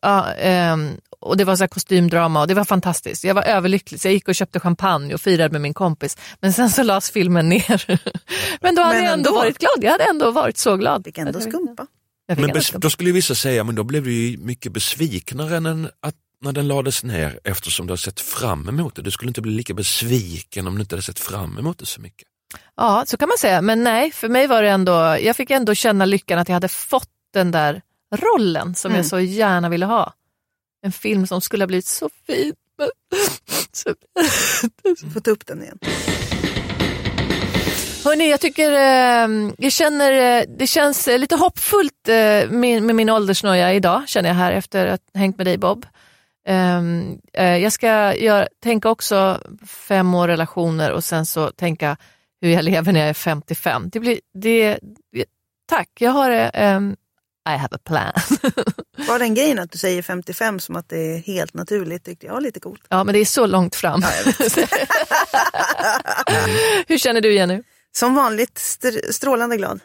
ja, 0.03 0.33
ehm, 0.33 0.91
och 1.21 1.37
det 1.37 1.45
var 1.45 1.57
så 1.57 1.63
här 1.63 1.69
kostymdrama 1.69 2.41
och 2.41 2.49
det 2.49 2.55
var 2.55 2.65
fantastiskt. 2.65 3.25
Jag 3.25 3.35
var 3.35 3.43
överlycklig 3.43 4.01
så 4.01 4.09
jag 4.09 4.13
gick 4.15 4.29
och 4.29 4.35
köpte 4.35 4.61
champagne 4.61 5.15
och 5.15 5.21
firade 5.21 5.53
med 5.53 5.61
min 5.61 5.75
kompis. 5.75 6.17
Men 6.41 6.53
sen 6.53 6.71
så 6.71 6.83
lades 6.83 7.11
filmen 7.11 7.49
ner. 7.49 7.85
Men 8.61 8.75
då 8.75 8.83
hade 8.83 8.95
Men 8.95 9.05
jag 9.05 9.13
ändå 9.13 9.29
ändå. 9.31 9.39
varit 9.41 9.59
glad. 9.59 9.79
Jag 9.81 9.93
hade 9.93 10.05
ändå 10.05 10.31
varit 10.31 10.57
så 10.59 10.77
glad. 10.77 11.05
Fick 11.05 11.19
ändå 11.19 11.41
skumpa. 11.41 11.87
Men 12.29 12.45
en 12.45 12.51
bes, 12.53 12.57
Oscar. 12.69 12.79
då 12.79 12.91
skulle 12.91 13.13
vissa 13.13 13.35
säga, 13.35 13.65
men 13.65 13.75
då 13.75 13.85
blev 13.85 14.05
du 14.05 14.13
ju 14.13 14.39
mycket 14.39 14.73
besviknare 14.73 15.57
än 15.57 15.85
att, 16.03 16.15
när 16.45 16.53
den 16.53 16.69
lades 16.69 17.05
ner 17.05 17.41
eftersom 17.45 17.87
du 17.87 17.93
har 17.93 17.97
sett 17.97 18.21
fram 18.21 18.69
emot 18.69 18.95
det. 18.97 19.03
Du 19.03 19.11
skulle 19.11 19.29
inte 19.31 19.41
bli 19.41 19.53
lika 19.53 19.75
besviken 19.75 20.67
om 20.67 20.75
du 20.75 20.81
inte 20.81 20.95
hade 20.95 21.03
sett 21.03 21.19
fram 21.19 21.59
emot 21.59 21.79
det 21.79 21.87
så 21.87 22.01
mycket. 22.01 22.29
Ja, 22.77 23.05
så 23.07 23.17
kan 23.17 23.29
man 23.29 23.39
säga. 23.39 23.63
Men 23.63 23.85
nej, 23.85 24.11
för 24.11 24.29
mig 24.29 24.47
var 24.47 24.63
det 24.63 24.69
ändå, 24.71 24.93
jag 25.23 25.37
fick 25.37 25.51
ändå 25.51 25.75
känna 25.75 26.05
lyckan 26.05 26.39
att 26.39 26.49
jag 26.49 26.55
hade 26.55 26.69
fått 26.69 27.09
den 27.35 27.51
där 27.51 27.83
rollen 28.17 28.75
som 28.75 28.89
Mm. 28.91 28.97
jag 28.99 29.07
så 29.07 29.21
gärna 29.21 29.69
ville 29.69 29.87
ha. 29.87 30.13
En 30.83 30.93
film 30.93 31.27
som 31.27 31.41
skulle 31.41 31.63
ha 31.63 31.67
blivit 31.67 31.87
så 31.87 32.09
fin. 32.27 32.55
Men, 32.79 32.89
så, 33.73 33.95
Få 35.15 35.21
ta 35.21 35.31
upp 35.31 35.47
den 35.47 35.63
igen. 35.63 35.79
Hörrni, 38.05 38.31
jag 38.31 38.41
tycker 38.41 38.73
eh, 38.73 39.53
jag 39.59 39.73
känner, 39.73 40.41
eh, 40.41 40.45
det 40.59 40.67
känns 40.67 41.07
lite 41.07 41.37
hoppfullt 41.37 42.09
eh, 42.09 42.51
med, 42.51 42.83
med 42.83 42.97
min 42.97 43.11
åldersnoja 43.11 43.75
idag, 43.75 44.09
känner 44.09 44.29
jag 44.29 44.37
här 44.37 44.53
efter 44.53 44.87
att 44.87 45.03
ha 45.15 45.21
hängt 45.21 45.37
med 45.37 45.47
dig 45.47 45.59
Bob. 45.59 45.87
Ehm, 46.49 47.19
eh, 47.33 47.57
jag 47.57 47.73
ska 47.73 48.15
göra, 48.15 48.49
tänka 48.63 48.91
också 48.91 49.41
fem 49.67 50.15
år 50.15 50.29
relationer 50.29 50.93
och 50.93 51.05
sen 51.05 51.27
så 51.27 51.51
tänka 51.51 51.97
hur 52.41 52.51
jag 52.51 52.65
lever 52.65 52.93
när 52.93 53.01
jag 53.01 53.09
är 53.09 53.15
55. 53.15 53.89
Det 53.93 54.01
blir, 54.01 54.21
det, 54.35 54.79
tack, 55.67 55.89
jag 55.99 56.11
har 56.11 56.31
eh, 56.31 56.51
ehm, 56.53 56.97
I 57.55 57.57
have 57.57 57.77
a 57.77 57.79
plan. 57.85 58.13
Bara 59.07 59.19
den 59.19 59.35
grejen 59.35 59.59
att 59.59 59.71
du 59.73 59.79
säger 59.79 60.03
55 60.03 60.61
som 60.61 60.77
att 60.77 60.89
det 60.89 60.99
är 60.99 61.19
helt 61.19 61.55
naturligt 61.55 62.05
tyckte 62.05 62.27
jag 62.27 62.33
var 62.33 62.41
lite 62.41 62.61
coolt. 62.61 62.83
ja, 62.89 63.05
men 63.05 63.13
det 63.13 63.19
är 63.21 63.25
så 63.25 63.47
långt 63.47 63.75
fram. 63.75 64.03
hur 66.87 66.99
känner 66.99 67.21
du 67.21 67.35
Jenny? 67.35 67.63
Som 67.97 68.15
vanligt 68.15 68.55
str- 68.55 69.13
strålande 69.13 69.57
glad. 69.57 69.81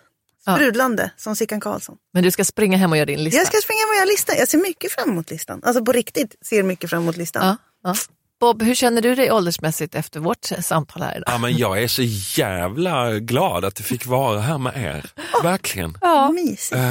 Ja. 0.46 0.56
Sprudlande 0.56 1.12
som 1.18 1.36
Sickan 1.36 1.60
Karlsson. 1.62 1.96
Men 2.14 2.24
du 2.24 2.32
ska 2.32 2.46
springa 2.46 2.78
hem 2.78 2.92
och 2.92 2.98
göra 2.98 3.06
din 3.06 3.24
lista. 3.24 3.38
Jag 3.38 3.48
ska 3.48 3.58
springa 3.58 3.80
med 3.94 4.02
jag 4.02 4.08
listan. 4.08 4.36
Jag 4.40 4.48
ser 4.48 4.58
mycket 4.58 4.92
fram 4.92 5.10
emot 5.10 5.30
listan. 5.32 5.62
Alltså 5.64 5.86
på 5.86 5.92
riktigt 5.92 6.36
ser 6.46 6.64
mycket 6.64 6.90
fram 6.90 7.02
emot 7.04 7.18
listan. 7.18 7.46
ja, 7.48 7.58
ja. 7.84 7.96
Bob, 8.44 8.62
hur 8.64 8.76
känner 8.76 9.02
du 9.02 9.16
dig 9.16 9.32
åldersmässigt 9.32 9.96
efter 9.96 10.20
vårt 10.20 10.46
samtal 10.62 11.02
här 11.02 11.12
idag? 11.18 11.24
Ja, 11.34 11.38
men 11.38 11.58
jag 11.58 11.84
är 11.84 11.88
så 11.88 12.02
jävla 12.42 13.12
glad 13.20 13.66
att 13.66 13.76
du 13.76 13.84
fick 13.84 14.06
vara 14.06 14.40
här 14.40 14.58
med 14.58 14.74
er. 14.78 15.06
Verkligen. 15.44 15.98
Ja. 16.02 16.32
Mysigt. 16.32 16.72
Eh, 16.74 16.82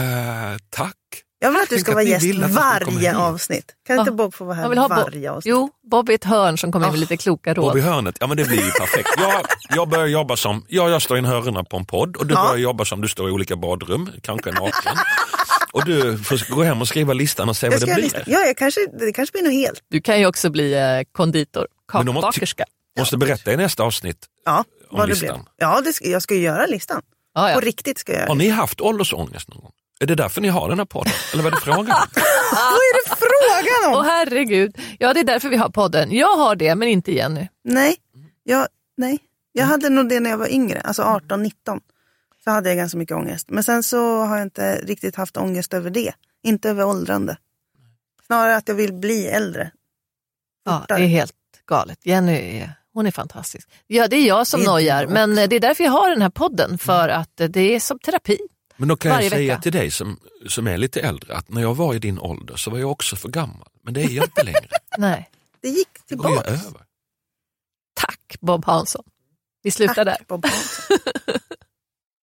tack. 0.70 0.94
Jag 1.38 1.50
vill 1.52 1.60
att 1.60 1.68
du 1.68 1.78
ska 1.78 1.92
vara 1.92 2.02
gäst 2.02 2.26
varje 2.48 3.16
avsnitt. 3.16 3.64
Kan 3.86 3.98
inte. 3.98 4.12
Bob 4.12 4.34
få 4.34 4.44
vara 4.44 4.54
här 4.54 4.62
Jag 4.62 4.68
vill 4.70 4.78
ha 4.78 4.88
Bob. 4.88 4.98
varje 4.98 5.30
avsnitt? 5.30 5.50
Jo, 5.50 5.70
Bob 5.90 6.08
är 6.10 6.14
ett 6.14 6.24
hörn 6.24 6.58
som 6.58 6.72
kommer 6.72 6.86
in 6.86 6.92
med 6.92 7.00
lite 7.00 7.16
kloka 7.16 7.54
Bob 7.54 7.76
i 7.76 7.80
råd. 7.80 7.84
hörnet, 7.84 8.16
ja 8.20 8.26
men 8.26 8.36
det 8.36 8.44
blir 8.44 8.64
ju 8.64 8.70
perfekt. 8.70 9.08
Jag, 9.18 9.42
jag 9.76 9.88
börjar 9.88 10.06
jobba 10.06 10.36
som, 10.36 10.64
ja, 10.68 10.88
jag 10.88 11.02
står 11.02 11.16
i 11.16 11.18
en 11.18 11.24
hörna 11.24 11.64
på 11.64 11.76
en 11.76 11.84
podd 11.84 12.16
och 12.16 12.26
du 12.26 12.34
Ja. 12.34 12.42
börjar 12.42 12.56
jobba 12.56 12.84
som 12.84 13.00
du 13.00 13.08
står 13.08 13.28
i 13.28 13.32
olika 13.32 13.56
badrum, 13.56 14.10
kanske 14.22 14.50
naken. 14.50 14.96
Och 15.72 15.84
du 15.84 16.18
får 16.18 16.54
gå 16.54 16.62
hem 16.62 16.80
och 16.80 16.88
skriva 16.88 17.12
listan 17.12 17.48
och 17.48 17.56
se 17.56 17.66
Jag 17.66 17.72
vad 17.72 17.80
det 17.88 17.94
blir. 17.94 18.24
Ja, 18.26 18.40
jag 18.40 18.56
kanske, 18.56 18.80
det 18.98 19.12
kanske 19.12 19.32
blir 19.32 19.42
något 19.42 19.52
helt. 19.52 19.80
Du 19.88 20.00
kan 20.00 20.20
ju 20.20 20.26
också 20.26 20.50
bli 20.50 20.74
eh, 20.74 20.80
konditor, 21.12 21.66
Men 21.92 22.06
de 22.06 22.12
måste- 22.12 22.26
kakbakerska. 22.26 22.64
Måste 22.98 23.16
berätta 23.16 23.52
i 23.52 23.56
nästa 23.56 23.82
avsnitt. 23.82 24.26
Ja, 24.44 24.64
Om 24.90 24.98
vad 24.98 25.08
det 25.08 25.12
listan. 25.12 25.28
blev. 25.28 25.44
Ja, 25.56 25.80
det 25.80 25.92
ska, 25.92 26.08
jag 26.08 26.22
ska 26.22 26.34
ju 26.34 26.40
göra 26.40 26.66
listan. 26.66 27.02
Ja, 27.34 27.48
ja. 27.48 27.54
På 27.54 27.60
riktigt 27.60 27.98
ska 27.98 28.12
jag 28.12 28.18
göra 28.20 28.28
Har 28.28 28.34
det. 28.36 28.42
ni 28.44 28.48
haft 28.50 28.80
åldersångest 28.80 29.48
någon 29.48 29.60
gång? 29.60 29.72
Är 30.00 30.06
det 30.06 30.14
därför 30.14 30.40
ni 30.40 30.48
har 30.48 30.68
den 30.68 30.78
här 30.78 30.84
podden? 30.86 31.12
Eller 31.32 31.42
vad 31.42 31.52
är 31.52 31.56
det 31.56 31.62
frågan 31.62 31.80
om? 31.80 31.86
Vad 32.52 32.72
är 32.72 33.08
det 33.08 33.16
frågan 33.16 33.92
om? 33.94 33.98
Åh 34.00 34.04
herregud, 34.04 34.78
ja 34.98 35.14
det 35.14 35.20
är 35.20 35.24
därför 35.24 35.48
vi 35.48 35.56
har 35.56 35.68
podden. 35.68 36.12
Jag 36.12 36.36
har 36.36 36.56
det, 36.56 36.74
men 36.74 36.88
inte 36.88 37.12
Jenny. 37.12 37.48
Nej, 37.64 37.96
jag, 38.44 38.66
nej, 38.96 39.18
jag 39.52 39.66
hade 39.66 39.88
nog 39.88 40.08
det 40.08 40.20
när 40.20 40.30
jag 40.30 40.38
var 40.38 40.48
yngre, 40.52 40.80
alltså 40.80 41.02
18-19. 41.02 41.50
Så 42.44 42.50
hade 42.50 42.68
jag 42.68 42.76
ganska 42.76 42.98
mycket 42.98 43.16
ångest. 43.16 43.50
Men 43.50 43.64
sen 43.64 43.82
så 43.82 44.18
har 44.24 44.36
jag 44.36 44.46
inte 44.46 44.76
riktigt 44.84 45.16
haft 45.16 45.36
ångest 45.36 45.74
över 45.74 45.90
det. 45.90 46.12
Inte 46.42 46.70
över 46.70 46.84
åldrande. 46.84 47.36
Snarare 48.26 48.56
att 48.56 48.68
jag 48.68 48.74
vill 48.74 48.92
bli 48.92 49.26
äldre. 49.26 49.70
Ja, 50.64 50.80
Fortare. 50.80 50.98
det 50.98 51.04
är 51.04 51.08
helt 51.08 51.34
galet. 51.66 51.98
Jenny 52.06 52.32
är, 52.58 52.72
hon 52.92 53.06
är 53.06 53.10
fantastisk. 53.10 53.68
Ja, 53.86 54.08
det 54.08 54.16
är 54.16 54.26
jag 54.28 54.46
som 54.46 54.60
Det 54.60 54.66
nojar, 54.66 55.06
men 55.06 55.34
det 55.34 55.42
är 55.56 55.60
därför 55.60 55.84
jag 55.84 55.90
har 55.90 56.10
den 56.10 56.22
här 56.22 56.30
podden, 56.30 56.78
för 56.78 57.08
att 57.08 57.40
eh, 57.40 57.48
det 57.48 57.60
är 57.74 57.80
som 57.80 57.98
terapi. 57.98 58.38
Men 58.76 58.88
då 58.88 58.96
kan 58.96 59.10
Varje 59.10 59.24
jag 59.24 59.32
säga 59.32 59.52
vecka. 59.52 59.62
till 59.62 59.72
dig 59.72 59.90
som, 59.90 60.20
som 60.48 60.66
är 60.66 60.78
lite 60.78 61.00
äldre 61.00 61.34
att 61.36 61.48
när 61.48 61.60
jag 61.62 61.74
var 61.74 61.94
i 61.94 61.98
din 61.98 62.18
ålder 62.18 62.56
så 62.56 62.70
var 62.70 62.78
jag 62.78 62.90
också 62.90 63.16
för 63.16 63.28
gammal. 63.28 63.68
Men 63.82 63.94
det 63.94 64.02
är 64.02 64.08
jag 64.10 64.24
inte 64.24 64.42
längre. 64.42 64.68
Nej, 64.98 65.30
Det 65.60 65.68
gick 65.68 65.88
Det 66.08 66.14
går 66.14 66.28
tillbaka. 66.28 66.50
över. 66.50 66.80
tack 67.94 68.36
Bob 68.40 68.64
Hansson. 68.64 69.04
Vi 69.62 69.70
slutar 69.70 70.04
där. 70.04 70.14
Tack 70.14 70.26
Bob 70.28 70.44
Hansson. 70.46 70.96